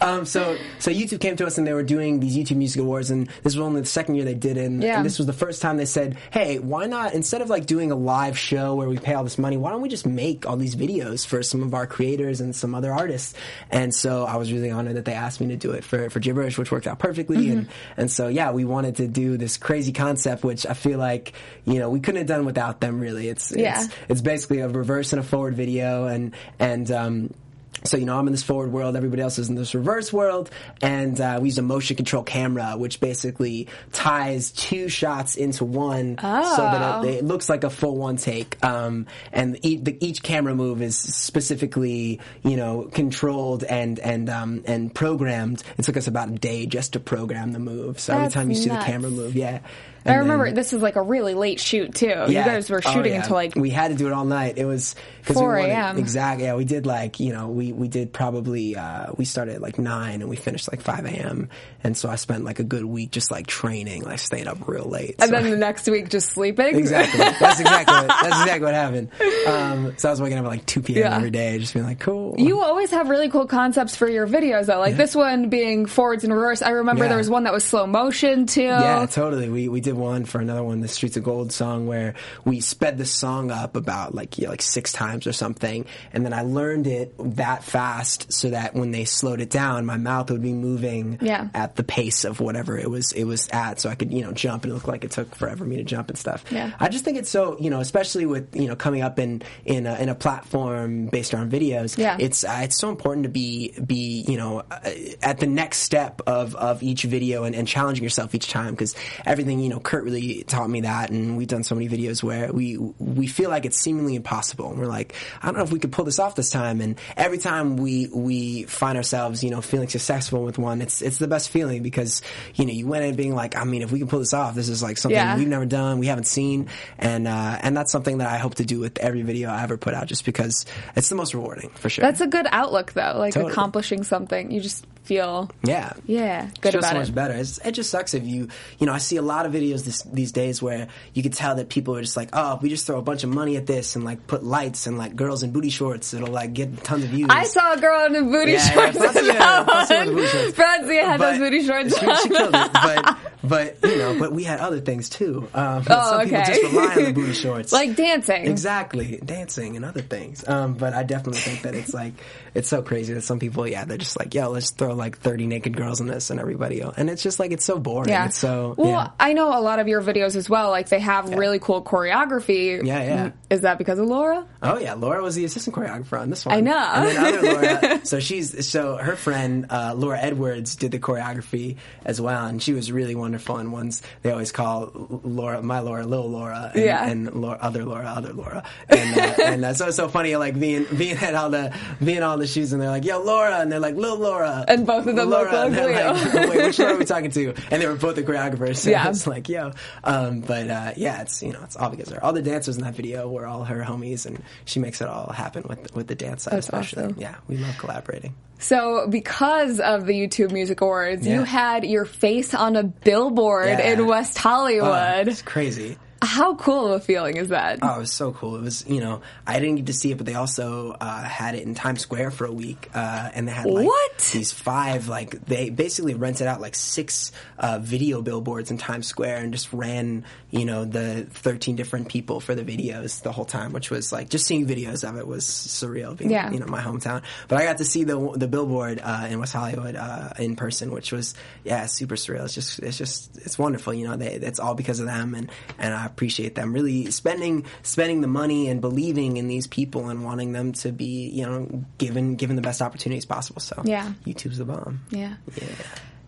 um, 0.00 0.24
so 0.24 0.56
so 0.78 0.90
YouTube 0.90 1.20
came 1.20 1.36
to 1.36 1.46
us 1.46 1.58
and 1.58 1.66
they 1.66 1.74
were 1.74 1.82
doing 1.82 2.20
these 2.20 2.34
YouTube 2.36 2.56
Music 2.56 2.80
Awards, 2.80 3.10
and 3.10 3.26
this 3.42 3.54
was 3.54 3.58
only 3.58 3.82
the 3.82 3.86
second 3.86 4.14
year 4.14 4.24
they 4.24 4.32
did 4.34 4.56
it. 4.56 4.64
And, 4.64 4.82
Yeah. 4.82 4.96
and 4.96 5.04
this 5.04 5.18
was 5.18 5.26
the 5.26 5.34
first 5.34 5.60
time 5.60 5.76
they 5.76 5.84
said, 5.84 6.16
"Hey, 6.30 6.58
why 6.58 6.86
not 6.86 7.12
instead 7.12 7.42
of 7.42 7.50
like 7.50 7.66
doing 7.66 7.90
a 7.90 7.94
live 7.94 8.38
show 8.38 8.74
where 8.76 8.88
we 8.88 8.96
pay 8.96 9.12
all 9.12 9.24
this 9.24 9.36
money, 9.38 9.58
why 9.58 9.70
don't 9.72 9.82
we 9.82 9.90
just 9.90 10.06
make 10.06 10.48
all 10.48 10.56
these 10.56 10.74
videos 10.74 11.26
for 11.26 11.42
some 11.42 11.62
of 11.62 11.74
our 11.74 11.86
creators 11.86 12.40
and 12.40 12.56
some 12.56 12.74
other 12.74 12.92
artists?" 12.92 13.34
And 13.70 13.94
so 13.94 14.24
I 14.24 14.36
was 14.36 14.50
really 14.52 14.70
honored 14.70 14.96
that 14.96 15.04
they 15.04 15.12
asked 15.12 15.38
me 15.40 15.48
to 15.48 15.56
do 15.56 15.72
it 15.72 15.84
for 15.84 16.08
for 16.08 16.20
gibberish, 16.20 16.56
which 16.56 16.72
worked 16.72 16.86
out 16.86 16.98
perfectly. 16.98 17.50
And 17.50 17.68
and 17.98 18.10
so 18.10 18.28
yeah, 18.28 18.52
we 18.52 18.64
wanted 18.64 18.96
to 18.96 19.06
do 19.06 19.36
this 19.36 19.58
crazy 19.58 19.92
concept, 19.92 20.44
which 20.44 20.64
I 20.64 20.72
feel 20.72 20.98
like 20.98 21.34
you 21.66 21.78
know 21.78 21.90
we 21.90 22.00
couldn't 22.00 22.20
have 22.20 22.26
done 22.28 22.46
without 22.46 22.80
them. 22.80 23.00
Really, 23.00 23.28
it's 23.28 23.52
Yeah. 23.54 23.84
it's, 23.84 23.94
it's 24.08 24.20
basically 24.22 24.60
a 24.60 24.68
reverse 24.68 25.12
and 25.12 25.20
a 25.20 25.22
forward 25.22 25.54
video, 25.56 25.89
and 26.06 26.34
and 26.58 26.90
um, 26.90 27.34
so 27.84 27.96
you 27.96 28.04
know 28.06 28.18
I'm 28.18 28.26
in 28.26 28.32
this 28.32 28.42
forward 28.42 28.72
world, 28.72 28.96
everybody 28.96 29.22
else 29.22 29.38
is 29.38 29.48
in 29.48 29.54
this 29.54 29.74
reverse 29.74 30.12
world, 30.12 30.50
and 30.82 31.20
uh, 31.20 31.38
we 31.40 31.48
use 31.48 31.58
a 31.58 31.62
motion 31.62 31.96
control 31.96 32.22
camera, 32.22 32.74
which 32.76 33.00
basically 33.00 33.68
ties 33.92 34.50
two 34.52 34.88
shots 34.88 35.36
into 35.36 35.64
one, 35.64 36.16
so 36.18 36.26
that 36.26 37.04
it, 37.04 37.14
it 37.16 37.24
looks 37.24 37.48
like 37.48 37.64
a 37.64 37.70
full 37.70 37.96
one 37.96 38.16
take. 38.16 38.62
Um, 38.64 39.06
and 39.32 39.58
each, 39.64 39.84
the, 39.84 39.96
each 40.04 40.22
camera 40.22 40.54
move 40.54 40.82
is 40.82 40.96
specifically 41.40 42.20
you 42.42 42.56
know 42.56 42.88
controlled 42.92 43.64
and 43.64 43.98
and 43.98 44.28
um, 44.28 44.62
and 44.66 44.94
programmed. 44.94 45.62
It 45.78 45.84
took 45.84 45.96
us 45.96 46.06
about 46.06 46.28
a 46.28 46.32
day 46.32 46.66
just 46.66 46.92
to 46.94 47.00
program 47.00 47.52
the 47.52 47.58
move. 47.58 47.98
So 48.00 48.12
That's 48.12 48.34
every 48.36 48.42
time 48.42 48.50
you 48.50 48.56
see 48.56 48.68
the 48.68 48.78
camera 48.78 49.10
move, 49.10 49.34
yeah. 49.36 49.60
I 50.06 50.14
remember 50.14 50.46
then- 50.46 50.54
this 50.54 50.72
is 50.72 50.80
like 50.80 50.96
a 50.96 51.02
really 51.02 51.34
late 51.34 51.60
shoot 51.60 51.94
too. 51.94 52.06
You 52.06 52.32
guys 52.32 52.70
were 52.70 52.80
Oh, 52.84 52.90
shooting 52.92 53.12
yeah. 53.12 53.20
until 53.20 53.34
like 53.34 53.54
we 53.54 53.68
had 53.68 53.88
to 53.88 53.94
do 53.96 54.06
it 54.06 54.12
all 54.14 54.24
night. 54.24 54.56
It 54.56 54.64
was 54.64 54.94
4 55.24 55.56
a.m.. 55.56 55.98
Exactly. 55.98 56.44
Yeah, 56.46 56.54
we 56.54 56.64
did 56.64 56.86
like 56.86 57.20
you 57.20 57.32
know 57.34 57.48
we 57.48 57.69
we 57.72 57.88
did 57.88 58.12
probably 58.12 58.76
uh, 58.76 59.12
we 59.16 59.24
started 59.24 59.56
at 59.56 59.60
like 59.62 59.78
nine 59.78 60.20
and 60.20 60.28
we 60.30 60.36
finished 60.36 60.70
like 60.70 60.80
five 60.80 61.04
a.m. 61.06 61.48
And 61.82 61.96
so 61.96 62.08
I 62.08 62.16
spent 62.16 62.44
like 62.44 62.58
a 62.58 62.64
good 62.64 62.84
week 62.84 63.10
just 63.10 63.30
like 63.30 63.46
training, 63.46 64.02
like 64.02 64.18
staying 64.18 64.46
up 64.48 64.66
real 64.68 64.84
late. 64.84 65.16
and 65.18 65.30
So- 65.30 65.36
then 65.40 65.50
the 65.50 65.56
next 65.56 65.88
week 65.88 66.08
just 66.10 66.30
sleeping. 66.30 66.76
exactly. 66.76 67.18
That's 67.20 67.60
exactly 67.60 67.94
what, 67.94 68.06
that's 68.08 68.26
exactly 68.42 68.60
what 68.64 68.74
happened. 68.74 69.08
Um, 69.46 69.94
so 69.98 70.08
I 70.08 70.12
was 70.12 70.20
waking 70.20 70.38
up 70.38 70.44
at 70.44 70.48
like 70.48 70.66
two 70.66 70.82
p.m. 70.82 70.98
Yeah. 71.02 71.16
every 71.16 71.30
day, 71.30 71.58
just 71.58 71.72
being 71.74 71.86
like, 71.86 72.00
cool. 72.00 72.34
You 72.38 72.60
always 72.62 72.90
have 72.90 73.08
really 73.08 73.28
cool 73.30 73.46
concepts 73.46 73.96
for 73.96 74.08
your 74.08 74.26
videos 74.26 74.66
though. 74.66 74.78
Like 74.78 74.96
this 74.96 75.14
one 75.14 75.48
being 75.48 75.86
forwards 75.86 76.24
and 76.24 76.32
reverse. 76.32 76.62
I 76.62 76.70
remember 76.70 77.04
Yeah. 77.04 77.08
there 77.08 77.18
was 77.18 77.30
one 77.30 77.44
that 77.44 77.52
was 77.52 77.64
slow 77.64 77.86
motion 77.86 78.46
too. 78.46 78.62
Yeah, 78.62 79.06
totally. 79.06 79.48
We 79.48 79.68
we 79.68 79.80
did 79.80 79.94
one 79.94 80.24
for 80.24 80.40
another 80.40 80.62
one, 80.62 80.80
the 80.80 80.88
Streets 80.88 81.16
of 81.16 81.24
Gold 81.24 81.52
song, 81.52 81.86
where 81.86 82.14
we 82.44 82.60
sped 82.60 82.98
the 82.98 83.06
song 83.06 83.50
up 83.50 83.76
about 83.76 84.14
like 84.14 84.38
yeah, 84.38 84.48
like 84.48 84.62
six 84.62 84.92
times 84.92 85.26
or 85.26 85.32
something, 85.32 85.86
and 86.12 86.24
then 86.24 86.32
I 86.32 86.42
learned 86.42 86.86
it 86.86 87.14
that 87.36 87.59
fast 87.64 88.32
so 88.32 88.50
that 88.50 88.74
when 88.74 88.90
they 88.90 89.04
slowed 89.04 89.40
it 89.40 89.50
down, 89.50 89.86
my 89.86 89.96
mouth 89.96 90.30
would 90.30 90.42
be 90.42 90.52
moving 90.52 91.18
Yeah. 91.20 91.48
at 91.54 91.76
the 91.76 91.82
pace 91.84 92.24
of 92.24 92.40
whatever 92.40 92.76
it 92.78 92.90
was 92.90 93.12
it 93.12 93.24
was 93.24 93.48
at, 93.52 93.80
so 93.80 93.88
I 93.88 93.94
could 93.94 94.12
you 94.12 94.22
know 94.22 94.32
jump 94.32 94.64
and 94.64 94.70
it 94.72 94.74
looked 94.74 94.88
like 94.88 95.04
it 95.04 95.10
took 95.10 95.34
forever 95.34 95.58
for 95.58 95.64
me 95.64 95.76
to 95.76 95.84
jump 95.84 96.08
and 96.10 96.18
stuff. 96.18 96.44
Yeah. 96.50 96.72
I 96.80 96.88
just 96.88 97.04
think 97.04 97.18
it's 97.18 97.30
so 97.30 97.56
you 97.60 97.70
know, 97.70 97.80
especially 97.80 98.26
with 98.26 98.54
you 98.56 98.68
know 98.68 98.76
coming 98.76 99.02
up 99.02 99.18
in 99.18 99.42
in 99.64 99.86
a, 99.86 99.94
in 99.96 100.08
a 100.08 100.14
platform 100.14 101.06
based 101.06 101.34
around 101.34 101.50
videos. 101.52 101.96
Yeah. 101.98 102.16
it's 102.18 102.44
uh, 102.44 102.60
it's 102.62 102.78
so 102.78 102.88
important 102.88 103.24
to 103.24 103.28
be 103.30 103.72
be 103.84 104.24
you 104.26 104.36
know 104.36 104.62
uh, 104.70 104.90
at 105.22 105.38
the 105.38 105.46
next 105.46 105.78
step 105.78 106.20
of 106.26 106.54
of 106.56 106.82
each 106.82 107.02
video 107.02 107.44
and, 107.44 107.54
and 107.54 107.66
challenging 107.68 108.02
yourself 108.04 108.34
each 108.34 108.48
time 108.48 108.70
because 108.72 108.94
everything 109.26 109.60
you 109.60 109.68
know 109.68 109.80
Kurt 109.80 110.04
really 110.04 110.44
taught 110.44 110.70
me 110.70 110.82
that 110.82 111.10
and 111.10 111.36
we've 111.36 111.48
done 111.48 111.62
so 111.64 111.74
many 111.74 111.88
videos 111.88 112.22
where 112.22 112.52
we 112.52 112.76
we 112.98 113.26
feel 113.26 113.50
like 113.50 113.64
it's 113.66 113.78
seemingly 113.78 114.14
impossible 114.14 114.70
and 114.70 114.78
we're 114.78 114.86
like 114.86 115.14
I 115.42 115.46
don't 115.46 115.56
know 115.56 115.62
if 115.64 115.72
we 115.72 115.78
could 115.78 115.92
pull 115.92 116.04
this 116.04 116.18
off 116.18 116.34
this 116.34 116.50
time 116.50 116.80
and 116.80 116.98
every 117.16 117.38
time 117.38 117.49
we 117.76 118.06
we 118.12 118.62
find 118.64 118.96
ourselves 118.96 119.42
you 119.44 119.50
know 119.50 119.60
feeling 119.60 119.88
successful 119.88 120.44
with 120.44 120.58
one 120.58 120.80
it's 120.82 121.02
it's 121.02 121.18
the 121.18 121.26
best 121.28 121.50
feeling 121.50 121.82
because 121.82 122.22
you 122.54 122.64
know 122.64 122.72
you 122.72 122.86
went 122.86 123.04
in 123.04 123.16
being 123.16 123.34
like 123.34 123.56
I 123.56 123.64
mean 123.64 123.82
if 123.82 123.90
we 123.92 123.98
can 123.98 124.08
pull 124.08 124.18
this 124.20 124.32
off 124.34 124.54
this 124.54 124.68
is 124.68 124.82
like 124.82 124.96
something 124.98 125.16
Yeah. 125.16 125.36
we've 125.36 125.48
never 125.48 125.66
done 125.66 125.98
we 125.98 126.06
haven't 126.06 126.26
seen 126.26 126.68
and 126.98 127.26
uh, 127.28 127.58
and 127.62 127.76
that's 127.76 127.90
something 127.92 128.18
that 128.18 128.28
I 128.28 128.38
hope 128.38 128.56
to 128.56 128.64
do 128.64 128.78
with 128.80 128.98
every 128.98 129.22
video 129.22 129.50
I 129.50 129.62
ever 129.62 129.76
put 129.76 129.94
out 129.94 130.06
just 130.06 130.24
because 130.24 130.64
it's 130.96 131.08
the 131.08 131.16
most 131.16 131.34
rewarding 131.34 131.70
for 131.70 131.88
sure 131.90 132.02
That's 132.02 132.20
a 132.20 132.26
good 132.26 132.46
outlook 132.50 132.92
though. 132.92 133.14
Like 133.16 133.34
Totally. 133.34 133.52
accomplishing 133.52 134.04
something. 134.04 134.50
You 134.50 134.60
just 134.60 134.86
feel 135.02 135.50
yeah 135.64 135.92
yeah, 136.06 136.48
good 136.60 136.74
about 136.74 136.90
so 136.90 136.96
it. 136.96 136.98
much 137.00 137.14
better. 137.14 137.34
It's, 137.34 137.58
it 137.64 137.72
just 137.72 137.90
sucks 137.90 138.14
if 138.14 138.24
you, 138.24 138.48
you 138.78 138.86
know, 138.86 138.92
I 138.92 138.98
see 138.98 139.16
a 139.16 139.22
lot 139.22 139.46
of 139.46 139.52
videos 139.52 139.84
this, 139.84 140.02
these 140.02 140.30
days 140.32 140.62
where 140.62 140.88
you 141.14 141.22
can 141.22 141.32
tell 141.32 141.54
that 141.56 141.68
people 141.68 141.96
are 141.96 142.00
just 142.02 142.16
like, 142.16 142.28
oh, 142.32 142.56
if 142.56 142.62
we 142.62 142.68
just 142.68 142.86
throw 142.86 142.98
a 142.98 143.02
bunch 143.02 143.24
of 143.24 143.30
money 143.30 143.56
at 143.56 143.66
this 143.66 143.96
and 143.96 144.04
like 144.04 144.26
put 144.26 144.44
lights 144.44 144.86
and 144.86 144.98
like 144.98 145.16
girls 145.16 145.42
in 145.42 145.50
booty 145.52 145.70
shorts, 145.70 146.14
it'll 146.14 146.28
like 146.28 146.52
get 146.52 146.84
tons 146.84 147.02
of 147.04 147.10
views. 147.10 147.28
I 147.30 147.44
saw 147.44 147.72
a 147.74 147.80
girl 147.80 148.06
in 148.06 148.16
a 148.16 148.22
booty 148.22 148.52
Yeah, 148.52 148.58
yeah, 148.64 148.72
shorts. 148.92 148.98
Francia- 148.98 149.20
in 149.20 149.26
that 149.36 149.66
Francia 149.66 149.72
had 149.84 150.06
one. 150.06 150.14
booty 150.14 150.26
shorts. 150.26 150.56
Had 150.56 151.18
But 151.18 151.30
those 151.30 151.38
booty 151.38 151.66
shorts 151.66 151.98
She, 151.98 152.14
she 152.22 152.28
killed 152.28 152.54
it, 152.54 152.72
but 152.72 153.18
but 153.42 153.76
you 153.82 153.96
know, 153.96 154.18
but 154.18 154.32
we 154.32 154.44
had 154.44 154.60
other 154.60 154.80
things 154.80 155.08
too. 155.08 155.48
Um, 155.54 155.84
Oh, 155.88 156.10
some 156.10 156.24
people 156.24 156.42
just 156.44 156.62
rely 156.62 156.94
on 156.96 157.04
the 157.04 157.12
booty 157.12 157.32
shorts, 157.32 157.72
like 157.80 157.96
dancing. 157.96 158.46
Exactly, 158.46 159.20
dancing 159.24 159.76
and 159.76 159.84
other 159.84 160.02
things. 160.02 160.46
Um, 160.48 160.74
but 160.74 160.92
I 160.94 161.02
definitely 161.02 161.40
think 161.40 161.62
that 161.62 161.74
it's 161.74 161.94
like 161.94 162.14
it's 162.54 162.68
so 162.68 162.82
crazy 162.82 163.14
that 163.14 163.22
some 163.22 163.38
people, 163.38 163.66
yeah, 163.66 163.84
they're 163.84 163.96
just 163.98 164.18
like, 164.18 164.34
yo, 164.34 164.50
let's 164.50 164.70
throw 164.72 164.94
like 164.94 165.18
thirty 165.18 165.46
naked 165.46 165.76
girls 165.76 166.00
in 166.00 166.06
this, 166.06 166.30
and 166.30 166.38
everybody, 166.40 166.80
else. 166.82 166.94
and 166.98 167.08
it's 167.10 167.22
just 167.22 167.38
like 167.38 167.50
it's 167.52 167.64
so 167.64 167.78
boring. 167.78 168.08
Yeah. 168.10 168.26
It's 168.26 168.38
so 168.38 168.74
well, 168.76 168.88
yeah. 168.88 169.10
I 169.18 169.32
know 169.32 169.56
a 169.58 169.60
lot 169.60 169.78
of 169.78 169.88
your 169.88 170.02
videos 170.02 170.36
as 170.36 170.48
well. 170.50 170.70
Like 170.70 170.88
they 170.88 171.00
have 171.00 171.30
really 171.34 171.58
cool 171.58 171.82
choreography. 171.82 172.84
Yeah, 172.84 173.02
yeah. 173.02 173.26
Mm, 173.28 173.32
Is 173.50 173.60
that 173.62 173.78
because 173.78 173.98
of 173.98 174.06
Laura? 174.06 174.46
Oh 174.62 174.78
yeah, 174.78 174.94
Laura 174.94 175.22
was 175.22 175.34
the 175.34 175.44
assistant 175.44 175.74
choreographer 175.76 176.20
on 176.20 176.30
this 176.30 176.44
one. 176.44 176.56
I 176.56 176.60
know. 176.60 176.76
And 176.76 177.08
then 177.08 177.24
other 177.24 177.42
Laura, 177.42 178.00
so 178.06 178.20
she's 178.20 178.68
so 178.68 178.96
her 178.96 179.16
friend 179.16 179.66
uh, 179.70 179.94
Laura 179.96 180.18
Edwards 180.20 180.76
did 180.76 180.90
the 180.92 180.98
choreography 180.98 181.76
as 182.04 182.20
well, 182.20 182.46
and 182.46 182.62
she 182.62 182.72
was 182.72 182.90
really 182.92 183.14
wonderful. 183.30 183.56
And 183.58 183.72
ones 183.72 184.02
they 184.22 184.32
always 184.32 184.50
call 184.50 184.90
Laura, 185.22 185.62
my 185.62 185.78
Laura, 185.80 186.04
little 186.04 186.28
Laura, 186.28 186.72
and, 186.74 186.84
Yeah. 186.84 187.08
and 187.08 187.32
Laura, 187.32 187.58
other 187.60 187.84
Laura, 187.84 188.06
other 188.06 188.32
Laura, 188.32 188.64
and 188.88 189.18
uh, 189.18 189.34
and 189.44 189.64
uh, 189.64 189.74
so 189.74 189.86
it's 189.86 189.96
so 189.96 190.08
funny 190.08 190.34
like 190.36 190.58
being 190.58 190.84
being 190.96 191.16
at 191.18 191.34
all 191.34 191.50
the 191.50 191.72
being 192.04 192.22
all 192.22 192.36
the 192.38 192.46
shoes, 192.48 192.72
and 192.72 192.82
they're 192.82 192.90
like, 192.90 193.04
yo 193.04 193.22
Laura, 193.22 193.60
and 193.60 193.70
they're 193.70 193.78
like 193.80 193.94
little 193.94 194.18
Laura, 194.18 194.64
And 194.66 194.86
both 194.86 195.06
of 195.06 195.14
them 195.16 195.28
look 195.30 195.50
Laura, 195.52 195.66
and 195.66 195.76
like 195.76 195.94
they're 195.94 196.12
like, 196.14 196.50
wait, 196.50 196.62
which 196.66 196.78
Laura 196.80 196.94
are 196.94 196.98
we 196.98 197.04
talking 197.04 197.30
to? 197.30 197.54
And 197.70 197.80
they 197.80 197.86
were 197.86 197.94
both 197.94 198.16
the 198.16 198.22
choreographers. 198.24 198.76
So 198.78 198.90
Yeah. 198.96 199.08
it's 199.08 199.26
like 199.26 199.48
yo, 199.48 199.72
um, 200.02 200.40
but 200.40 200.68
uh, 200.68 200.92
yeah, 200.96 201.22
it's 201.22 201.42
you 201.42 201.52
know 201.52 201.60
it's 201.62 201.76
all 201.76 201.90
because 201.90 202.08
they're 202.08 202.24
all 202.24 202.32
the 202.32 202.42
dancers 202.42 202.76
in 202.76 202.82
that 202.84 202.94
video 202.94 203.28
were 203.28 203.40
we're 203.42 203.46
all 203.46 203.64
her 203.64 203.82
homies, 203.84 204.26
and 204.26 204.42
she 204.64 204.80
makes 204.80 205.00
it 205.00 205.08
all 205.08 205.30
happen 205.32 205.64
with 205.68 205.94
with 205.94 206.06
the 206.08 206.14
dance 206.16 206.42
side, 206.42 206.54
That's 206.54 206.66
especially. 206.66 207.04
awesome. 207.04 207.16
Yeah, 207.18 207.36
we 207.48 207.56
love 207.56 207.78
collaborating. 207.78 208.34
So, 208.60 209.06
because 209.08 209.80
of 209.80 210.06
the 210.06 210.12
YouTube 210.12 210.52
Music 210.52 210.80
Awards, 210.82 211.26
you 211.26 211.42
had 211.44 211.84
your 211.84 212.04
face 212.04 212.54
on 212.54 212.76
a 212.76 212.82
billboard 212.82 213.66
Yeah. 213.68 213.92
in 213.92 214.06
West 214.06 214.36
Oh, 214.38 214.48
Hollywood. 214.48 215.28
it's 215.28 215.42
crazy. 215.42 215.96
How 216.22 216.54
cool 216.54 216.86
of 216.92 217.00
a 217.00 217.04
feeling 217.04 217.38
is 217.38 217.48
that? 217.48 217.78
Oh, 217.80 217.96
it 217.96 217.98
was 218.00 218.12
so 218.12 218.32
cool. 218.32 218.56
It 218.56 218.60
was, 218.62 218.86
you 218.86 219.00
know, 219.00 219.22
I 219.46 219.58
didn't 219.58 219.76
get 219.76 219.86
to 219.86 219.94
see 219.94 220.10
it, 220.12 220.18
but 220.18 220.26
they 220.26 220.34
also 220.34 220.90
uh, 221.00 221.22
had 221.22 221.54
it 221.54 221.62
in 221.62 221.74
Times 221.74 222.02
Square 222.02 222.32
for 222.32 222.44
a 222.44 222.52
week, 222.52 222.90
uh, 222.94 223.30
and 223.32 223.48
they 223.48 223.52
had 223.52 223.64
like 223.64 223.86
What? 223.86 224.18
these 224.32 224.52
five, 224.52 225.08
like 225.08 225.46
they 225.46 225.70
basically 225.70 226.12
rented 226.12 226.46
out 226.46 226.60
like 226.60 226.74
six 226.74 227.32
uh, 227.58 227.78
video 227.80 228.20
billboards 228.20 228.70
in 228.70 228.76
Times 228.76 229.06
Square 229.06 229.38
and 229.38 229.52
just 229.52 229.72
ran, 229.72 230.24
you 230.50 230.66
know, 230.66 230.84
the 230.84 231.22
thirteen 231.30 231.74
different 231.74 232.10
people 232.10 232.38
for 232.40 232.54
the 232.54 232.64
videos 232.64 233.22
the 233.22 233.32
whole 233.32 233.46
time, 233.46 233.72
which 233.72 233.90
was 233.90 234.12
like 234.12 234.28
just 234.28 234.46
seeing 234.46 234.66
videos 234.66 235.08
of 235.08 235.16
it 235.16 235.26
was 235.26 235.46
surreal. 235.46 236.14
Being, 236.18 236.30
Yeah. 236.32 236.50
you 236.52 236.58
know, 236.60 236.66
my 236.66 236.82
hometown, 236.82 237.22
but 237.48 237.58
I 237.58 237.64
got 237.64 237.78
to 237.78 237.84
see 237.86 238.04
the 238.04 238.32
the 238.36 238.46
billboard 238.46 239.00
uh, 239.02 239.26
in 239.30 239.38
West 239.40 239.54
Hollywood 239.54 239.96
uh, 239.96 240.34
in 240.38 240.54
person, 240.54 240.90
which 240.90 241.12
was 241.12 241.34
yeah, 241.64 241.86
super 241.86 242.16
surreal. 242.16 242.44
It's 242.44 242.54
just 242.54 242.78
it's 242.80 242.98
just 242.98 243.38
it's 243.38 243.58
wonderful. 243.58 243.94
You 243.94 244.08
know, 244.08 244.16
they, 244.16 244.34
it's 244.34 244.60
all 244.60 244.74
because 244.74 245.00
of 245.00 245.06
them, 245.06 245.34
and 245.34 245.50
and 245.78 245.94
I 245.94 246.08
appreciate 246.10 246.54
them 246.54 246.72
really 246.72 247.10
spending 247.10 247.64
spending 247.82 248.20
the 248.20 248.26
money 248.28 248.68
and 248.68 248.80
believing 248.80 249.36
in 249.36 249.48
these 249.48 249.66
people 249.66 250.08
and 250.08 250.24
wanting 250.24 250.52
them 250.52 250.72
to 250.72 250.92
be 250.92 251.28
you 251.28 251.46
know 251.46 251.84
given 251.98 252.34
given 252.36 252.56
the 252.56 252.62
best 252.62 252.82
opportunities 252.82 253.24
possible. 253.26 253.60
So 253.60 253.82
Yeah. 253.84 254.12
YouTube's 254.26 254.58
the 254.58 254.64
bomb. 254.64 255.00
yeah. 255.10 255.34
Yeah. 255.60 255.68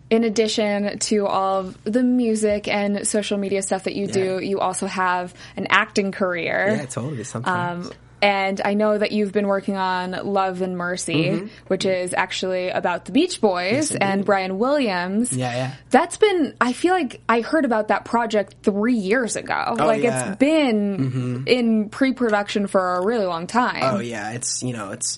In 0.09 0.23
addition 0.23 0.99
to 0.99 1.25
all 1.25 1.59
of 1.61 1.83
the 1.85 2.03
music 2.03 2.67
and 2.67 3.07
social 3.07 3.37
media 3.39 3.61
stuff 3.63 3.85
that 3.85 3.95
you 3.95 4.05
do, 4.05 4.35
Yeah. 4.39 4.39
you 4.49 4.59
also 4.59 4.85
have 4.85 5.33
an 5.57 5.65
acting 5.69 6.11
career. 6.11 6.75
Yeah, 6.77 6.85
totally. 6.85 7.23
Sometimes. 7.23 7.87
Um, 7.87 7.93
and 8.23 8.61
I 8.63 8.73
know 8.73 8.97
that 8.97 9.11
you've 9.11 9.31
been 9.31 9.47
working 9.47 9.75
on 9.75 10.11
Love 10.11 10.61
and 10.61 10.77
Mercy, 10.77 11.49
which 11.67 11.85
is 11.85 12.13
actually 12.13 12.69
about 12.69 13.05
the 13.05 13.11
Beach 13.11 13.39
Boys 13.41 13.63
Mm-hmm. 13.63 13.93
Yes, 13.93 13.97
and. 14.01 14.25
Brian 14.25 14.57
Williams. 14.57 15.31
Yeah, 15.33 15.53
yeah. 15.55 15.73
That's 15.89 16.17
been, 16.17 16.55
I 16.61 16.73
feel 16.73 16.93
like 16.93 17.21
I 17.27 17.41
heard 17.41 17.65
about 17.65 17.89
that 17.89 18.05
project 18.05 18.55
three 18.63 18.95
years 18.95 19.35
ago. 19.35 19.75
like 19.77 20.03
yeah. 20.03 20.23
Mm-hmm. 20.23 20.31
it's 20.31 20.37
been 20.39 21.43
in 21.47 21.89
pre 21.89 22.13
production 22.13 22.67
for 22.67 22.95
a 22.95 23.05
really 23.05 23.25
long 23.25 23.47
time. 23.47 23.83
Oh 23.83 23.99
yeah, 23.99 24.31
it's 24.31 24.63
you 24.63 24.73
know 24.73 24.91
it's 24.91 25.17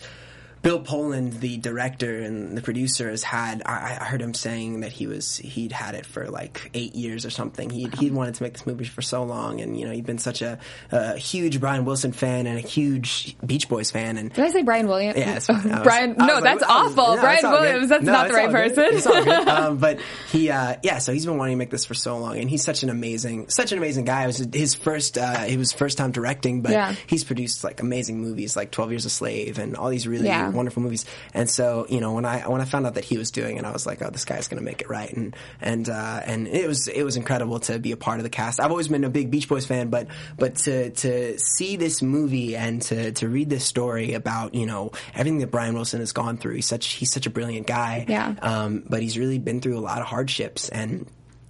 Bill 0.66 0.80
Pohlad, 0.82 1.42
the 1.42 1.58
director 1.58 2.22
and 2.22 2.58
the 2.58 2.62
producer, 2.64 3.08
has 3.12 3.22
had. 3.22 3.62
I, 3.68 4.00
I 4.02 4.04
heard 4.06 4.20
him 4.20 4.34
saying 4.34 4.80
that 4.80 4.92
he 4.92 5.06
was 5.06 5.38
he'd 5.38 5.72
had 5.72 5.94
it 5.94 6.08
for 6.08 6.28
like 6.28 6.72
eight 6.74 6.96
years 6.96 7.24
or 7.24 7.30
something. 7.30 7.70
He 7.70 7.88
he 8.00 8.10
wanted 8.10 8.34
to 8.34 8.42
make 8.44 8.54
this 8.54 8.66
movie 8.66 8.86
for 8.86 9.04
so 9.04 9.22
long, 9.24 9.62
and 9.62 9.80
you 9.80 9.86
know 9.86 9.92
he'd 9.92 10.08
been 10.08 10.18
such 10.18 10.42
a, 10.42 10.58
a 10.92 11.18
huge 11.18 11.60
Brian 11.60 11.86
Wilson 11.86 12.14
fan 12.14 12.48
and 12.48 12.58
a 12.58 12.62
huge 12.62 13.38
Beach 13.46 13.70
Boys 13.70 13.92
fan, 13.92 14.18
and 14.18 14.34
Did 14.34 14.44
I 14.44 14.50
say 14.50 14.64
Brian 14.64 14.88
Williams? 14.88 15.20
yeah, 15.20 15.36
it's 15.36 15.46
fine. 15.46 15.58
I 15.72 15.76
was- 15.76 15.84
Brian, 15.84 16.16
no, 16.18 16.34
was 16.34 16.44
that's 16.44 16.64
oh, 16.64 16.68
awful. 16.68 17.16
no, 17.16 17.22
Brian 17.22 17.42
good. 17.42 17.52
Williams, 17.52 17.90
that's 17.90 18.04
No, 18.04 18.12
not 18.14 18.28
the 18.30 18.34
right 18.34 18.50
person. 18.52 18.86
It's 18.92 19.06
all 19.06 19.24
good. 19.24 19.48
Um, 19.56 19.78
but 19.78 20.00
he, 20.32 20.50
uh, 20.50 20.78
yeah, 20.82 20.98
so 20.98 21.14
he's 21.14 21.28
been 21.28 21.38
wanting 21.38 21.54
to 21.54 21.58
make 21.60 21.70
this 21.70 21.86
for 21.86 21.94
so 21.94 22.18
long, 22.18 22.40
and 22.40 22.50
he's 22.50 22.64
such 22.64 22.82
an 22.82 22.90
amazing, 22.90 23.50
such 23.50 23.72
an 23.72 23.78
amazing 23.78 24.06
guy. 24.06 24.24
It 24.24 24.28
was 24.28 24.48
his 24.52 24.74
first, 24.74 25.20
uh, 25.20 25.46
it 25.48 25.58
was 25.58 25.72
first 25.72 26.00
time 26.00 26.12
directing, 26.12 26.62
but 26.64 26.72
Yeah. 26.72 26.96
he's 27.06 27.24
produced 27.24 27.64
like 27.64 27.82
amazing 27.82 28.20
movies, 28.20 28.56
like 28.56 28.72
Twelve 28.72 28.90
Years 28.90 29.06
a 29.06 29.12
Slave, 29.12 29.60
and 29.60 29.78
all 29.78 29.90
these 29.92 30.08
really 30.08 30.26
Yeah. 30.26 30.50
Wonderful 30.56 30.82
movies. 30.82 31.06
And 31.34 31.50
so, 31.50 31.86
you 31.90 32.00
know, 32.00 32.14
when 32.14 32.26
I 32.26 32.48
when 32.48 32.62
I 32.62 32.66
found 32.66 32.86
out 32.86 32.96
that 32.96 33.06
he 33.06 33.18
was 33.18 33.32
doing 33.32 33.58
it, 33.58 33.66
I 33.66 33.72
was 33.72 33.86
like, 33.86 34.02
oh, 34.02 34.10
this 34.10 34.26
guy's 34.26 34.48
gonna 34.48 34.62
make 34.62 34.82
it 34.82 34.90
right, 34.90 35.12
and 35.12 35.36
and 35.62 35.88
uh, 35.90 36.22
and 36.26 36.48
it 36.48 36.68
was 36.68 36.88
it 36.88 37.04
was 37.04 37.18
incredible 37.18 37.60
to 37.62 37.80
be 37.80 37.92
a 37.92 37.98
part 37.98 38.20
of 38.20 38.24
the 38.24 38.30
cast. 38.30 38.60
I've 38.60 38.72
always 38.72 38.88
been 38.88 39.04
a 39.04 39.10
big 39.10 39.32
Beach 39.32 39.48
Boys 39.48 39.66
fan, 39.66 39.90
but 39.90 40.08
but 40.38 40.56
to 40.58 40.92
to 40.92 41.40
see 41.40 41.76
this 41.76 42.02
movie 42.02 42.56
and 42.56 42.82
to 42.84 43.12
to 43.14 43.28
read 43.28 43.50
this 43.50 43.66
story 43.66 44.14
about 44.14 44.56
you 44.56 44.66
know 44.66 44.92
everything 45.14 45.40
that 45.40 45.52
Brian 45.52 45.74
Wilson 45.76 46.00
has 46.00 46.12
gone 46.12 46.38
through, 46.38 46.56
he's 46.56 46.68
such 46.68 46.88
he's 46.88 47.12
such 47.12 47.26
a 47.26 47.30
brilliant 47.30 47.68
guy. 47.68 48.06
Yeah. 48.08 48.36
Um, 48.42 48.84
but 48.88 49.02
he's 49.02 49.18
really 49.18 49.40
been 49.40 49.62
through 49.62 49.78
a 49.78 49.82
lot 49.82 50.00
of 50.02 50.08
hardships 50.08 50.70
and. 50.70 51.08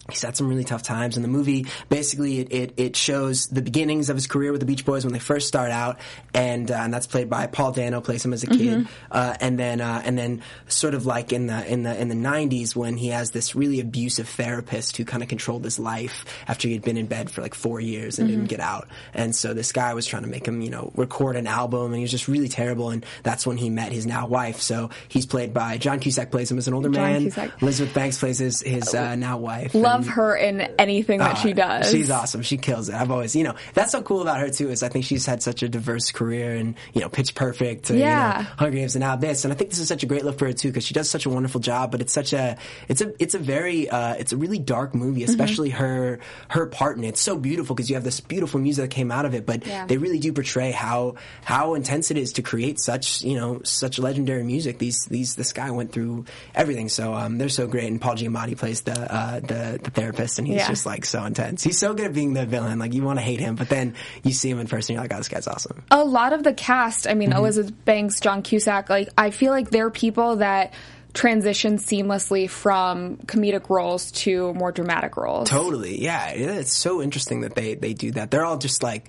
He's 0.10 0.22
had 0.22 0.38
some 0.38 0.48
really 0.48 0.64
tough 0.64 0.84
times, 0.84 1.16
and 1.16 1.24
the 1.24 1.30
movie 1.30 1.66
basically 1.90 2.40
it, 2.40 2.54
it, 2.54 2.74
it 2.78 2.96
shows 2.96 3.48
the 3.48 3.64
beginnings 3.64 4.10
of 4.12 4.16
his 4.16 4.28
career 4.28 4.52
with 4.52 4.60
the 4.60 4.68
Beach 4.68 4.86
Boys 4.86 5.04
when 5.04 5.14
they 5.14 5.20
first 5.20 5.48
start 5.48 5.72
out, 5.72 5.98
and 6.34 6.70
uh, 6.70 6.76
and 6.76 6.94
that's 6.94 7.08
played 7.08 7.28
by 7.28 7.48
Paul 7.48 7.72
Dano 7.72 8.02
plays 8.02 8.24
him 8.24 8.32
as 8.32 8.44
a 8.44 8.48
kid, 8.48 8.88
uh, 9.10 9.36
and 9.42 9.58
then 9.58 9.82
uh, 9.82 10.04
and 10.06 10.16
then 10.16 10.44
sort 10.68 10.94
of 10.94 11.08
like 11.08 11.34
in 11.34 11.48
the 11.48 11.66
in 11.66 11.82
the 11.82 12.00
in 12.00 12.10
the 12.10 12.16
'90s 12.16 12.76
when 12.76 12.98
he 12.98 13.08
has 13.08 13.32
this 13.32 13.56
really 13.56 13.80
abusive 13.80 14.30
therapist 14.30 14.96
who 14.98 15.06
kind 15.06 15.24
of 15.24 15.30
controlled 15.30 15.64
his 15.64 15.80
life 15.80 16.26
after 16.48 16.68
he 16.68 16.76
had 16.76 16.84
been 16.84 16.98
in 16.98 17.08
bed 17.08 17.32
for 17.32 17.42
like 17.42 17.56
four 17.56 17.80
years 17.80 18.20
and 18.20 18.28
didn't 18.28 18.46
get 18.46 18.60
out, 18.60 18.88
and 19.14 19.36
so 19.36 19.56
this 19.56 19.72
guy 19.72 19.96
was 19.96 20.06
trying 20.06 20.24
to 20.24 20.30
make 20.30 20.48
him 20.48 20.62
you 20.62 20.70
know 20.70 20.92
record 20.96 21.36
an 21.36 21.48
album, 21.48 21.86
and 21.88 21.96
he 21.96 22.02
was 22.02 22.12
just 22.12 22.28
really 22.28 22.50
terrible, 22.50 22.92
and 22.92 23.04
that's 23.24 23.48
when 23.48 23.58
he 23.58 23.72
met 23.72 23.92
his 23.92 24.06
now 24.06 24.28
wife. 24.28 24.62
So 24.62 24.92
he's 25.08 25.26
played 25.26 25.52
by 25.52 25.80
John 25.80 26.00
Cusack 26.00 26.30
plays 26.30 26.52
him 26.52 26.60
as 26.60 26.68
an 26.68 26.76
older 26.76 26.90
John 26.90 27.02
man. 27.02 27.22
Cusack. 27.24 27.62
Elizabeth 27.64 27.94
Banks 27.96 28.20
plays 28.20 28.38
his 28.38 28.62
his 28.62 28.94
uh, 28.94 29.16
now 29.16 29.38
wife. 29.38 29.74
Love 29.74 29.95
and- 30.02 30.10
her 30.12 30.36
in 30.36 30.62
anything 30.80 31.20
that 31.20 31.38
she 31.38 31.52
uh, 31.54 31.56
does. 31.56 31.92
She's 31.92 32.12
awesome. 32.12 32.42
She 32.42 32.58
kills 32.58 32.90
it. 32.90 32.96
I've 32.96 33.12
always, 33.12 33.36
you 33.36 33.44
know, 33.44 33.56
that's 33.74 33.92
so 33.92 34.02
cool 34.02 34.22
about 34.22 34.40
her 34.40 34.50
too. 34.50 34.70
Is 34.70 34.84
I 34.84 34.90
think 34.90 35.06
she's 35.06 35.26
had 35.26 35.42
such 35.44 35.64
a 35.64 35.70
diverse 35.70 36.12
career, 36.12 36.56
and 36.56 36.76
you 36.94 37.02
know, 37.02 37.10
Pitch 37.10 37.36
Perfect, 37.36 37.86
to, 37.86 37.94
you 37.94 38.00
Yeah. 38.02 38.38
know, 38.40 38.50
Hunger 38.58 38.78
Games, 38.78 38.96
and 38.96 39.02
now 39.02 39.16
this. 39.16 39.46
And 39.46 39.54
I 39.54 39.56
think 39.56 39.70
this 39.70 39.80
is 39.80 39.88
such 39.88 40.04
a 40.04 40.06
great 40.06 40.24
look 40.26 40.38
for 40.40 40.46
her 40.48 40.54
too, 40.54 40.70
because 40.70 40.86
she 40.86 40.94
does 40.94 41.10
such 41.10 41.26
a 41.26 41.30
wonderful 41.30 41.60
job. 41.62 41.92
But 41.92 42.02
it's 42.02 42.14
such 42.14 42.34
a, 42.34 42.58
it's 42.88 43.02
a, 43.02 43.14
it's 43.22 43.36
a 43.36 43.40
very, 43.40 43.90
uh, 43.90 44.16
it's 44.16 44.34
a 44.34 44.38
really 44.38 44.60
dark 44.60 44.94
movie, 44.96 45.22
Mm-hmm. 45.22 45.30
especially 45.30 45.70
her, 45.72 46.20
her 46.50 46.66
part 46.66 46.98
in 46.98 47.04
it. 47.04 47.10
It's 47.10 47.22
so 47.22 47.38
beautiful 47.38 47.76
because 47.76 47.90
you 47.90 47.96
have 47.96 48.04
this 48.04 48.20
beautiful 48.20 48.60
music 48.60 48.90
that 48.90 48.96
came 48.96 49.12
out 49.12 49.26
of 49.26 49.34
it, 49.34 49.46
but 49.46 49.66
Yeah. 49.66 49.86
they 49.86 49.98
really 49.98 50.20
do 50.20 50.34
portray 50.34 50.72
how 50.72 51.16
how 51.44 51.74
intense 51.76 52.12
it 52.12 52.18
is 52.18 52.34
to 52.34 52.42
create 52.42 52.80
such, 52.80 53.22
you 53.24 53.36
know, 53.36 53.62
such 53.64 54.00
legendary 54.00 54.44
music. 54.44 54.78
These 54.78 55.06
these 55.06 55.36
this 55.36 55.54
guy 55.54 55.72
went 55.72 55.92
through 55.92 56.26
everything, 56.54 56.90
so 56.90 57.14
um, 57.14 57.38
they're 57.38 57.50
so 57.50 57.68
great. 57.68 57.88
And 57.88 58.02
Paul 58.02 58.16
Giamatti 58.16 58.58
plays 58.58 58.82
the 58.82 58.94
uh, 59.14 59.40
the 59.40 59.85
the 59.86 59.92
therapist, 59.92 60.38
and 60.40 60.48
he's 60.48 60.58
Yeah. 60.58 60.68
just 60.68 60.86
like 60.86 61.06
so 61.06 61.24
intense. 61.24 61.64
He's 61.64 61.78
so 61.80 61.94
good 61.94 62.08
at 62.08 62.14
being 62.14 62.34
the 62.34 62.46
villain. 62.46 62.78
Like 62.80 62.94
you 62.94 63.04
want 63.04 63.20
to 63.20 63.24
hate 63.24 63.40
him, 63.40 63.56
but 63.56 63.70
then 63.70 63.94
you 64.24 64.34
see 64.34 64.50
him 64.50 64.60
in 64.60 64.68
person, 64.68 64.94
you're 64.96 65.02
like, 65.04 65.14
oh, 65.14 65.18
this 65.18 65.30
guy's 65.30 65.48
awesome. 65.48 65.84
a 65.90 66.04
lot 66.04 66.34
of 66.34 66.44
the 66.44 66.54
cast, 66.54 67.08
I 67.08 67.14
mean, 67.14 67.30
Mm-hmm. 67.30 67.40
Elizabeth 67.40 67.86
Banks, 67.86 68.20
John 68.20 68.42
Cusack, 68.42 68.90
like, 68.90 69.10
I 69.18 69.30
feel 69.32 69.52
like 69.52 69.70
they're 69.70 69.90
people 69.90 70.38
that 70.38 70.74
transition 71.14 71.78
seamlessly 71.78 72.50
from 72.50 73.16
comedic 73.26 73.70
roles 73.70 74.12
to 74.12 74.54
more 74.54 74.72
dramatic 74.74 75.16
roles. 75.16 75.50
Totally, 75.50 76.02
yeah. 76.02 76.34
Yeah, 76.34 76.52
It's 76.60 76.74
so 76.76 77.02
interesting 77.02 77.42
that 77.42 77.56
they 77.56 77.76
they 77.76 77.94
do 77.94 78.12
that. 78.12 78.32
They're 78.32 78.46
all 78.46 78.58
just 78.58 78.84
like. 78.84 79.08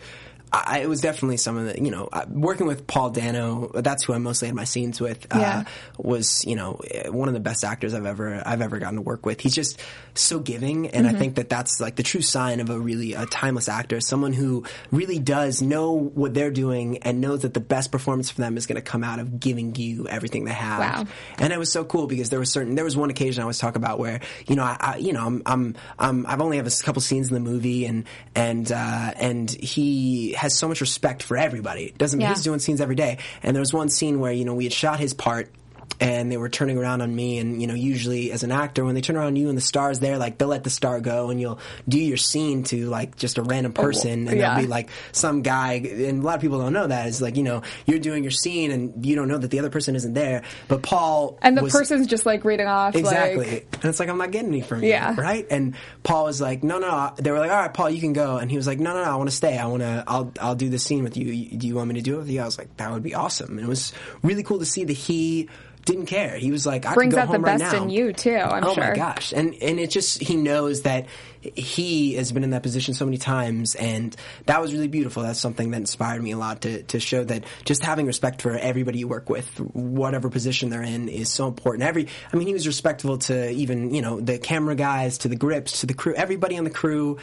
I, 0.53 0.79
it 0.81 0.89
was 0.89 1.01
definitely 1.01 1.37
some 1.39 1.57
of 1.57 1.67
the, 1.67 1.83
you 1.83 1.91
know, 1.91 2.09
working 2.31 2.67
with 2.67 2.87
Paul 2.87 3.11
Dano. 3.11 3.71
That's 3.75 4.05
who 4.05 4.15
I 4.15 4.19
mostly 4.19 4.47
had 4.47 4.55
my 4.55 4.65
scenes 4.65 5.01
with. 5.01 5.27
Uh, 5.31 5.39
Yeah. 5.39 5.65
Was 5.99 6.45
you 6.47 6.57
know 6.57 6.81
one 7.11 7.29
of 7.29 7.35
the 7.35 7.41
best 7.41 7.65
actors 7.65 7.95
I've 7.95 8.07
ever 8.07 8.43
I've 8.47 8.61
ever 8.63 8.79
gotten 8.79 8.97
to 8.97 9.03
work 9.03 9.27
with. 9.27 9.41
He's 9.41 9.55
just 9.55 9.81
so 10.15 10.39
giving, 10.39 10.89
and 10.89 11.07
Mm-hmm. 11.07 11.17
I 11.17 11.19
think 11.19 11.35
that 11.37 11.49
that's 11.49 11.81
like 11.81 11.97
the 11.97 12.03
true 12.03 12.23
sign 12.23 12.61
of 12.61 12.71
a 12.71 12.79
really 12.79 13.15
a 13.15 13.27
timeless 13.27 13.69
actor. 13.69 14.01
Someone 14.01 14.33
who 14.33 14.65
really 14.91 15.19
does 15.19 15.63
know 15.63 15.93
what 15.93 16.33
they're 16.33 16.51
doing 16.51 16.99
and 16.99 17.21
knows 17.21 17.43
that 17.43 17.53
the 17.55 17.61
best 17.61 17.91
performance 17.93 18.31
for 18.31 18.41
them 18.41 18.57
is 18.57 18.67
going 18.67 18.77
to 18.77 18.83
come 18.83 19.05
out 19.05 19.19
of 19.19 19.41
giving 19.41 19.75
you 19.75 20.07
everything 20.09 20.45
they 20.45 20.53
have. 20.53 21.07
Wow. 21.07 21.13
And 21.39 21.53
it 21.53 21.59
was 21.59 21.73
so 21.73 21.85
cool 21.85 22.07
because 22.07 22.31
there 22.31 22.39
was 22.39 22.51
certain 22.53 22.75
there 22.77 22.85
was 22.85 22.97
one 22.97 23.11
occasion 23.11 23.41
I 23.41 23.45
always 23.45 23.59
talk 23.59 23.77
about 23.77 23.99
where 23.99 24.21
you 24.47 24.57
know 24.57 24.63
I, 24.65 24.77
I 24.81 24.97
you 24.99 25.13
know 25.13 25.27
I'm 25.27 25.43
I'm, 25.45 25.75
I'm 25.99 26.27
I've 26.27 26.41
only 26.41 26.57
have 26.59 26.67
a 26.67 26.83
couple 26.83 27.03
scenes 27.03 27.29
in 27.29 27.35
the 27.35 27.41
movie 27.41 27.85
and 27.85 28.05
and 28.35 28.71
uh, 28.71 29.13
and 29.17 29.51
he 29.51 30.36
has 30.37 30.55
so 30.55 30.69
much 30.69 30.81
respect 30.81 31.23
for 31.23 31.37
everybody. 31.37 31.93
Doesn't 31.99 32.21
Yeah. 32.21 32.29
he's 32.31 32.43
doing 32.43 32.59
scenes 32.59 32.81
every 32.81 32.95
day. 32.97 33.19
And 33.43 33.55
there 33.55 33.61
was 33.61 33.73
one 33.73 33.89
scene 33.89 34.21
where 34.21 34.33
you 34.33 34.45
know 34.45 34.55
we 34.55 34.65
had 34.65 34.73
shot 34.73 35.01
his 35.01 35.15
part. 35.15 35.51
And 35.99 36.31
they 36.31 36.37
were 36.37 36.51
turning 36.51 36.77
around 36.77 37.01
on 37.01 37.15
me, 37.17 37.39
and 37.39 37.59
you 37.59 37.67
know, 37.67 37.73
usually 37.73 38.31
as 38.31 38.43
an 38.43 38.53
actor, 38.53 38.85
when 38.85 38.95
they 38.95 39.01
turn 39.01 39.17
around 39.17 39.29
on 39.29 39.37
you 39.37 39.49
and 39.49 39.57
the 39.57 39.63
star's 39.63 39.99
there, 39.99 40.19
like 40.19 40.37
they'll 40.37 40.47
let 40.49 40.63
the 40.63 40.69
star 40.69 41.01
go, 41.01 41.31
and 41.31 41.41
you'll 41.41 41.59
do 41.89 41.99
your 41.99 42.19
scene 42.19 42.65
to 42.65 42.87
like 42.91 43.17
just 43.17 43.39
a 43.39 43.43
random 43.43 43.73
oh, 43.75 43.81
person, 43.81 44.11
and 44.11 44.29
Oh, 44.29 44.33
yeah. 44.33 44.41
there'll 44.41 44.61
be 44.61 44.67
like 44.67 44.91
some 45.13 45.41
guy, 45.41 45.75
and 45.75 46.23
a 46.23 46.27
lot 46.27 46.35
of 46.35 46.43
people 46.43 46.59
don't 46.59 46.75
know 46.75 46.87
that 46.87 47.07
is 47.09 47.23
like 47.23 47.37
you 47.39 47.45
know 47.45 47.63
you're 47.87 47.99
doing 47.99 48.25
your 48.25 48.31
scene, 48.31 48.73
and 48.73 49.07
you 49.07 49.17
don't 49.17 49.27
know 49.29 49.39
that 49.39 49.51
the 49.51 49.59
other 49.59 49.71
person 49.71 49.97
isn't 49.97 50.13
there, 50.13 50.43
but 50.69 50.83
Paul 50.83 51.39
And 51.41 51.57
the 51.57 51.63
was- 51.63 51.73
person's 51.73 52.07
just 52.09 52.27
like 52.27 52.45
reading 52.45 52.67
off, 52.67 52.95
Exactly. 52.95 53.51
like, 53.51 53.69
and 53.77 53.85
it's 53.87 53.99
like, 53.99 54.11
I'm 54.11 54.19
not 54.19 54.33
getting 54.33 54.51
any 54.51 54.61
from 54.61 54.83
you. 54.83 54.91
Yeah. 54.91 55.19
Right? 55.19 55.47
And 55.51 55.77
Paul 56.03 56.25
was 56.25 56.43
like, 56.43 56.63
no, 56.63 56.79
no, 56.79 56.89
no. 56.91 57.13
They 57.17 57.31
were 57.31 57.39
like, 57.39 57.51
all 57.51 57.57
right, 57.57 57.73
Paul, 57.73 57.89
you 57.89 58.03
can 58.03 58.13
go. 58.13 58.37
And 58.37 58.51
he 58.51 58.59
was 58.59 58.67
like, 58.67 58.79
no, 58.81 58.93
no, 58.93 59.03
no, 59.03 59.11
I 59.11 59.17
want 59.17 59.31
to 59.31 59.35
stay. 59.37 59.57
I 59.57 59.65
want 59.67 59.81
to, 59.83 60.05
I'll, 60.07 60.31
I'll 60.43 60.55
do 60.57 60.69
this 60.69 60.83
scene 60.85 61.05
with 61.05 61.17
you. 61.17 61.25
Do 61.57 61.67
you 61.67 61.75
want 61.75 61.89
me 61.89 61.95
to 61.95 62.03
do 62.03 62.17
it 62.17 62.19
with 62.19 62.29
you? 62.29 62.43
I 62.43 62.45
was 62.45 62.59
like, 62.59 62.77
that 62.77 62.93
would 62.93 63.03
be 63.03 63.15
awesome. 63.15 63.53
And 63.53 63.61
it 63.61 63.69
was 63.69 63.95
really 64.23 64.43
cool 64.43 64.59
to 64.59 64.67
see 64.67 64.85
that 64.85 64.93
he 64.93 65.49
didn't 65.87 66.07
care. 66.07 66.37
He 66.37 66.51
was 66.51 66.67
like, 66.67 66.85
I 66.85 66.95
brings 66.95 67.15
out 67.15 67.31
the 67.31 67.39
right 67.39 67.59
best 67.59 67.75
in 67.75 67.89
you, 67.89 68.13
too, 68.13 68.37
I'm 68.37 68.65
oh 68.65 68.75
sure. 68.75 68.89
my 68.89 68.95
gosh. 68.95 69.33
And, 69.33 69.55
and 69.63 69.81
it 69.81 69.89
just, 69.89 70.21
he 70.21 70.37
knows 70.37 70.83
that 70.83 71.07
he 71.41 72.15
has 72.15 72.33
been 72.33 72.43
in 72.43 72.51
that 72.51 72.65
position 72.65 72.93
so 72.93 73.05
many 73.05 73.19
times 73.19 73.77
and 73.77 74.17
that 74.47 74.61
was 74.61 74.73
really 74.73 74.89
beautiful. 74.89 75.23
That's 75.23 75.39
something 75.39 75.71
that 75.71 75.77
inspired 75.77 76.21
me 76.21 76.33
a 76.33 76.37
lot 76.37 76.63
to, 76.63 76.83
to 76.83 76.99
show 76.99 77.23
that 77.25 77.45
just 77.65 77.85
having 77.85 78.07
respect 78.07 78.43
for 78.43 78.51
everybody 78.51 78.99
you 78.99 79.07
work 79.07 79.31
with, 79.31 79.49
whatever 79.73 80.29
position 80.29 80.71
they're 80.71 80.83
in 80.83 81.09
is 81.09 81.31
so 81.31 81.47
important. 81.47 81.85
Every, 81.85 82.09
I 82.33 82.37
mean, 82.37 82.49
he 82.49 82.53
was 82.53 82.67
respectful 82.67 83.19
to 83.19 83.51
even, 83.51 83.95
you 83.95 84.03
know, 84.03 84.21
the 84.21 84.39
camera 84.39 84.75
guys, 84.75 85.19
to 85.19 85.29
the 85.29 85.37
grips, 85.37 85.81
to 85.81 85.87
the 85.87 85.95
crew, 85.95 86.15
everybody 86.15 86.59
on 86.59 86.65
the 86.65 86.71
crew, 86.71 87.19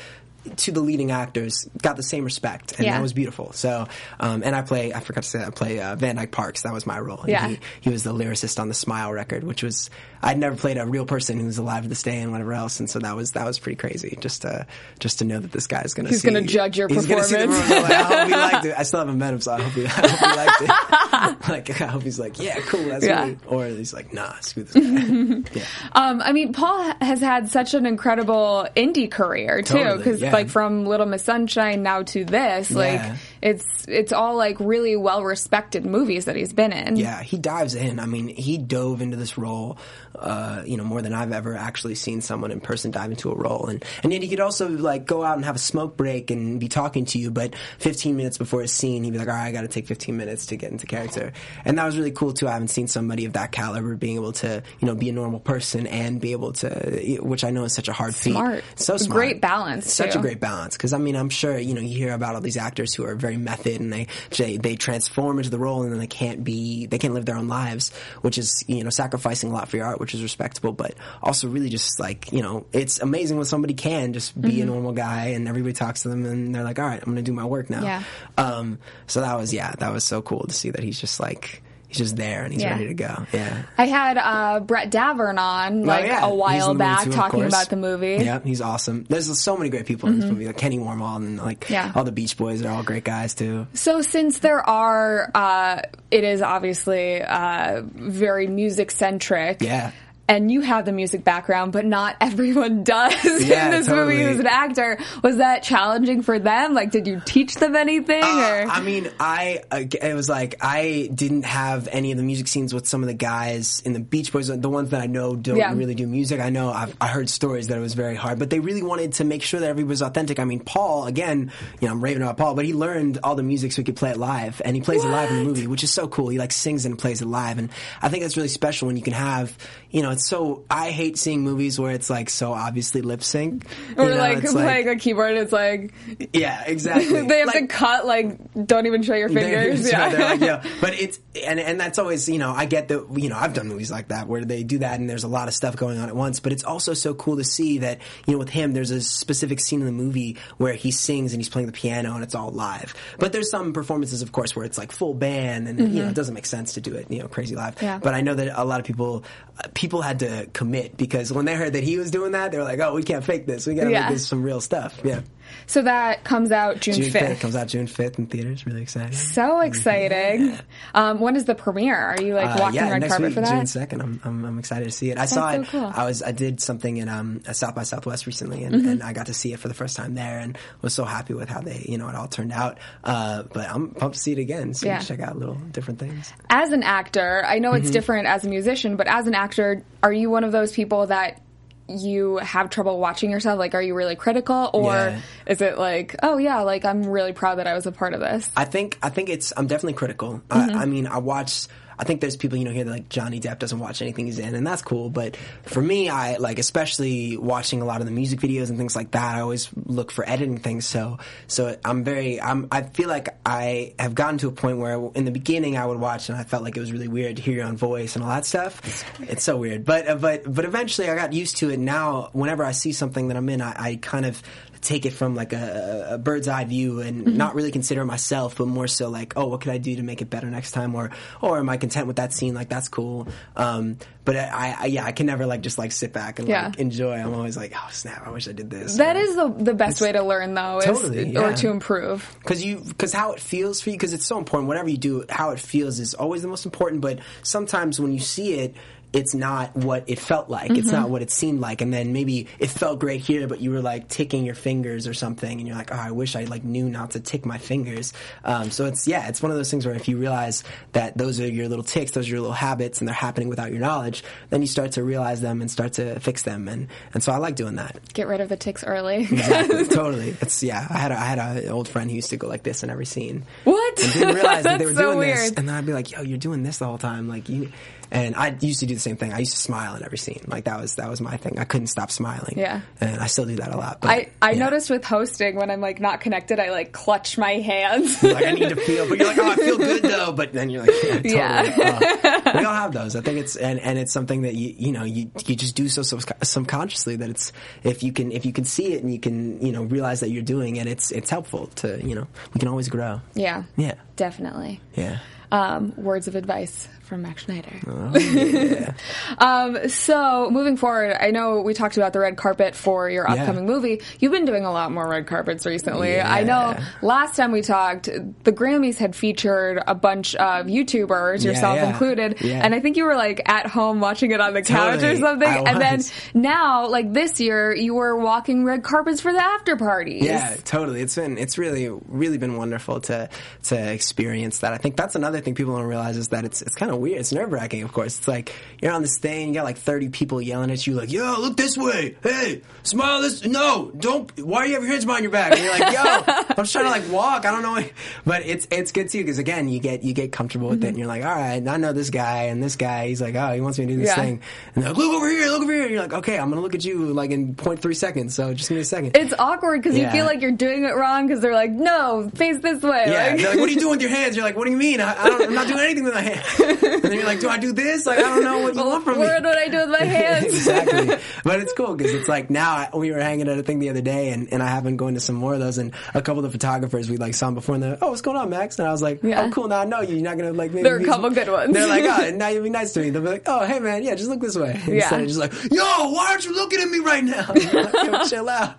to 0.58 0.71
the 0.71 0.82
leading 0.82 1.12
actors 1.12 1.67
got 1.82 1.95
the 1.95 2.03
same 2.03 2.23
respect, 2.25 2.73
and 2.73 2.86
Yeah. 2.86 2.93
that 2.93 3.01
was 3.01 3.13
beautiful. 3.13 3.53
So, 3.53 3.88
um, 4.19 4.43
and 4.43 4.56
I 4.56 4.62
play, 4.62 4.93
I 4.93 4.99
forgot 4.99 5.23
to 5.23 5.29
say, 5.29 5.43
I 5.43 5.49
play 5.49 5.79
uh, 5.79 5.95
Van 5.95 6.15
Dyke 6.17 6.32
Parks. 6.32 6.63
That 6.63 6.73
was 6.73 6.86
my 6.86 6.99
role. 6.99 7.19
And 7.21 7.29
Yeah. 7.29 7.47
He, 7.47 7.60
he 7.82 7.89
was 7.89 8.03
the 8.03 8.13
lyricist 8.13 8.60
on 8.60 8.67
the 8.67 8.73
Smile 8.73 9.12
record, 9.13 9.43
which 9.43 9.63
was 9.63 9.89
I'd 10.21 10.38
never 10.38 10.56
played 10.56 10.77
a 10.77 10.86
real 10.86 11.06
person 11.06 11.38
who 11.39 11.45
was 11.45 11.58
alive 11.58 11.84
to 11.84 11.89
this 11.89 12.01
day 12.03 12.19
and 12.21 12.32
whatever 12.32 12.53
else, 12.53 12.79
and 12.79 12.89
so 12.89 12.99
that 12.99 13.15
was 13.15 13.32
that 13.34 13.45
was 13.45 13.60
pretty 13.60 13.75
crazy. 13.75 14.17
Just 14.21 14.43
to 14.43 14.65
just 14.99 15.19
to 15.19 15.25
know 15.25 15.39
that 15.39 15.51
this 15.51 15.67
guy's 15.67 15.93
gonna 15.93 16.10
He's 16.10 16.21
see, 16.21 16.27
gonna 16.29 16.41
judge 16.41 16.77
your 16.77 16.88
he's 16.88 17.06
gonna 17.06 17.23
see 17.23 17.36
the 17.36 17.47
performance. 17.47 17.67
performance. 17.69 17.93
I'm 17.93 18.01
like, 18.01 18.12
I 18.12 18.19
hope 18.19 18.27
he 18.27 18.34
liked 18.36 18.65
it. 18.67 18.75
I 18.77 18.84
still 18.84 18.99
haven't 18.99 19.17
met 19.17 19.34
him, 19.34 19.41
so 19.41 19.51
I 19.53 19.62
hope 19.62 19.73
he, 19.73 19.86
I 19.86 19.89
hope 19.89 20.19
he 20.19 20.25
liked 20.38 20.62
it. 20.62 21.49
like 21.49 21.82
I 21.82 21.86
hope 21.88 22.03
he's 22.03 22.19
like, 22.19 22.39
yeah, 22.39 22.60
cool, 22.62 22.84
that's 22.86 23.06
Yeah. 23.06 23.25
me. 23.25 23.38
Or 23.47 23.65
he's 23.65 23.93
like, 23.93 24.13
nah, 24.13 24.34
screw 24.39 24.63
this 24.63 24.73
guy. 25.43 25.43
yeah. 25.60 25.65
Um, 25.91 26.21
I 26.21 26.32
mean, 26.32 26.53
Paul 26.53 26.93
has 27.01 27.19
had 27.19 27.49
such 27.49 27.73
an 27.73 27.86
incredible 27.86 28.67
indie 28.77 29.12
career 29.12 29.62
too, 29.62 29.73
Totally, 29.75 29.98
because 29.98 30.21
yeah. 30.21 30.31
Like 30.34 30.50
from 30.50 30.86
Little 30.86 31.06
Miss 31.06 31.23
Sunshine 31.23 31.84
now 31.84 32.04
to 32.04 32.25
this, 32.25 32.71
like 32.71 33.00
Yeah. 33.00 33.15
It's 33.44 33.85
it's 33.89 34.13
all 34.13 34.37
like 34.37 34.58
really 34.62 34.96
well 34.96 35.21
respected 35.23 35.85
movies 35.85 36.25
that 36.25 36.37
he's 36.37 36.54
been 36.54 36.71
in. 36.71 36.96
Yeah, 36.96 37.21
he 37.21 37.37
dives 37.37 37.75
in. 37.75 38.00
I 38.00 38.06
mean, 38.06 38.29
he 38.29 38.58
dove 38.58 39.02
into 39.02 39.17
this 39.17 39.37
role, 39.37 39.77
uh, 40.17 40.63
you 40.65 40.77
know, 40.77 40.85
more 40.85 41.02
than 41.02 41.13
I've 41.13 41.33
ever 41.33 41.54
actually 41.56 41.96
seen 41.96 42.21
someone 42.21 42.52
in 42.52 42.62
person 42.62 42.91
dive 42.91 43.12
into 43.12 43.29
a 43.31 43.35
role. 43.35 43.67
And 43.67 43.83
and 44.02 44.13
yet 44.13 44.21
he 44.23 44.29
could 44.29 44.39
also 44.39 44.69
like 44.69 45.06
go 45.06 45.23
out 45.23 45.35
and 45.35 45.44
have 45.44 45.58
a 45.58 45.60
smoke 45.60 45.98
break 45.98 46.31
and 46.31 46.58
be 46.58 46.69
talking 46.69 47.04
to 47.08 47.19
you, 47.19 47.31
but 47.31 47.54
15 47.79 48.15
minutes 48.15 48.37
before 48.37 48.62
his 48.62 48.71
scene, 48.71 49.04
he'd 49.04 49.12
be 49.12 49.19
like, 49.19 49.27
"All 49.27 49.33
right, 49.35 49.48
I 49.48 49.52
got 49.52 49.63
to 49.63 49.67
take 49.67 49.87
15 49.87 50.15
minutes 50.15 50.46
to 50.48 50.56
get 50.56 50.71
into 50.71 50.85
character." 50.85 51.33
And 51.65 51.77
that 51.77 51.85
was 51.85 51.98
really 51.98 52.12
cool 52.12 52.31
too. 52.31 52.48
I 52.48 52.54
haven't 52.54 52.69
seen 52.69 52.87
somebody 52.87 53.25
of 53.25 53.33
that 53.33 53.52
caliber 53.52 53.96
being 53.98 54.15
able 54.15 54.31
to, 54.33 54.63
you 54.79 54.87
know, 54.87 54.96
be 54.96 55.10
a 55.10 55.13
normal 55.13 55.41
person 55.41 55.85
and 55.87 56.21
be 56.21 56.31
able 56.31 56.54
to, 56.54 57.19
which 57.21 57.44
I 57.44 57.50
know 57.50 57.65
is 57.65 57.73
such 57.73 57.89
a 57.89 57.94
hard 57.94 58.15
Smart. 58.15 58.63
feat. 58.63 58.79
So 58.79 58.94
A 58.94 59.00
smart. 59.00 59.17
great 59.19 59.41
balance, 59.41 59.91
Such 59.91 60.13
too. 60.13 60.19
a 60.19 60.21
great 60.21 60.39
balance. 60.39 60.77
Because 60.77 60.94
I 60.94 60.98
mean, 60.98 61.17
I'm 61.17 61.29
sure 61.29 61.58
you 61.60 61.73
know 61.73 61.81
you 61.81 61.98
hear 61.98 62.13
about 62.13 62.35
all 62.35 62.41
these 62.41 62.56
actors 62.56 62.94
who 62.94 63.04
are 63.04 63.15
very 63.15 63.33
method 63.38 63.81
and 63.81 63.92
they 63.92 64.08
they, 64.38 64.58
they 64.58 64.75
transform 64.75 65.38
into 65.38 65.50
the 65.50 65.60
role 65.60 65.84
and 65.84 65.92
then 65.92 66.00
they 66.00 66.08
can't 66.08 66.44
be 66.44 66.86
they 66.86 66.98
can't 66.98 67.13
live 67.13 67.25
their 67.25 67.38
own 67.38 67.48
lives, 67.48 67.94
which 68.21 68.38
is 68.38 68.63
you 68.67 68.84
know 68.84 68.90
sacrificing 68.90 69.50
a 69.52 69.54
lot 69.54 69.69
for 69.69 69.77
your 69.77 69.86
art, 69.86 70.00
which 70.00 70.13
is 70.13 70.21
respectable, 70.23 70.71
but 70.71 70.94
also 71.21 71.48
really 71.48 71.69
just 71.69 72.00
like 72.00 72.31
you 72.31 72.42
know 72.42 72.65
it's 72.71 73.00
amazing 73.00 73.38
when 73.38 73.46
somebody 73.46 73.73
can 73.73 74.13
just 74.13 74.40
be 74.40 74.54
Mm-hmm. 74.54 74.62
a 74.62 74.65
normal 74.65 74.92
guy 74.94 75.27
and 75.27 75.48
everybody 75.48 75.73
talks 75.73 76.04
to 76.04 76.10
them 76.10 76.25
and 76.25 76.54
they're 76.54 76.63
like, 76.63 76.77
all 76.77 76.86
right, 76.86 77.00
I'm 77.02 77.12
gonna 77.12 77.21
do 77.23 77.34
my 77.34 77.46
work 77.46 77.69
now. 77.69 77.81
Yeah. 77.81 78.04
Um. 78.38 78.77
So 79.08 79.21
that 79.21 79.36
was 79.38 79.54
yeah, 79.54 79.73
that 79.79 79.92
was 79.92 80.04
so 80.04 80.21
cool 80.21 80.46
to 80.48 80.54
see 80.54 80.69
that 80.69 80.84
he's 80.84 81.00
just 81.00 81.19
like 81.19 81.63
he's 81.94 81.98
just 82.10 82.15
there 82.15 82.44
and 82.44 82.54
he's 82.54 82.62
Yeah. 82.62 82.71
ready 82.73 82.87
to 82.87 82.94
go. 82.94 83.25
Yeah. 83.31 83.63
I 83.77 83.85
had 83.85 84.17
uh, 84.17 84.60
Brett 84.62 84.91
Davern 84.91 85.37
on 85.39 85.83
like 85.85 86.04
Oh, 86.04 86.08
yeah. 86.08 86.25
a 86.25 86.33
while 86.33 86.71
in 86.71 86.77
the 86.77 86.83
movie 86.83 86.96
back 86.96 87.04
too, 87.06 87.12
talking 87.12 87.44
about 87.44 87.69
the 87.69 87.75
movie. 87.75 88.17
Yeah, 88.23 88.39
he's 88.44 88.62
awesome. 88.62 89.06
There's 89.10 89.39
so 89.39 89.58
many 89.58 89.69
great 89.69 89.85
people 89.85 90.10
in 90.10 90.19
this 90.19 90.29
movie, 90.29 90.46
like 90.48 90.58
Kenny 90.58 90.79
Wormald 90.79 91.17
and 91.17 91.37
like 91.37 91.62
Mm-hmm. 91.62 91.73
Yeah. 91.73 91.91
all 91.96 92.04
the 92.04 92.12
Beach 92.12 92.35
Boys 92.37 92.63
are 92.63 92.69
all 92.71 92.83
great 92.83 93.04
guys 93.04 93.33
too. 93.35 93.67
So 93.73 94.02
since 94.02 94.39
there 94.39 94.67
are, 94.67 95.29
uh, 95.33 95.81
it 96.12 96.23
is 96.23 96.41
obviously 96.41 97.21
uh, 97.21 97.81
very 97.85 98.48
music 98.48 98.91
centric. 98.91 99.62
Yeah. 99.62 99.91
And 100.34 100.52
you 100.52 100.62
have 100.62 100.86
the 100.86 100.92
music 100.92 101.23
background, 101.23 101.71
but 101.73 101.86
not 101.86 102.15
everyone 102.21 102.84
does 102.84 103.13
Yeah, 103.46 103.65
in 103.65 103.71
this 103.71 103.86
totally. 103.86 104.15
movie 104.17 104.23
who's 104.31 104.40
an 104.40 104.48
actor. 104.48 104.98
Was 105.21 105.38
that 105.38 105.62
challenging 105.62 106.23
for 106.23 106.40
them? 106.40 106.73
Like, 106.73 106.90
did 106.90 107.06
you 107.06 107.21
teach 107.23 107.54
them 107.56 107.75
anything? 107.75 108.23
Uh, 108.23 108.63
or 108.65 108.67
I 108.71 108.81
mean, 108.81 109.12
I 109.19 109.62
it 109.71 110.15
was 110.15 110.27
like 110.29 110.56
I 110.62 111.10
didn't 111.13 111.44
have 111.44 111.88
any 111.92 112.12
of 112.12 112.17
the 112.17 112.23
music 112.23 112.48
scenes 112.48 112.73
with 112.73 112.88
some 112.88 113.04
of 113.04 113.08
the 113.08 113.13
guys 113.13 113.81
in 113.86 113.94
the 113.94 114.00
Beach 114.00 114.31
Boys, 114.34 114.48
the 114.48 114.69
ones 114.69 114.90
that 114.90 115.02
I 115.02 115.06
know 115.06 115.36
don't 115.36 115.56
Yeah. 115.58 115.73
really 115.75 115.94
do 115.94 116.08
music. 116.08 116.40
I 116.40 116.50
know 116.50 116.69
I've 116.71 116.96
I 117.00 117.08
heard 117.10 117.29
stories 117.29 117.67
that 117.67 117.77
it 117.77 117.81
was 117.81 117.94
very 117.94 118.15
hard, 118.15 118.40
but 118.40 118.50
they 118.50 118.60
really 118.60 118.81
wanted 118.81 119.13
to 119.13 119.23
make 119.25 119.44
sure 119.44 119.60
that 119.60 119.69
everybody 119.69 119.90
was 119.92 120.02
authentic. 120.02 120.40
I 120.40 120.46
mean, 120.46 120.62
Paul 120.62 121.06
again, 121.06 121.52
you 121.79 121.88
know, 121.88 121.94
I'm 121.94 122.04
raving 122.04 122.23
about 122.23 122.38
Paul, 122.38 122.56
but 122.56 122.65
he 122.65 122.73
learned 122.73 123.19
all 123.23 123.36
the 123.36 123.44
music 123.44 123.71
so 123.71 123.81
he 123.81 123.84
could 123.84 123.98
play 123.98 124.10
it 124.10 124.17
live, 124.17 124.63
and 124.65 124.75
he 124.75 124.81
plays 124.81 125.04
it 125.04 125.10
live 125.10 125.29
in 125.29 125.38
the 125.38 125.44
movie, 125.46 125.67
which 125.67 125.84
is 125.84 125.92
so 125.92 126.08
cool. 126.08 126.29
He 126.29 126.40
like 126.40 126.52
sings 126.52 126.86
and 126.86 126.98
plays 126.98 127.21
it 127.21 127.27
live, 127.27 127.60
and 127.60 127.69
I 128.02 128.10
think 128.10 128.23
that's 128.23 128.36
really 128.36 128.48
special 128.50 128.88
when 128.88 128.98
you 128.98 129.04
can 129.04 129.13
have, 129.13 129.56
you 129.94 130.02
know, 130.02 130.10
it's 130.10 130.25
so. 130.27 130.65
I 130.71 130.89
hate 130.89 131.19
seeing 131.19 131.41
movies 131.41 131.79
where 131.79 131.91
it's 131.91 132.10
like 132.10 132.31
so 132.31 132.52
obviously 132.52 133.04
lip 133.04 133.21
sync, 133.21 133.67
or 133.96 134.10
know, 134.10 134.15
like 134.15 134.44
playing 134.44 134.89
a 134.89 134.96
keyboard, 134.96 135.37
it's 135.37 135.52
like 135.52 135.94
yeah, 136.33 136.63
exactly. 136.65 137.21
they 137.27 137.39
have 137.41 137.54
to 137.54 137.67
cut. 137.67 138.04
Like, 138.04 138.39
don't 138.65 138.87
even 138.87 139.04
show 139.04 139.13
your 139.13 139.29
fingers. 139.29 139.83
Yeah. 139.94 140.10
they're 140.10 140.19
like, 140.21 140.39
yeah. 140.39 140.63
But 140.81 141.00
it's 141.00 141.19
and 141.46 141.60
and 141.60 141.79
that's 141.79 142.00
always 142.00 142.27
you 142.27 142.39
know 142.39 142.52
I 142.52 142.65
get 142.65 142.87
that 142.87 143.06
you 143.15 143.29
know 143.29 143.37
I've 143.37 143.54
done 143.54 143.67
movies 143.67 143.91
like 143.91 144.08
that 144.08 144.27
where 144.27 144.44
they 144.44 144.63
do 144.63 144.79
that 144.79 145.00
and 145.00 145.08
there's 145.08 145.25
a 145.25 145.27
lot 145.27 145.48
of 145.48 145.54
stuff 145.54 145.75
going 145.75 146.00
on 146.00 146.10
at 146.10 146.15
once. 146.15 146.39
But 146.39 146.54
it's 146.54 146.63
also 146.63 146.96
so 146.96 147.13
cool 147.13 147.37
to 147.37 147.44
see 147.44 147.79
that 147.79 148.00
you 148.25 148.33
know 148.33 148.39
with 148.39 148.50
him 148.50 148.73
there's 148.73 148.89
a 148.89 149.00
specific 149.00 149.60
scene 149.60 149.81
in 149.81 149.85
the 149.85 149.91
movie 149.91 150.37
where 150.58 150.73
he 150.73 150.89
sings 150.89 151.33
and 151.33 151.39
he's 151.39 151.50
playing 151.50 151.67
the 151.67 151.73
piano 151.73 152.15
and 152.15 152.23
it's 152.23 152.33
all 152.33 152.50
live. 152.50 152.96
But 153.19 153.31
there's 153.31 153.52
some 153.52 153.73
performances 153.73 154.23
of 154.23 154.31
course 154.31 154.56
where 154.56 154.65
it's 154.65 154.79
like 154.79 154.91
full 154.91 155.13
band 155.13 155.67
and 155.67 155.94
you 155.94 156.02
know 156.02 156.10
it 156.10 156.15
doesn't 156.15 156.33
make 156.33 156.48
sense 156.48 156.73
to 156.73 156.81
do 156.81 156.96
it 156.96 157.12
you 157.12 157.19
know 157.19 157.27
crazy 157.27 157.56
live. 157.56 157.75
Mm-hmm. 157.75 157.85
Yeah. 157.85 158.00
But 158.00 158.15
I 158.15 158.21
know 158.21 158.33
that 158.33 158.60
a 158.60 158.65
lot 158.65 158.79
of 158.79 158.87
people 158.87 159.23
uh, 159.60 159.67
people 159.84 160.02
had 160.02 160.19
to 160.19 160.48
commit 160.54 160.96
because 160.96 161.29
when 161.34 161.44
they 161.44 161.56
heard 161.56 161.73
that 161.73 161.84
he 161.84 161.98
was 161.98 162.10
doing 162.10 162.31
that 162.31 162.54
they 162.54 162.58
were 162.58 162.63
like 162.63 162.79
oh 162.79 162.94
we 162.96 163.04
can't 163.04 163.25
fake 163.25 163.46
this 163.46 163.67
we 163.67 163.75
got 163.75 163.84
to 163.84 163.92
Yeah. 163.92 164.04
make 164.06 164.13
this 164.13 164.25
some 164.25 164.42
real 164.42 164.62
stuff. 164.62 164.98
Yeah. 165.04 165.19
So 165.67 165.81
that 165.81 166.23
comes 166.23 166.52
out 166.52 166.79
June 166.79 166.96
June 166.96 167.12
fifth. 167.12 167.39
comes 167.39 167.56
out 167.56 167.67
June 167.67 167.87
5th 167.87 168.17
in 168.19 168.27
theaters. 168.27 168.65
Really 168.65 168.81
exciting. 168.81 169.13
So 169.13 169.60
exciting! 169.62 170.58
Um, 170.94 171.19
when 171.19 171.35
is 171.35 171.46
the 171.46 171.56
premiere? 171.56 171.96
Are 171.96 172.21
you 172.21 172.33
like 172.35 172.56
Uh, 172.56 172.60
walking 172.60 172.75
yeah, 172.75 172.85
the 172.85 172.91
red 172.91 173.08
carpet 173.08 173.25
week, 173.27 173.33
for 173.35 173.41
that? 173.41 173.50
June 173.50 173.65
second. 173.67 174.02
I'm, 174.02 174.21
I'm 174.23 174.46
I'm 174.46 174.60
excited 174.60 174.85
to 174.85 174.91
see 174.91 175.10
it. 175.12 175.17
I 175.17 175.25
saw 175.25 175.52
so 175.52 175.62
it. 175.62 175.67
cool. 175.67 175.91
I 175.94 176.06
was 176.06 176.21
I 176.23 176.31
did 176.31 176.62
something 176.62 176.98
in 176.98 177.10
um 177.10 177.41
South 177.52 177.75
by 177.75 177.83
Southwest 177.83 178.25
recently, 178.27 178.63
and, 178.63 178.75
Mm-hmm. 178.75 178.87
and 178.89 179.04
I 179.04 179.13
got 179.13 179.27
to 179.27 179.33
see 179.33 179.54
it 179.54 179.60
for 179.60 179.67
the 179.67 179.73
first 179.73 179.96
time 179.96 180.15
there, 180.15 180.39
and 180.39 180.58
was 180.81 180.94
so 180.94 181.04
happy 181.04 181.33
with 181.33 181.50
how 181.50 181.62
they 181.62 181.85
you 181.87 181.98
know 181.98 182.10
it 182.10 182.15
all 182.15 182.27
turned 182.27 182.52
out. 182.52 182.77
Uh, 183.04 183.44
but 183.54 183.69
I'm 183.69 183.89
pumped 183.91 184.15
to 184.15 184.21
see 184.21 184.31
it 184.33 184.39
again. 184.39 184.73
So 184.73 184.87
Yeah. 184.87 185.00
check 185.00 185.19
out 185.19 185.37
little 185.37 185.56
different 185.56 186.00
things. 186.00 186.31
as 186.50 186.71
an 186.71 186.83
actor, 186.83 187.44
I 187.46 187.60
know 187.60 187.71
Mm-hmm. 187.71 187.81
it's 187.83 187.91
different 187.91 188.27
as 188.27 188.46
a 188.46 188.50
musician, 188.50 188.96
but 188.98 189.08
as 189.08 189.27
an 189.27 189.35
actor, 189.35 189.83
are 190.02 190.13
you 190.13 190.29
one 190.29 190.44
of 190.44 190.52
those 190.52 190.71
people 190.71 191.08
that 191.08 191.41
you 191.88 192.38
have 192.38 192.69
trouble 192.69 193.00
watching 193.00 193.29
yourself? 193.31 193.60
Like, 193.60 193.75
are 193.75 193.81
you 193.81 193.94
really 193.94 194.15
critical, 194.15 194.69
or 194.73 194.94
Yeah. 194.94 195.19
is 195.48 195.62
it 195.62 195.77
like, 195.77 196.15
oh 196.23 196.38
yeah, 196.38 196.62
like 196.62 196.86
I'm 196.86 197.04
really 197.06 197.34
proud 197.34 197.56
that 197.56 197.67
I 197.67 197.73
was 197.73 197.86
a 197.86 197.92
part 197.92 198.13
of 198.13 198.19
this? 198.19 198.50
I 198.56 198.65
think 198.65 198.98
I 199.04 199.10
think 199.10 199.29
it's 199.29 199.52
I'm 199.56 199.67
definitely 199.67 199.94
critical. 199.94 200.42
Mm-hmm. 200.50 200.77
I, 200.77 200.81
I 200.84 200.86
mean, 200.86 201.08
I 201.08 201.17
watch. 201.17 201.67
I 202.04 202.06
think 202.06 202.19
there's 202.19 202.35
people 202.35 202.58
you 202.58 202.65
know 202.65 202.71
here 202.71 202.83
that 202.83 202.91
like 202.91 203.08
Johnny 203.08 203.39
Depp 203.39 203.60
doesn't 203.60 203.79
watch 203.79 204.01
anything 204.01 204.25
he's 204.25 204.37
in, 204.37 204.56
and 204.56 204.67
that's 204.67 204.81
cool. 204.81 205.10
But 205.10 205.37
for 205.63 205.81
me, 205.81 206.10
I 206.10 206.35
like 206.35 206.60
especially 206.60 207.37
watching 207.37 207.81
a 207.81 207.85
lot 207.85 208.01
of 208.01 208.08
the 208.08 208.12
music 208.12 208.41
videos 208.41 208.67
and 208.67 208.77
things 208.77 208.93
like 208.93 209.12
that. 209.12 209.37
I 209.37 209.39
always 209.39 209.69
look 209.85 210.12
for 210.12 210.27
editing 210.27 210.58
things. 210.58 210.85
So 210.85 211.19
so 211.47 211.77
I'm 211.85 212.04
very 212.04 212.41
I'm 212.41 212.67
I 212.73 212.81
feel 212.81 213.08
like 213.08 213.29
I 213.45 213.93
have 213.97 214.15
gotten 214.15 214.37
to 214.39 214.49
a 214.49 214.51
point 214.51 214.79
where 214.79 215.12
in 215.15 215.23
the 215.23 215.31
beginning 215.31 215.77
I 215.77 215.85
would 215.85 215.97
watch 215.97 216.27
and 216.27 216.37
I 216.37 216.43
felt 216.43 216.62
like 216.62 216.75
it 216.75 216.81
was 216.81 216.91
really 216.91 217.08
weird 217.08 217.37
to 217.37 217.41
hear 217.41 217.54
your 217.54 217.67
own 217.67 217.77
voice 217.77 218.17
and 218.17 218.23
all 218.25 218.31
that 218.31 218.45
stuff. 218.45 218.81
It's 219.21 219.43
so 219.45 219.56
weird. 219.56 219.85
But 219.85 220.06
uh, 220.06 220.15
but 220.15 220.54
but 220.54 220.65
eventually 220.65 221.10
I 221.10 221.15
got 221.15 221.31
used 221.31 221.56
to 221.60 221.69
it. 221.69 221.79
Now 221.79 222.31
whenever 222.33 222.65
I 222.65 222.73
see 222.73 222.91
something 222.91 223.29
that 223.29 223.37
I'm 223.37 223.47
in, 223.47 223.62
I, 223.62 223.75
I 223.77 223.95
kind 224.01 224.25
of 224.25 224.43
take 224.84 225.06
it 225.06 225.13
from 225.13 225.36
like 225.36 225.54
a, 225.54 226.08
a 226.12 226.17
bird's 226.17 226.48
eye 226.48 226.65
view 226.65 227.00
and 227.00 227.38
not 227.38 227.56
really 227.56 227.71
consider 227.71 228.06
myself, 228.06 228.58
but 228.58 228.67
more 228.67 228.88
so 228.88 229.10
like, 229.10 229.34
oh, 229.36 229.48
what 229.48 229.62
could 229.62 229.71
I 229.71 229.77
do 229.77 229.96
to 229.96 230.04
make 230.04 230.21
it 230.21 230.29
better 230.29 230.48
next 230.48 230.71
time, 230.71 230.94
or 230.96 231.12
or 231.42 231.58
am 231.60 231.69
I 231.69 231.77
content 231.77 232.08
with 232.08 232.17
that 232.17 232.34
scene? 232.34 232.54
Like 232.54 232.69
that's 232.69 232.90
cool. 232.90 233.27
Um, 233.56 233.98
but 234.25 234.36
I, 234.38 234.75
I 234.79 234.86
yeah, 234.86 235.06
I 235.06 235.12
can 235.12 235.25
never 235.25 235.46
like 235.46 235.62
just 235.62 235.77
like 235.77 235.92
sit 235.92 236.13
back 236.13 236.40
and 236.40 236.48
Yeah. 236.48 236.67
like 236.67 236.79
enjoy. 236.79 237.13
I'm 237.15 237.34
always 237.34 237.58
like, 237.58 237.73
oh 237.75 237.90
snap, 237.92 238.25
I 238.25 238.29
wish 238.31 238.48
I 238.48 238.52
did 238.54 238.69
this. 238.69 238.98
That 238.98 239.15
is 239.15 239.36
the 239.36 239.50
the 239.50 239.73
best 239.73 240.02
way 240.02 240.12
to 240.12 240.21
learn, 240.23 240.54
though, 240.54 240.79
is, 240.79 240.86
Totally, 240.86 241.36
or 241.38 241.54
to 241.54 241.69
improve. 241.69 242.29
because 242.40 242.63
you 242.63 242.77
because 242.79 243.12
how 243.13 243.31
it 243.34 243.40
feels 243.40 243.81
for 243.81 243.90
you 243.90 243.96
because 243.96 244.13
it's 244.13 244.25
so 244.25 244.38
important 244.38 244.67
whatever 244.67 244.90
you 244.90 244.98
do 244.98 245.23
how 245.29 245.52
it 245.52 245.60
feels 245.60 246.00
is 246.00 246.13
always 246.13 246.42
the 246.42 246.48
most 246.48 246.65
important 246.65 247.02
but 247.02 247.19
sometimes 247.44 248.00
when 248.00 248.12
you 248.13 248.19
see 248.19 248.54
it 248.56 248.75
it's 249.13 249.33
not 249.35 249.75
what 249.75 250.03
it 250.07 250.19
felt 250.19 250.49
like 250.49 250.71
it's 250.71 250.87
Mm-hmm. 250.87 251.01
not 251.01 251.09
what 251.09 251.21
it 251.21 251.29
seemed 251.31 251.61
like 251.61 251.81
and 251.81 251.93
then 251.93 252.11
maybe 252.13 252.47
it 252.59 252.69
felt 252.69 252.99
great 252.99 253.21
here 253.21 253.47
but 253.47 253.61
you 253.61 253.71
were 253.71 253.81
like 253.81 254.07
ticking 254.09 254.43
your 254.45 254.55
fingers 254.55 255.07
or 255.07 255.13
something 255.13 255.59
and 255.59 255.67
you're 255.67 255.77
like 255.77 255.91
oh 255.91 255.97
i 255.97 256.11
wish 256.11 256.35
i 256.35 256.43
like 256.45 256.63
knew 256.63 256.89
not 256.89 257.11
to 257.11 257.19
tick 257.19 257.45
my 257.45 257.57
fingers 257.57 258.11
um, 258.43 258.71
so 258.71 258.85
it's 258.85 259.07
yeah 259.07 259.27
it's 259.27 259.41
one 259.41 259.51
of 259.51 259.57
those 259.57 259.69
things 259.71 259.85
where 259.85 259.95
if 259.95 260.07
you 260.07 260.17
realize 260.17 260.63
that 260.93 261.17
those 261.17 261.39
are 261.39 261.47
your 261.47 261.67
little 261.69 261.83
ticks 261.83 262.11
those 262.11 262.27
are 262.27 262.31
your 262.31 262.39
little 262.41 262.53
habits 262.53 262.99
and 262.99 263.07
they're 263.07 263.13
happening 263.15 263.49
without 263.49 263.71
your 263.71 263.79
knowledge 263.79 264.23
then 264.49 264.61
you 264.61 264.67
start 264.67 264.93
to 264.93 265.03
realize 265.03 265.41
them 265.41 265.61
and 265.61 265.69
start 265.69 265.93
to 265.93 266.19
fix 266.19 266.43
them 266.43 266.67
and 266.67 266.87
and 267.13 267.23
so 267.23 267.31
i 267.31 267.37
like 267.37 267.55
doing 267.55 267.75
that 267.75 267.99
Get 268.13 268.27
rid 268.27 268.41
of 268.41 268.49
the 268.49 268.57
ticks 268.57 268.83
early. 268.83 269.27
Exactly, 269.43 269.85
totally. 269.87 270.35
It's 270.41 270.61
yeah. 270.63 270.85
I 270.89 270.97
had 270.97 271.11
a, 271.11 271.15
I 271.19 271.23
had 271.25 271.39
an 271.63 271.69
old 271.69 271.87
friend 271.87 272.09
who 272.09 272.15
used 272.15 272.29
to 272.29 272.37
go 272.37 272.47
like 272.47 272.63
this 272.63 272.83
in 272.83 272.89
every 272.89 273.05
scene. 273.05 273.43
What? 273.63 273.99
And 274.03 274.13
didn't 274.13 274.35
realize 274.35 274.63
that 274.63 274.79
they 274.79 274.85
were 274.89 274.93
so 274.93 275.13
doing 275.13 275.19
this, 275.19 275.39
weird. 275.41 275.57
and 275.59 275.67
then 275.69 275.75
I'd 275.75 275.85
be 275.85 275.93
like, 275.93 276.11
"Yo, 276.11 276.21
you're 276.21 276.37
doing 276.37 276.63
this 276.63 276.77
the 276.77 276.85
whole 276.85 276.97
time." 276.97 277.27
Like 277.27 277.49
you, 277.49 277.71
and 278.12 278.35
I 278.35 278.56
used 278.60 278.79
to 278.81 278.85
do 278.85 278.93
the 278.93 278.99
same 278.99 279.17
thing. 279.17 279.33
I 279.33 279.39
used 279.39 279.54
to 279.54 279.58
smile 279.58 279.95
in 279.95 280.04
every 280.04 280.17
scene. 280.17 280.43
Like 280.47 280.65
that 280.65 280.79
was 280.79 280.95
that 280.95 281.10
was 281.10 281.21
my 281.21 281.37
thing. 281.37 281.60
I 281.60 281.63
couldn't 281.63 281.87
stop 281.87 282.12
smiling. 282.12 282.58
Yeah. 282.58 282.81
and 283.01 283.19
I 283.19 283.27
still 283.27 283.45
do 283.45 283.56
that 283.58 283.71
a 283.71 283.77
lot. 283.77 284.01
But, 284.01 284.10
I, 284.10 284.29
I 284.41 284.51
yeah. 284.51 284.60
noticed 284.60 284.89
with 284.89 285.04
hosting 285.04 285.56
when 285.56 285.71
I'm 285.71 285.81
like 285.81 285.99
not 285.99 286.21
connected, 286.21 286.60
I 286.60 286.71
like 286.71 286.91
clutch 286.91 287.37
my 287.37 287.54
hands. 287.54 288.21
like 288.23 288.45
I 288.45 288.51
need 288.51 288.69
to 288.69 288.75
feel, 288.75 289.08
but 289.08 289.17
you're 289.17 289.27
like, 289.27 289.37
oh, 289.37 289.51
I 289.51 289.56
feel 289.56 289.77
good 289.77 290.04
though. 290.04 290.31
But 290.31 290.54
then 290.54 290.69
you're 290.69 290.81
like, 290.81 290.91
yeah, 291.23 291.63
totally. 291.63 291.83
Yeah. 291.83 292.41
Uh, 292.45 292.60
we 292.60 292.65
all 292.65 292.75
have 292.75 292.91
those. 292.93 293.15
I 293.15 293.21
think 293.21 293.39
it's 293.39 293.56
and, 293.56 293.79
and 293.79 293.97
it's 293.97 294.12
something 294.12 294.43
that 294.43 294.56
you 294.56 294.73
you 294.77 294.91
know 294.91 295.04
you 295.04 295.31
you 295.45 295.56
just 295.56 295.75
do 295.75 295.89
so, 295.89 296.04
so 296.04 296.19
subconsciously 296.41 297.15
that 297.17 297.29
it's 297.29 297.51
if 297.83 298.04
you 298.04 298.12
can 298.13 298.31
if 298.31 298.45
you 298.45 298.54
can 298.54 298.65
see 298.65 298.93
it 298.93 299.04
and 299.04 299.12
you 299.12 299.19
can 299.19 299.62
you 299.65 299.71
know 299.71 299.83
realize 299.83 300.19
that 300.19 300.29
you're 300.29 300.43
doing 300.43 300.75
it, 300.75 300.87
it's 300.87 301.12
it's 301.12 301.29
helpful 301.29 301.67
to 301.67 301.99
you 302.06 302.15
know 302.15 302.27
we 302.54 302.60
can 302.60 302.67
always 302.67 302.89
grow. 302.89 303.21
yeah. 303.33 303.63
Yeah. 303.75 303.95
Definitely. 304.15 304.79
Yeah. 304.95 305.19
Um, 305.54 305.93
words 305.97 306.27
of 306.27 306.35
advice 306.35 306.87
from 307.01 307.21
Max 307.21 307.43
Schneider. 307.43 307.69
Oh, 307.85 308.17
yeah. 308.17 308.93
Um, 309.37 309.87
so 309.89 310.49
moving 310.49 310.77
forward, 310.77 311.15
I 311.19 311.29
know 311.31 311.62
we 311.62 311.73
talked 311.75 311.95
about 311.97 312.12
the 312.13 312.19
red 312.19 312.37
carpet 312.37 312.75
for 312.75 313.08
your 313.10 313.25
Yeah. 313.27 313.41
upcoming 313.41 313.65
movie. 313.67 314.01
You've 314.19 314.31
been 314.31 314.45
doing 314.45 314.65
a 314.65 314.71
lot 314.71 314.91
more 314.91 315.08
red 315.08 315.27
carpets 315.27 315.65
recently. 315.65 316.13
Yeah. 316.13 316.31
I 316.33 316.43
know 316.43 316.75
last 317.04 317.35
time 317.35 317.51
we 317.51 317.62
talked, 317.62 318.06
the 318.06 318.51
Grammys 318.51 318.97
had 318.97 319.15
featured 319.15 319.83
a 319.85 319.93
bunch 319.93 320.33
of 320.35 320.65
YouTubers, 320.65 321.43
yourself 321.45 321.75
yeah. 321.75 321.89
included, 321.89 322.41
Yeah. 322.41 322.62
and 322.63 322.73
I 322.73 322.79
think 322.79 322.97
you 322.97 323.04
were 323.06 323.15
like 323.15 323.41
at 323.47 323.67
home 323.67 323.99
watching 323.99 324.31
it 324.31 324.41
on 324.41 324.54
the 324.56 324.63
couch 324.63 325.04
or 325.04 325.15
something. 325.17 325.47
I 325.47 325.58
And 325.69 325.79
then 325.81 326.01
now, 326.33 326.87
like 326.87 327.13
this 327.13 327.39
year, 327.39 327.75
you 327.75 327.93
were 327.93 328.17
walking 328.17 328.63
red 328.65 328.81
carpets 328.83 329.21
for 329.21 329.31
the 329.31 329.43
after 329.43 329.75
parties. 329.77 330.23
Yeah, 330.23 330.56
totally. 330.63 331.01
It's 331.01 331.15
been 331.15 331.37
it's 331.37 331.60
really 331.60 331.89
really 332.08 332.37
been 332.39 332.56
wonderful 332.58 333.01
to 333.01 333.29
to 333.63 333.91
experience 333.91 334.60
that. 334.60 334.73
I 334.73 334.77
think 334.77 334.95
that's 334.95 335.15
another 335.15 335.41
thing 335.44 335.56
people 335.56 335.75
don't 335.75 335.85
realize 335.85 336.17
is 336.17 336.29
that 336.29 336.46
it's 336.46 336.62
it's 336.62 336.75
kind 336.75 336.91
of 336.91 337.00
weird. 337.00 337.19
It's 337.19 337.31
nerve 337.31 337.52
wracking. 337.52 337.83
Of 337.83 337.91
course, 337.94 338.17
it's 338.17 338.27
like 338.27 338.54
you're 338.81 338.91
on 338.91 339.02
this 339.02 339.17
thing, 339.17 339.50
you 339.50 339.54
got 339.54 339.63
like 339.63 339.77
30 339.77 340.10
people 340.10 340.41
yelling 340.41 340.71
at 340.71 340.85
you, 340.85 340.94
like, 340.94 341.12
"Yo, 341.12 341.35
look 341.39 341.58
this 341.58 341.77
way! 341.77 342.15
Hey, 342.23 342.62
smile 342.83 343.21
this! 343.21 343.46
No, 343.46 343.91
don't! 343.98 344.31
Why 344.39 344.63
do 344.63 344.69
you 344.69 344.75
have 344.75 344.83
your 344.83 344.91
hands 344.91 345.06
behind 345.06 345.23
your 345.23 345.31
back?" 345.31 345.52
And 345.54 345.62
you're 345.62 345.71
like, 345.77 345.94
"Yo, 345.94 346.02
I'm 346.50 346.56
just 346.58 346.73
trying 346.73 346.85
to 346.85 346.91
like 346.91 347.12
walk. 347.12 347.46
I 347.46 347.52
don't 347.52 347.62
know." 347.62 347.83
But 348.25 348.46
it's 348.46 348.67
it's 348.71 348.91
good 348.91 349.10
too 349.10 349.19
because 349.19 349.37
again, 349.39 349.67
you 349.69 349.79
get 349.79 350.04
you 350.04 350.13
get 350.13 350.31
comfortable 350.31 350.69
with 350.69 350.83
it, 350.83 350.87
and 350.87 350.94
mm-hmm. 350.94 351.00
you're 351.00 351.08
like, 351.08 351.23
"All 351.23 351.35
right, 351.35 351.65
I 351.67 351.77
know 351.77 351.94
this 351.94 352.10
guy 352.10 352.44
and 352.44 352.63
this 352.63 352.75
guy. 352.75 353.08
He's 353.08 353.21
like, 353.21 353.35
oh, 353.35 353.54
he 353.54 353.62
wants 353.62 353.79
me 353.79 353.85
to 353.85 353.94
do 353.94 354.00
this 354.00 354.10
Yeah. 354.10 354.15
thing." 354.15 354.41
And 354.75 354.83
they're 354.83 354.91
like, 354.91 354.98
"Look 354.98 355.13
over 355.13 355.29
here! 355.29 355.48
Look 355.48 355.63
over 355.63 355.71
here!" 355.71 355.83
And 355.83 355.91
you're 355.91 356.02
like, 356.02 356.13
"Okay, 356.13 356.37
I'm 356.37 356.50
gonna 356.50 356.62
look 356.62 356.75
at 356.75 356.85
you 356.85 357.13
like 357.13 357.31
in 357.31 357.56
0.3 357.56 357.96
seconds. 357.96 358.35
So 358.35 358.54
just 358.54 358.69
give 358.69 358.75
me 358.75 358.81
a 358.81 358.85
second. 358.85 359.15
It's 359.15 359.33
awkward 359.37 359.81
because 359.81 359.98
you 359.98 360.10
feel 360.10 360.25
like 360.25 360.41
you're 360.41 360.52
doing 360.52 360.83
it 360.85 360.96
wrong 360.96 361.27
because 361.27 361.41
they're 361.41 361.54
like, 361.54 361.71
no, 361.71 362.29
face 362.35 362.60
this 362.60 362.81
way. 362.81 363.06
Yeah, 363.08 363.35
Like- 363.35 363.54
like, 363.54 363.60
what 363.60 363.69
are 363.69 363.71
you 363.71 363.79
doing 363.83 363.91
with 363.91 364.02
your 364.02 364.10
hands? 364.10 364.35
You're 364.35 364.46
like, 364.46 364.56
what 364.56 364.65
do 364.65 364.71
you 364.71 364.77
mean? 364.77 365.02
I, 365.02 365.15
I 365.15 365.29
don't, 365.38 365.48
I'm 365.50 365.54
not 365.56 365.67
doing 365.67 365.79
anything 365.79 366.04
with 366.04 366.13
my 366.13 366.21
hands. 366.21 366.60
And 366.60 367.02
then 367.04 367.13
you're 367.13 367.25
like, 367.25 367.40
do 367.40 367.50
I 367.50 367.58
do 367.58 367.73
this? 367.73 368.06
Like, 368.06 368.19
I 368.19 368.21
don't 368.21 368.44
know 368.44 368.60
what 368.60 368.75
you 368.75 368.81
oh, 368.81 368.90
want 368.90 369.04
from 369.04 369.13
me. 369.15 369.19
What 369.25 369.44
would 369.44 369.58
I 369.58 369.67
do 369.67 369.77
with 369.79 369.90
my 369.90 370.04
hands? 370.06 370.46
exactly. 370.46 371.17
But 371.44 371.60
it's 371.60 371.73
cool 371.73 371.96
because 371.96 372.13
it's 372.13 372.27
like 372.29 372.50
now 372.50 372.71
I- 372.75 372.90
we 372.98 373.12
were 373.12 373.19
hanging 373.19 373.48
at 373.48 373.58
a 373.58 373.63
thing 373.63 373.79
the 373.79 373.90
other 373.90 374.02
day 374.02 374.29
and, 374.29 374.48
and 374.52 374.62
I 374.63 374.67
have 374.67 374.84
been 374.84 374.98
going 374.98 375.13
to 375.15 375.19
some 375.19 375.36
more 375.36 375.54
of 375.54 375.60
those 375.60 375.77
and 375.77 375.94
a 376.13 376.21
couple 376.21 376.44
of 376.46 376.52
the 376.52 376.58
photographers 376.58 377.10
we 377.10 377.17
like 377.17 377.34
saw 377.34 377.48
them 377.48 377.56
before 377.56 377.75
and 377.75 377.84
they're, 377.84 377.98
oh, 378.02 378.10
what's 378.10 378.21
going 378.21 378.38
on, 378.38 378.50
Max? 378.50 378.79
And 378.79 378.88
I 378.88 378.92
was 378.92 379.02
like, 379.02 379.19
oh, 379.23 379.27
Yeah. 379.27 379.44
oh, 379.44 379.50
cool. 379.52 379.67
Now 379.67 379.79
I 379.81 379.86
know 379.86 380.02
you. 380.02 380.15
You're 380.15 380.23
not 380.23 380.38
going 380.38 380.52
to 380.52 380.58
like 380.58 380.71
maybe. 380.71 380.84
There 380.84 380.96
are 380.96 381.00
a 381.00 381.06
couple 381.06 381.29
good 381.31 381.50
ones. 381.50 381.73
They're 381.73 381.88
like, 381.88 382.04
oh, 382.06 382.29
now 382.36 382.50
you'll 382.50 382.63
be 382.63 382.69
nice 382.69 382.94
to 382.94 383.02
me. 383.02 383.10
They'll 383.10 383.21
be 383.21 383.29
like, 383.29 383.44
oh, 383.46 383.65
hey 383.65 383.79
man, 383.79 384.04
yeah, 384.04 384.15
just 384.15 384.29
look 384.29 384.42
this 384.42 384.56
way. 384.56 384.71
Instead 384.88 385.21
of 385.21 385.27
just 385.27 385.40
like, 385.40 385.54
yo, 385.71 385.84
why 386.12 386.27
aren't 386.31 386.46
you 386.46 386.54
looking 386.56 386.79
at 386.79 386.90
me 386.90 387.00
right 387.00 387.23
now? 387.23 387.46
Like, 387.54 388.29
chill 388.29 388.48
out. 388.50 388.75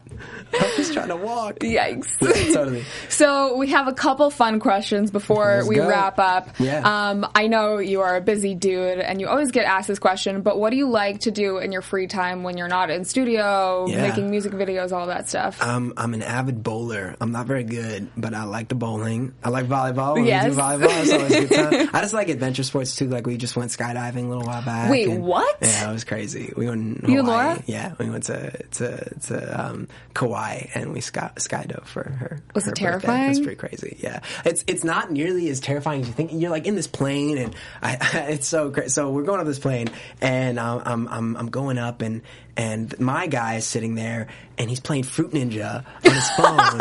I'm 0.53 0.77
just 0.77 0.93
trying 0.93 1.09
to 1.09 1.17
walk. 1.17 1.57
Yikes. 1.61 2.07
Yeah, 2.21 2.55
totally. 2.55 2.85
So 3.09 3.57
we 3.57 3.69
have 3.71 3.89
a 3.89 3.93
couple 3.93 4.31
fun 4.31 4.61
questions 4.61 5.11
before 5.11 5.57
Let's 5.57 5.69
we 5.69 5.77
go. 5.77 5.89
wrap 5.89 6.19
up. 6.19 6.49
Yeah. 6.59 6.83
Um, 7.11 7.27
I 7.35 7.47
know 7.49 7.79
you 7.79 8.01
are 8.03 8.17
a 8.17 8.21
busy 8.21 8.55
dude 8.55 8.99
and 9.01 9.21
you 9.21 9.29
always 9.29 9.51
get 9.51 9.65
asked 9.67 9.89
this 9.89 9.99
question, 9.99 10.43
but 10.43 10.59
what 10.59 10.71
do 10.71 10.77
you 10.77 10.89
like 10.89 11.21
to 11.21 11.31
do 11.31 11.59
in 11.59 11.73
your 11.73 11.83
free 11.83 12.07
time 12.07 12.43
when 12.45 12.57
you're 12.57 12.69
not 12.69 12.91
in 12.91 13.05
studio, 13.05 13.87
Yeah. 13.89 14.03
making 14.09 14.31
music 14.31 14.53
videos, 14.53 14.93
all 14.93 15.07
that 15.09 15.29
stuff? 15.29 15.61
Um, 15.63 15.93
I'm 15.97 16.15
an 16.15 16.23
avid 16.23 16.63
bowler. 16.63 17.17
I'm 17.21 17.33
not 17.33 17.47
very 17.47 17.65
good, 17.65 18.09
but 18.17 18.35
I 18.35 18.45
like 18.45 18.69
the 18.69 18.75
bowling. 18.75 19.35
I 19.43 19.49
like 19.51 19.67
volleyball. 19.67 20.15
When 20.15 20.25
Yes. 20.27 20.45
we 20.45 20.51
do 20.51 20.57
volleyball, 20.57 21.03
it's 21.03 21.13
always 21.13 21.33
a 21.35 21.47
good 21.47 21.71
time. 21.71 21.91
I 21.95 22.01
just 22.01 22.15
like 22.15 22.29
adventure 22.29 22.63
sports 22.63 22.97
too. 22.97 23.09
Like 23.09 23.27
we 23.27 23.37
just 23.37 23.57
went 23.57 23.71
skydiving 23.71 24.27
a 24.27 24.29
little 24.29 24.45
while 24.45 24.65
back. 24.65 24.91
Wait, 24.91 25.09
and- 25.09 25.25
what? 25.25 25.57
Yeah, 25.63 25.91
it 25.91 25.93
was 25.93 26.05
crazy. 26.05 26.53
We 26.57 26.69
went 26.69 27.09
You 27.09 27.19
and 27.21 27.29
Laura? 27.29 27.63
Yeah, 27.67 27.95
we 27.99 28.09
went 28.11 28.25
to 28.25 28.51
to 28.73 29.15
to 29.27 29.61
um, 29.67 29.89
Kauai 30.15 30.69
and 30.75 30.93
we 30.93 31.01
sky 31.01 31.31
skydove 31.37 31.87
for 31.87 32.05
her. 32.05 32.41
Was 32.55 32.65
her 32.65 32.71
it 32.71 32.77
terrifying? 32.77 33.25
It 33.25 33.29
was 33.29 33.41
pretty 33.41 33.57
crazy. 33.57 33.97
Yeah, 34.01 34.21
it's 34.45 34.65
it's 34.67 34.85
not 34.85 35.11
nearly 35.11 35.49
as 35.51 35.61
terrifying 35.61 36.03
as 36.03 36.07
you 36.07 36.15
think. 36.15 36.31
You're 36.33 36.51
like 36.51 36.67
in 36.67 36.77
this 36.77 36.87
plane, 36.87 37.37
and 37.39 37.55
I, 37.83 37.99
it's 38.31 38.47
so 38.47 38.71
crazy. 38.71 38.91
So 38.91 39.11
we're 39.11 39.25
going 39.25 39.41
up 39.41 39.47
this 39.47 39.59
plane, 39.59 39.89
and 40.21 40.59
um, 40.59 40.83
I'm 40.85 41.09
I'm 41.09 41.37
I'm 41.37 41.51
going 41.51 41.79
up, 41.79 42.01
and 42.01 42.23
and 42.57 42.99
my 43.01 43.27
guy 43.27 43.57
is 43.57 43.67
sitting 43.67 43.97
there, 43.97 44.29
and 44.57 44.71
he's 44.71 44.79
playing 44.79 45.03
Fruit 45.03 45.33
Ninja 45.33 45.85
on 46.07 46.13
his 46.13 46.31
phone. 46.37 46.81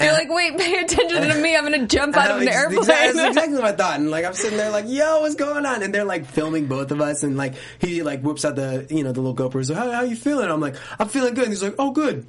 You're 0.00 0.12
like, 0.12 0.28
wait, 0.28 0.58
pay 0.58 0.78
attention 0.78 1.22
to 1.22 1.34
me. 1.40 1.56
I'm 1.56 1.64
going 1.64 1.80
to 1.80 1.86
jump 1.86 2.16
out 2.16 2.32
of 2.32 2.42
an 2.42 2.48
airplane. 2.52 2.80
Exactly, 2.80 3.12
that's 3.20 3.36
exactly 3.36 3.54
what 3.54 3.64
I 3.64 3.72
thought. 3.72 4.00
And 4.00 4.10
like 4.10 4.24
I'm 4.24 4.34
sitting 4.34 4.58
there 4.58 4.70
like, 4.70 4.86
yo, 4.88 5.20
what's 5.20 5.36
going 5.36 5.64
on? 5.64 5.82
And 5.82 5.94
they're 5.94 6.04
like 6.04 6.26
filming 6.26 6.66
both 6.66 6.90
of 6.90 7.00
us 7.00 7.22
and 7.22 7.36
like 7.36 7.54
he 7.78 8.02
like 8.02 8.22
whoops 8.22 8.44
out 8.44 8.56
the 8.56 8.86
you 8.90 9.04
know, 9.04 9.12
the 9.12 9.20
little 9.20 9.36
GoPro. 9.36 9.64
So 9.64 9.74
like, 9.74 9.84
how, 9.84 9.92
how 9.92 10.02
you 10.02 10.16
feeling? 10.16 10.50
I'm 10.50 10.60
like, 10.60 10.74
I'm 10.98 11.08
feeling 11.08 11.34
good. 11.34 11.44
And 11.44 11.52
he's 11.52 11.62
like, 11.62 11.76
oh 11.78 11.92
good. 11.92 12.26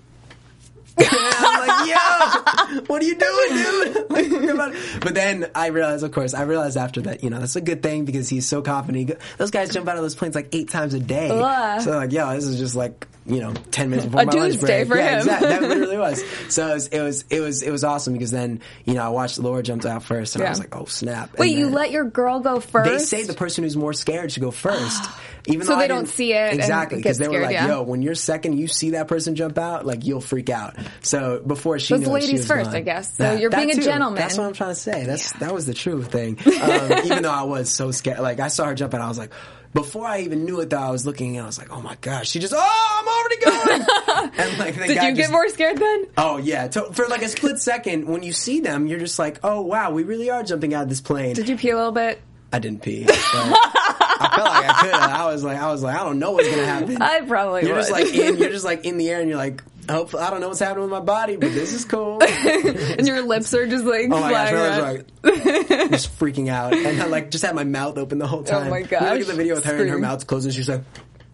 And 0.97 1.07
I'm 1.11 1.67
like, 1.67 1.89
yo, 1.89 2.83
what 2.87 3.01
are 3.01 3.05
you 3.05 3.15
doing, 3.15 3.49
dude? 3.49 4.05
Like, 4.13 4.31
what 4.31 4.49
about- 4.49 4.73
but 5.01 5.15
then 5.15 5.49
I 5.55 5.67
realized, 5.67 6.03
of 6.03 6.11
course, 6.11 6.33
I 6.35 6.43
realized 6.43 6.77
after 6.77 7.01
that, 7.01 7.23
you 7.23 7.29
know, 7.31 7.39
that's 7.39 7.55
a 7.55 7.61
good 7.61 7.81
thing 7.81 8.05
because 8.05 8.29
he's 8.29 8.47
so 8.47 8.61
confident. 8.61 8.97
He 8.99 9.05
go- 9.05 9.19
those 9.37 9.49
guys 9.51 9.71
jump 9.73 9.87
out 9.87 9.95
of 9.95 10.03
those 10.03 10.13
planes 10.15 10.35
like 10.35 10.49
eight 10.53 10.69
times 10.69 10.93
a 10.93 10.99
day. 10.99 11.29
Ugh. 11.31 11.81
So 11.81 11.91
like, 11.97 12.11
yo, 12.11 12.31
this 12.35 12.45
is 12.45 12.59
just 12.59 12.75
like, 12.75 13.07
you 13.25 13.39
know, 13.39 13.53
ten 13.71 13.89
minutes 13.89 14.05
before 14.05 14.21
A 14.21 14.25
my 14.25 14.33
lunch 14.33 14.59
break. 14.59 14.87
for 14.87 14.97
yeah, 14.97 15.11
him. 15.13 15.17
exactly. 15.19 15.47
That 15.49 15.61
literally 15.63 15.97
was. 15.97 16.23
So 16.49 16.67
it 16.69 16.73
was, 16.73 16.87
it 16.89 17.01
was, 17.01 17.25
it 17.29 17.39
was, 17.39 17.63
it 17.63 17.71
was 17.71 17.83
awesome 17.83 18.13
because 18.13 18.31
then, 18.31 18.61
you 18.85 18.93
know, 18.93 19.01
I 19.03 19.09
watched 19.09 19.39
Laura 19.39 19.63
jumped 19.63 19.85
out 19.85 20.03
first 20.03 20.35
and 20.35 20.41
Yeah. 20.41 20.47
I 20.47 20.51
was 20.51 20.59
like, 20.59 20.75
oh 20.75 20.85
snap. 20.85 21.37
Wait, 21.39 21.51
And 21.51 21.59
you 21.59 21.69
let 21.69 21.91
your 21.91 22.03
girl 22.05 22.39
go 22.39 22.59
first? 22.59 22.89
they 22.89 22.99
say 22.99 23.23
the 23.23 23.33
person 23.33 23.63
who's 23.63 23.75
more 23.77 23.93
scared 23.93 24.31
should 24.31 24.43
go 24.43 24.51
first, 24.51 25.03
even 25.47 25.65
So 25.67 25.75
they 25.75 25.83
I 25.83 25.87
don't 25.87 26.07
see 26.07 26.33
it 26.33 26.53
exactly 26.53 26.97
because 26.97 27.17
they 27.17 27.27
were 27.27 27.33
scared, 27.33 27.43
like, 27.47 27.53
yeah. 27.53 27.67
"Yo, 27.67 27.81
when 27.83 28.01
you're 28.01 28.15
second, 28.15 28.57
you 28.57 28.67
see 28.67 28.91
that 28.91 29.07
person 29.07 29.35
jump 29.35 29.57
out, 29.57 29.85
like 29.85 30.05
you'll 30.05 30.21
freak 30.21 30.49
out." 30.49 30.75
So 31.01 31.41
before 31.45 31.79
she 31.79 31.95
knew 31.95 32.01
it, 32.01 32.05
she 32.05 32.11
ladies 32.11 32.31
was 32.41 32.47
first, 32.47 32.65
gone. 32.67 32.75
I 32.75 32.81
guess. 32.81 33.17
So 33.17 33.33
you're 33.33 33.49
being 33.49 33.71
a 33.71 33.81
gentleman. 33.81 34.19
That's 34.19 34.37
what 34.37 34.47
I'm 34.47 34.53
trying 34.53 34.71
to 34.71 34.79
say. 34.79 35.05
That's 35.05 35.33
that 35.33 35.53
was 35.53 35.65
the 35.65 35.73
true 35.73 36.01
thing. 36.03 36.37
Um, 36.45 36.91
even 37.05 37.23
though 37.23 37.31
I 37.31 37.43
was 37.43 37.69
so 37.69 37.91
scared, 37.91 38.19
like 38.19 38.39
I 38.39 38.47
saw 38.47 38.65
her 38.65 38.75
jump 38.75 38.93
out, 38.93 39.01
I 39.01 39.07
was 39.07 39.17
like. 39.17 39.31
Before 39.73 40.05
I 40.05 40.19
even 40.19 40.45
knew 40.45 40.59
it, 40.59 40.69
though, 40.69 40.77
I 40.77 40.91
was 40.91 41.03
looking 41.03 41.35
and 41.35 41.43
I 41.43 41.47
was 41.47 41.57
like, 41.57 41.71
"Oh 41.71 41.81
my 41.81 41.97
gosh!" 41.99 42.29
She 42.29 42.37
just, 42.37 42.53
"Oh, 42.55 42.59
I'm 42.61 43.07
already 43.07 43.37
going!" 43.81 44.31
and 44.37 44.59
like, 44.59 44.75
Did 44.75 44.89
you 44.89 44.93
get 44.93 45.15
just- 45.15 45.31
more 45.31 45.49
scared 45.49 45.79
then? 45.79 46.05
Oh 46.15 46.37
yeah, 46.37 46.67
for 46.69 47.07
like 47.07 47.23
a 47.23 47.27
split 47.27 47.57
second, 47.57 48.05
when 48.07 48.21
you 48.21 48.33
see 48.33 48.59
them, 48.59 48.85
you're 48.85 48.99
just 48.99 49.17
like, 49.17 49.39
"Oh 49.43 49.61
wow, 49.61 49.89
we 49.89 50.03
really 50.03 50.29
are 50.29 50.43
jumping 50.43 50.75
out 50.75 50.83
of 50.83 50.89
this 50.89 51.01
plane." 51.01 51.33
Did 51.33 51.49
you 51.49 51.57
pee 51.57 51.71
a 51.71 51.75
little 51.75 51.91
bit? 51.91 52.21
I 52.51 52.59
didn't 52.59 52.83
pee. 52.83 53.07
I 54.23 54.35
felt 54.35 54.47
like 54.47 54.69
I 54.69 54.81
could. 54.81 54.93
I 54.93 55.25
was 55.31 55.43
like, 55.43 55.57
I 55.57 55.71
was 55.71 55.83
like, 55.83 55.95
I 55.99 56.03
don't 56.03 56.19
know 56.19 56.31
what's 56.31 56.49
gonna 56.49 56.65
happen. 56.65 57.01
I 57.01 57.21
probably 57.21 57.63
You're 57.65 57.75
would. 57.75 57.81
just 57.81 57.91
like 57.91 58.13
in, 58.13 58.37
you're 58.37 58.49
just 58.49 58.65
like 58.65 58.85
in 58.85 58.97
the 58.97 59.09
air, 59.09 59.19
and 59.19 59.29
you're 59.29 59.37
like, 59.37 59.63
hopefully, 59.89 60.23
I 60.23 60.29
don't 60.29 60.41
know 60.41 60.47
what's 60.47 60.59
happening 60.59 60.83
with 60.83 60.91
my 60.91 60.99
body, 60.99 61.35
but 61.35 61.51
this 61.51 61.73
is 61.73 61.85
cool. 61.85 62.19
oh 62.21 62.25
and 62.97 63.05
your 63.07 63.21
lips 63.21 63.53
are 63.53 63.67
just 63.67 63.85
like 63.85 64.05
oh 64.05 64.19
my 64.19 64.31
gosh, 64.31 64.53
I 64.53 64.69
was 64.69 64.79
like 64.79 65.89
just 65.91 66.17
freaking 66.19 66.49
out, 66.49 66.73
and 66.73 67.01
I 67.01 67.05
like 67.07 67.31
just 67.31 67.43
had 67.45 67.55
my 67.55 67.63
mouth 67.63 67.97
open 67.97 68.17
the 68.17 68.27
whole 68.27 68.41
oh 68.41 68.43
time. 68.43 68.67
Oh 68.67 68.69
my 68.69 68.77
You 68.79 68.83
look 68.83 68.93
at 68.93 69.27
the 69.27 69.33
video 69.33 69.55
with 69.55 69.65
her 69.65 69.71
and 69.73 69.81
her 69.81 69.87
Scream. 69.87 70.01
mouth's 70.01 70.23
closed, 70.23 70.45
and 70.45 70.53
she's 70.53 70.69
like. 70.69 70.81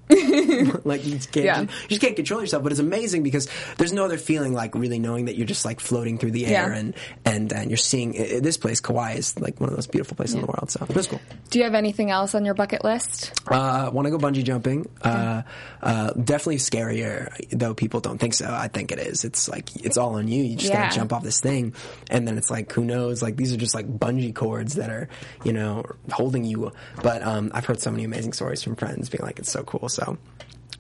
like 0.86 1.06
you 1.06 1.16
just 1.16 1.32
can't, 1.32 1.46
Yeah. 1.46 1.62
you 1.62 1.68
just 1.90 2.02
can't 2.02 2.16
control 2.16 2.42
yourself. 2.42 2.64
But 2.64 2.72
it's 2.72 2.80
amazing 2.80 3.24
because 3.24 3.48
there's 3.78 3.94
no 3.94 4.06
other 4.06 4.18
feeling 4.18 4.54
like 4.54 4.74
really 4.76 5.00
knowing 5.00 5.26
that 5.26 5.36
you're 5.38 5.46
just 5.48 5.66
like 5.66 5.80
floating 5.80 6.18
through 6.18 6.32
the 6.32 6.46
air 6.48 6.72
Yeah. 6.72 6.78
and 6.80 6.94
and 7.26 7.54
and 7.54 7.70
you're 7.70 7.78
seeing 7.78 8.20
i- 8.20 8.40
this 8.40 8.58
place. 8.58 8.80
Kauai 8.80 9.14
is 9.14 9.40
like 9.40 9.60
one 9.60 9.70
of 9.70 9.72
the 9.74 9.78
most 9.78 9.92
beautiful 9.92 10.16
places 10.18 10.36
in 10.36 10.42
the 10.42 10.48
world. 10.48 10.72
So 10.72 10.86
it 10.90 10.96
was 10.96 11.08
cool. 11.08 11.22
Do 11.50 11.60
you 11.60 11.66
have 11.66 11.76
anything 11.76 12.10
else 12.12 12.34
on 12.36 12.46
your 12.46 12.54
bucket 12.54 12.84
list? 12.84 13.32
Uh, 13.48 13.90
want 13.94 14.06
to 14.08 14.12
go 14.12 14.18
bungee 14.18 14.44
jumping. 14.44 14.88
Uh, 15.02 15.44
uh, 15.82 16.12
definitely 16.14 16.58
scarier, 16.58 17.30
though 17.52 17.74
people 17.74 18.00
don't 18.00 18.18
think 18.18 18.34
so. 18.34 18.48
I 18.52 18.68
think 18.68 18.92
it 18.92 19.00
is. 19.00 19.24
It's 19.24 19.48
like 19.48 19.76
it's 19.86 19.98
all 19.98 20.16
on 20.16 20.28
you. 20.28 20.44
You 20.44 20.56
just 20.56 20.72
Yeah. 20.72 20.84
gotta 20.86 20.96
jump 20.96 21.14
off 21.14 21.24
this 21.24 21.40
thing, 21.40 21.74
and 22.10 22.28
then 22.28 22.38
it's 22.38 22.50
like 22.50 22.72
who 22.74 22.84
knows? 22.84 23.22
Like 23.22 23.36
these 23.36 23.54
are 23.54 23.58
just 23.58 23.76
like 23.76 23.88
bungee 23.88 24.34
cords 24.34 24.76
that 24.76 24.90
are 24.90 25.08
you 25.44 25.54
know 25.54 25.84
holding 26.12 26.44
you. 26.46 26.72
But 27.04 27.24
um, 27.24 27.52
I've 27.54 27.66
heard 27.66 27.80
so 27.80 27.92
many 27.92 28.04
amazing 28.04 28.34
stories 28.34 28.64
from 28.64 28.76
friends 28.76 29.10
being 29.10 29.24
like 29.24 29.40
it's 29.40 29.52
so 29.52 29.64
cool. 29.64 29.88
So 29.90 29.99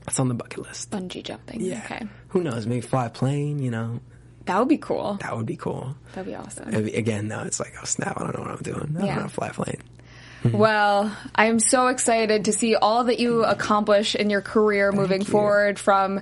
that's 0.06 0.20
on 0.20 0.28
the 0.28 0.34
bucket 0.34 0.60
list. 0.60 0.92
Bungee 0.92 1.24
jumping. 1.24 1.62
Yeah. 1.62 1.82
Okay. 1.86 2.06
Who 2.30 2.44
knows? 2.44 2.66
Maybe 2.66 2.82
fly 2.82 3.06
a 3.08 3.10
plane. 3.10 3.60
You 3.60 3.72
know, 3.72 4.00
That 4.46 4.60
would 4.60 4.68
be 4.70 4.78
cool. 4.78 5.18
that 5.22 5.36
would 5.36 5.46
be 5.46 5.56
cool. 5.58 5.96
That'd 6.14 6.28
be 6.32 6.36
awesome. 6.36 6.74
Again, 6.74 7.28
though, 7.28 7.42
it's 7.42 7.60
like 7.60 7.74
oh 7.82 7.86
snap! 7.86 8.18
I 8.20 8.24
don't 8.24 8.36
know 8.36 8.42
what 8.44 8.52
I'm 8.52 8.64
doing. 8.64 8.96
I 9.00 9.06
Yeah. 9.06 9.06
don't 9.06 9.08
know 9.08 9.22
how 9.22 9.22
to 9.24 9.30
fly 9.30 9.48
a 9.48 9.54
plane. 9.54 9.82
Well, 10.54 11.14
I 11.36 11.48
am 11.48 11.60
so 11.60 11.88
excited 11.88 12.46
to 12.46 12.54
see 12.54 12.74
all 12.74 13.04
that 13.06 13.20
you 13.20 13.44
accomplish 13.44 14.16
in 14.16 14.30
your 14.30 14.40
career 14.42 14.94
moving 14.94 15.20
you. 15.20 15.28
forward 15.28 15.78
from 15.78 16.22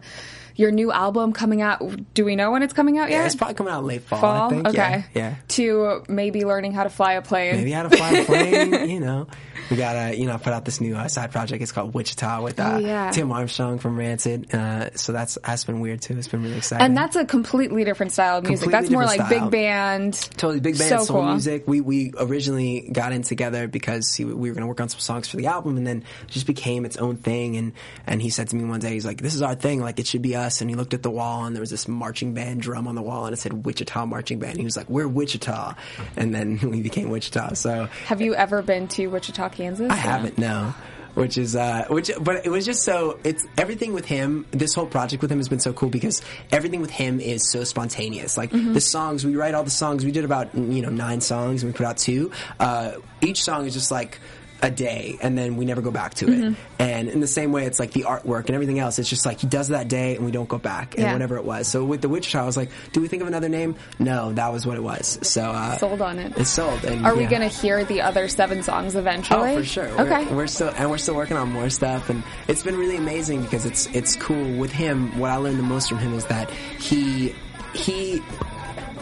your 0.55 0.71
new 0.71 0.91
album 0.91 1.33
coming 1.33 1.61
out. 1.61 1.83
Do 2.15 2.25
we 2.25 2.35
know 2.35 2.49
when 2.49 2.63
it's 2.63 2.73
coming 2.73 2.97
out 2.97 3.11
Yeah, 3.11 3.17
yet? 3.19 3.25
it's 3.27 3.35
probably 3.35 3.53
coming 3.53 3.73
out 3.73 3.83
late 3.85 4.01
fall. 4.01 4.19
Fall? 4.19 4.47
I 4.47 4.49
think. 4.49 4.67
Okay. 4.69 4.77
Yeah. 4.79 5.03
yeah. 5.13 5.35
To 5.49 6.03
maybe 6.09 6.45
learning 6.45 6.73
how 6.73 6.81
to 6.83 6.89
fly 6.89 7.13
a 7.13 7.21
plane. 7.21 7.57
maybe 7.57 7.69
how 7.71 7.83
to 7.87 7.95
fly 7.95 8.09
a 8.13 8.25
plane, 8.71 8.89
you 8.89 8.99
know. 8.99 9.27
We 9.69 9.77
got 9.77 9.95
uh, 9.95 10.11
you 10.13 10.25
know 10.25 10.37
put 10.37 10.53
out 10.53 10.65
this 10.65 10.79
new 10.81 10.95
uh, 10.95 11.07
side 11.07 11.31
project. 11.31 11.61
It's 11.61 11.71
called 11.71 11.93
Wichita 11.93 12.41
with 12.41 12.59
uh, 12.59 12.73
Oh, 12.75 12.77
yeah. 12.79 13.11
Tim 13.11 13.31
Armstrong 13.31 13.79
from 13.79 13.97
Rancid. 13.97 14.53
Uh, 14.53 14.89
so 14.95 15.11
that's 15.13 15.37
that's 15.45 15.63
been 15.63 15.79
weird 15.79 16.01
too. 16.01 16.17
It's 16.17 16.27
been 16.27 16.43
really 16.43 16.57
exciting. 16.57 16.85
And 16.85 16.97
that's 16.97 17.15
a 17.15 17.25
completely 17.25 17.83
different 17.83 18.11
style 18.11 18.37
of 18.37 18.43
music. 18.45 18.63
Completely 18.69 18.81
That's 18.81 18.91
more 18.91 19.05
like 19.05 19.19
style. 19.21 19.41
big 19.49 19.51
band. 19.51 20.13
Totally 20.37 20.59
big 20.59 20.77
band 20.77 20.89
So 20.89 21.05
soul 21.05 21.17
cool. 21.21 21.29
music. 21.31 21.67
We 21.67 21.81
we 21.81 22.13
originally 22.19 22.89
got 22.91 23.11
in 23.11 23.21
together 23.23 23.67
because 23.67 24.13
he, 24.13 24.25
we 24.25 24.49
were 24.49 24.53
going 24.55 24.61
to 24.61 24.67
work 24.67 24.81
on 24.81 24.89
some 24.89 24.99
songs 24.99 25.27
for 25.27 25.37
the 25.37 25.47
album, 25.47 25.77
and 25.77 25.85
then 25.87 26.03
it 26.23 26.27
just 26.31 26.47
became 26.47 26.85
its 26.85 26.97
own 26.97 27.17
thing. 27.17 27.57
And 27.57 27.73
and 28.05 28.21
he 28.21 28.29
said 28.29 28.49
to 28.49 28.55
me 28.55 28.63
one 28.65 28.79
day, 28.79 28.91
he's 28.93 29.05
like, 29.05 29.21
"This 29.21 29.35
is 29.35 29.41
our 29.41 29.55
thing. 29.55 29.81
Like 29.81 29.99
it 29.99 30.07
should 30.07 30.21
be 30.21 30.35
us." 30.35 30.61
And 30.61 30.69
he 30.69 30.75
looked 30.75 30.93
at 30.93 31.03
the 31.03 31.11
wall, 31.11 31.45
and 31.45 31.55
there 31.55 31.61
was 31.61 31.69
this 31.69 31.87
marching 31.87 32.33
band 32.33 32.61
drum 32.61 32.87
on 32.87 32.95
the 32.95 33.01
wall, 33.01 33.25
and 33.25 33.33
it 33.33 33.37
said 33.37 33.65
Wichita 33.65 34.05
Marching 34.05 34.39
Band. 34.39 34.57
He 34.57 34.63
was 34.63 34.77
like, 34.77 34.89
"We're 34.89 35.07
Wichita," 35.07 35.75
and 36.15 36.33
then 36.33 36.59
we 36.69 36.81
became 36.81 37.09
Wichita. 37.09 37.53
So 37.55 37.85
Have 38.05 38.21
you 38.21 38.35
ever 38.35 38.61
been 38.61 38.87
to 38.89 39.07
Wichita, 39.07 39.49
Kansas? 39.57 39.89
I 39.89 39.95
haven't 39.95 40.37
no. 40.37 40.73
Which 41.15 41.35
is 41.39 41.55
uh 41.55 41.85
which 41.89 42.11
but 42.21 42.45
it 42.45 42.49
was 42.49 42.63
just 42.63 42.83
so 42.83 43.17
it's 43.23 43.43
everything 43.57 43.93
with 43.93 44.05
him 44.05 44.45
this 44.51 44.75
whole 44.75 44.85
project 44.85 45.19
with 45.23 45.31
him 45.31 45.39
has 45.39 45.49
been 45.49 45.59
so 45.59 45.73
cool 45.73 45.89
because 45.89 46.21
everything 46.51 46.79
with 46.79 46.91
him 46.91 47.19
is 47.19 47.49
so 47.49 47.63
spontaneous. 47.63 48.37
Like 48.37 48.51
Mm-hmm. 48.51 48.73
the 48.73 48.81
songs 48.81 49.25
we 49.25 49.35
write 49.35 49.55
all 49.55 49.63
the 49.63 49.71
songs 49.71 50.05
we 50.05 50.11
did 50.11 50.25
about 50.25 50.53
you 50.53 50.83
know 50.83 50.89
9 50.89 51.21
songs 51.21 51.63
and 51.63 51.73
we 51.73 51.75
put 51.75 51.87
out 51.87 51.97
two. 51.97 52.29
Uh 52.59 52.91
each 53.21 53.41
song 53.41 53.65
is 53.65 53.73
just 53.73 53.89
like 53.89 54.19
a 54.61 54.71
day 54.71 55.17
and 55.21 55.37
then 55.37 55.55
we 55.55 55.65
never 55.65 55.81
go 55.81 55.91
back 55.91 56.13
to 56.15 56.25
Mm-hmm. 56.25 56.47
it. 56.53 56.55
And 56.79 57.09
in 57.09 57.19
the 57.19 57.27
same 57.27 57.51
way 57.51 57.65
it's 57.65 57.79
like 57.79 57.91
the 57.91 58.03
artwork 58.03 58.45
and 58.47 58.51
everything 58.51 58.79
else 58.79 58.97
it's 58.99 59.09
just 59.09 59.25
like 59.25 59.39
he 59.39 59.47
does 59.47 59.67
that 59.69 59.87
day 59.87 60.15
and 60.15 60.25
we 60.25 60.31
don't 60.31 60.49
go 60.49 60.57
back 60.57 60.95
and 60.95 61.03
Yeah. 61.03 61.13
whatever 61.13 61.37
it 61.37 61.43
was. 61.45 61.67
So 61.67 61.83
with 61.85 62.01
the 62.01 62.09
Wichita 62.09 62.41
I 62.41 62.45
was 62.45 62.57
like 62.57 62.69
do 62.91 63.01
we 63.01 63.07
think 63.07 63.21
of 63.21 63.27
another 63.27 63.49
name? 63.49 63.75
No, 63.99 64.31
that 64.33 64.51
was 64.51 64.65
what 64.65 64.77
it 64.77 64.83
was. 64.83 65.19
So 65.21 65.43
uh 65.43 65.77
Sold 65.77 66.01
on 66.01 66.19
it. 66.19 66.33
It's 66.37 66.49
sold. 66.49 66.83
And, 66.85 67.05
Are 67.05 67.15
we 67.15 67.25
going 67.25 67.41
to 67.41 67.47
hear 67.47 67.83
the 67.85 68.01
other 68.01 68.27
seven 68.27 68.63
songs 68.63 68.95
eventually? 68.95 69.51
Oh, 69.55 69.57
for 69.59 69.65
sure. 69.65 69.89
We're, 69.95 70.05
Okay. 70.11 70.33
We're 70.33 70.47
still 70.47 70.69
and 70.75 70.89
we're 70.89 70.97
still 70.97 71.15
working 71.15 71.37
on 71.37 71.51
more 71.51 71.69
stuff, 71.69 72.09
and 72.09 72.23
it's 72.47 72.63
been 72.63 72.77
really 72.77 72.97
amazing 72.97 73.41
because 73.43 73.65
it's 73.65 73.87
it's 73.87 74.15
cool 74.15 74.57
with 74.57 74.71
him. 74.71 75.17
What 75.19 75.29
I 75.31 75.35
learned 75.37 75.59
the 75.59 75.63
most 75.63 75.89
from 75.89 75.97
him 75.99 76.13
is 76.13 76.25
that 76.25 76.49
he 76.51 77.35
he 77.73 78.21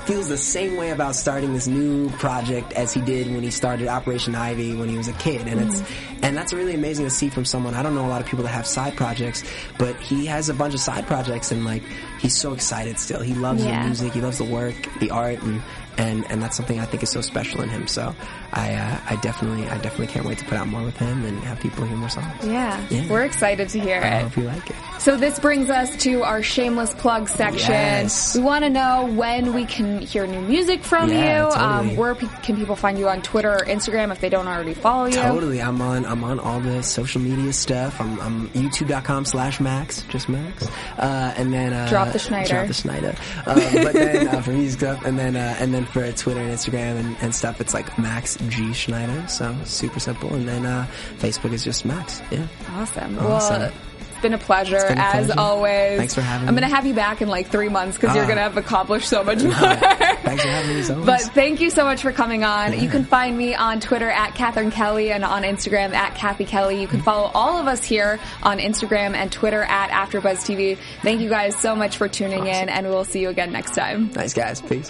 feels 0.06 0.28
the 0.30 0.38
same 0.38 0.78
way 0.78 0.90
about 0.92 1.16
starting 1.16 1.54
this 1.54 1.68
new 1.68 2.10
project 2.12 2.74
as 2.74 2.94
he 2.94 3.02
did 3.02 3.28
when 3.32 3.42
he 3.44 3.52
started 3.52 3.88
Operation 3.88 4.36
Ivy 4.36 4.76
when 4.76 4.90
he 4.90 4.98
was 4.98 5.08
a 5.08 5.14
kid, 5.14 5.48
and 5.48 5.60
it's 5.62 5.84
and 6.22 6.36
that's 6.36 6.54
really 6.54 6.74
amazing 6.76 7.06
to 7.06 7.12
see 7.12 7.30
from 7.30 7.46
someone. 7.46 7.74
I 7.74 7.84
don't 7.84 7.96
know 7.96 8.06
a 8.06 8.10
lot 8.10 8.22
of 8.22 8.28
people 8.28 8.44
that 8.44 8.50
have 8.52 8.66
side 8.68 8.96
projects, 8.96 9.44
but 9.78 9.96
he 9.98 10.26
has 10.28 10.50
a 10.50 10.54
bunch 10.54 10.74
of 10.74 10.80
side 10.80 11.06
projects, 11.08 11.52
and 11.52 11.66
like 11.66 11.84
he's 12.20 12.36
so 12.38 12.54
excited 12.54 13.00
still. 13.00 13.22
He 13.22 13.34
loves 13.34 13.64
Yeah. 13.64 13.82
the 13.82 13.86
music, 13.88 14.14
he 14.14 14.22
loves 14.22 14.38
the 14.38 14.46
work, 14.46 14.76
the 15.00 15.12
art, 15.12 15.42
and. 15.42 15.62
And, 15.98 16.30
and 16.30 16.44
that's 16.44 16.58
something 16.58 16.78
I 16.78 16.84
think 16.84 17.04
is 17.04 17.10
so 17.10 17.22
special 17.22 17.62
in 17.62 17.70
him. 17.70 17.88
So 17.88 18.14
I 18.56 18.74
uh, 18.74 19.00
I 19.10 19.16
definitely 19.18 19.68
I 19.68 19.78
definitely 19.78 20.08
can't 20.08 20.26
wait 20.26 20.38
to 20.40 20.46
put 20.46 20.58
out 20.58 20.68
more 20.68 20.82
with 20.84 20.98
him 20.98 21.26
and 21.26 21.38
have 21.42 21.60
people 21.60 21.84
hear 21.86 21.98
more 21.98 22.10
songs. 22.10 22.26
Yeah. 22.46 22.82
Yeah. 22.90 23.10
We're 23.10 23.24
excited 23.26 23.70
to 23.70 23.80
hear 23.80 24.02
I 24.02 24.08
it. 24.20 24.22
hope 24.24 24.38
you 24.38 24.44
like 24.44 24.70
it. 24.70 24.76
So 25.00 25.18
this 25.18 25.38
brings 25.40 25.70
us 25.70 25.96
to 26.04 26.24
our 26.24 26.42
shameless 26.42 26.94
plug 26.96 27.28
section. 27.28 27.72
Yes. 27.74 28.36
We 28.36 28.42
want 28.42 28.64
to 28.64 28.70
know 28.70 29.08
when 29.14 29.54
we 29.54 29.66
can 29.66 30.00
hear 30.00 30.26
new 30.26 30.40
music 30.42 30.84
from 30.84 31.10
Yeah, 31.10 31.48
you. 31.48 31.52
totally. 31.54 31.92
Um, 31.92 31.96
where 31.98 32.16
can 32.16 32.56
people 32.56 32.76
find 32.76 32.98
you 32.98 33.10
on 33.10 33.22
Twitter 33.22 33.52
or 33.54 33.60
Instagram 33.60 34.12
if 34.12 34.22
they 34.22 34.30
don't 34.30 34.48
already 34.48 34.74
follow 34.74 35.06
you? 35.06 35.12
Totally, 35.16 35.62
I'm 35.62 35.82
on 35.82 36.06
I'm 36.06 36.24
on 36.24 36.40
all 36.40 36.60
the 36.62 36.82
social 36.82 37.22
media 37.22 37.52
stuff. 37.54 38.00
I'm, 38.00 38.20
I'm 38.22 38.48
YouTube.com 38.50 39.26
slash 39.26 39.60
Max, 39.60 40.02
just 40.04 40.30
Max, 40.30 40.66
uh, 40.98 41.34
and 41.38 41.54
then 41.54 41.74
uh, 41.74 41.90
Drop 41.90 42.12
the 42.14 42.20
Schneider. 42.20 42.50
drop 42.50 42.68
the 42.68 42.74
Schneider. 42.74 43.16
Um, 43.46 43.56
but 43.84 43.94
then 43.94 44.28
uh, 44.30 44.42
for 44.42 44.52
music 44.52 44.80
stuff, 44.80 45.06
and 45.06 45.20
then 45.20 45.36
uh, 45.36 45.58
and 45.60 45.74
then 45.74 45.86
for 45.86 46.10
Twitter 46.14 46.40
and 46.40 46.52
Instagram 46.52 47.00
and, 47.00 47.18
and 47.22 47.36
stuff, 47.36 47.60
it's 47.60 47.74
like 47.74 47.98
Max 48.00 48.38
G 48.50 48.74
Schneider. 48.74 49.28
So 49.28 49.56
super 49.66 50.00
simple. 50.00 50.34
And 50.34 50.48
then 50.48 50.66
uh, 50.66 50.88
Facebook 51.18 51.52
is 51.54 51.64
just 51.64 51.86
Max. 51.86 52.22
Yeah. 52.32 52.48
Awesome. 52.72 53.18
Awesome. 53.20 53.60
Well, 53.62 53.72
it's 54.12 54.22
been 54.22 54.34
a 54.34 54.38
pleasure 54.38 54.80
been 54.88 54.98
a 54.98 55.02
as 55.02 55.26
pleasure. 55.28 55.40
always. 55.40 55.98
Thanks 56.00 56.16
for 56.16 56.22
having 56.22 56.46
me. 56.46 56.50
I'm 56.50 56.56
going 56.56 56.68
to 56.68 56.74
have 56.74 56.86
you 56.88 56.94
back 56.94 57.22
in 57.22 57.28
like 57.28 57.48
three 57.50 57.70
months 57.70 57.98
because 57.98 58.16
you're 58.16 58.24
Ah. 58.24 58.28
going 58.28 58.38
to 58.38 58.44
have 58.44 58.58
accomplished 58.58 59.08
so 59.10 59.24
much 59.24 59.44
more. 59.44 59.52
Thanks 59.54 60.42
for 60.42 60.48
having 60.50 60.74
me. 60.74 60.80
As 60.80 60.90
always. 60.90 61.06
But 61.06 61.22
thank 61.34 61.60
you 61.62 61.70
so 61.70 61.84
much 61.84 62.02
for 62.02 62.12
coming 62.12 62.44
on. 62.44 62.80
You 62.80 62.90
can 62.90 63.04
find 63.16 63.38
me 63.38 63.54
on 63.56 63.82
Twitter 63.82 64.10
at 64.10 64.34
Catherine 64.34 64.72
Kelly 64.72 65.12
and 65.12 65.24
on 65.26 65.44
Instagram 65.44 65.94
at 65.94 66.16
Kathy 66.16 66.46
Kelly. 66.46 66.82
You 66.82 66.88
can 66.88 67.02
follow 67.02 67.30
all 67.36 67.60
of 67.60 67.68
us 67.68 67.84
here 67.84 68.20
on 68.42 68.58
Instagram 68.60 69.14
and 69.16 69.32
Twitter 69.32 69.62
at 69.64 69.90
AfterBuzz 69.92 70.38
TV. 70.46 70.78
Thank 71.04 71.22
you 71.22 71.30
guys 71.30 71.56
so 71.58 71.76
much 71.76 71.98
for 71.98 72.08
tuning 72.08 72.48
in, 72.48 72.70
and 72.70 72.88
we'll 72.88 73.04
see 73.06 73.20
you 73.20 73.30
again 73.30 73.52
next 73.52 73.76
time. 73.76 74.10
nice 74.16 74.34
guys. 74.34 74.62
Peace. 74.62 74.90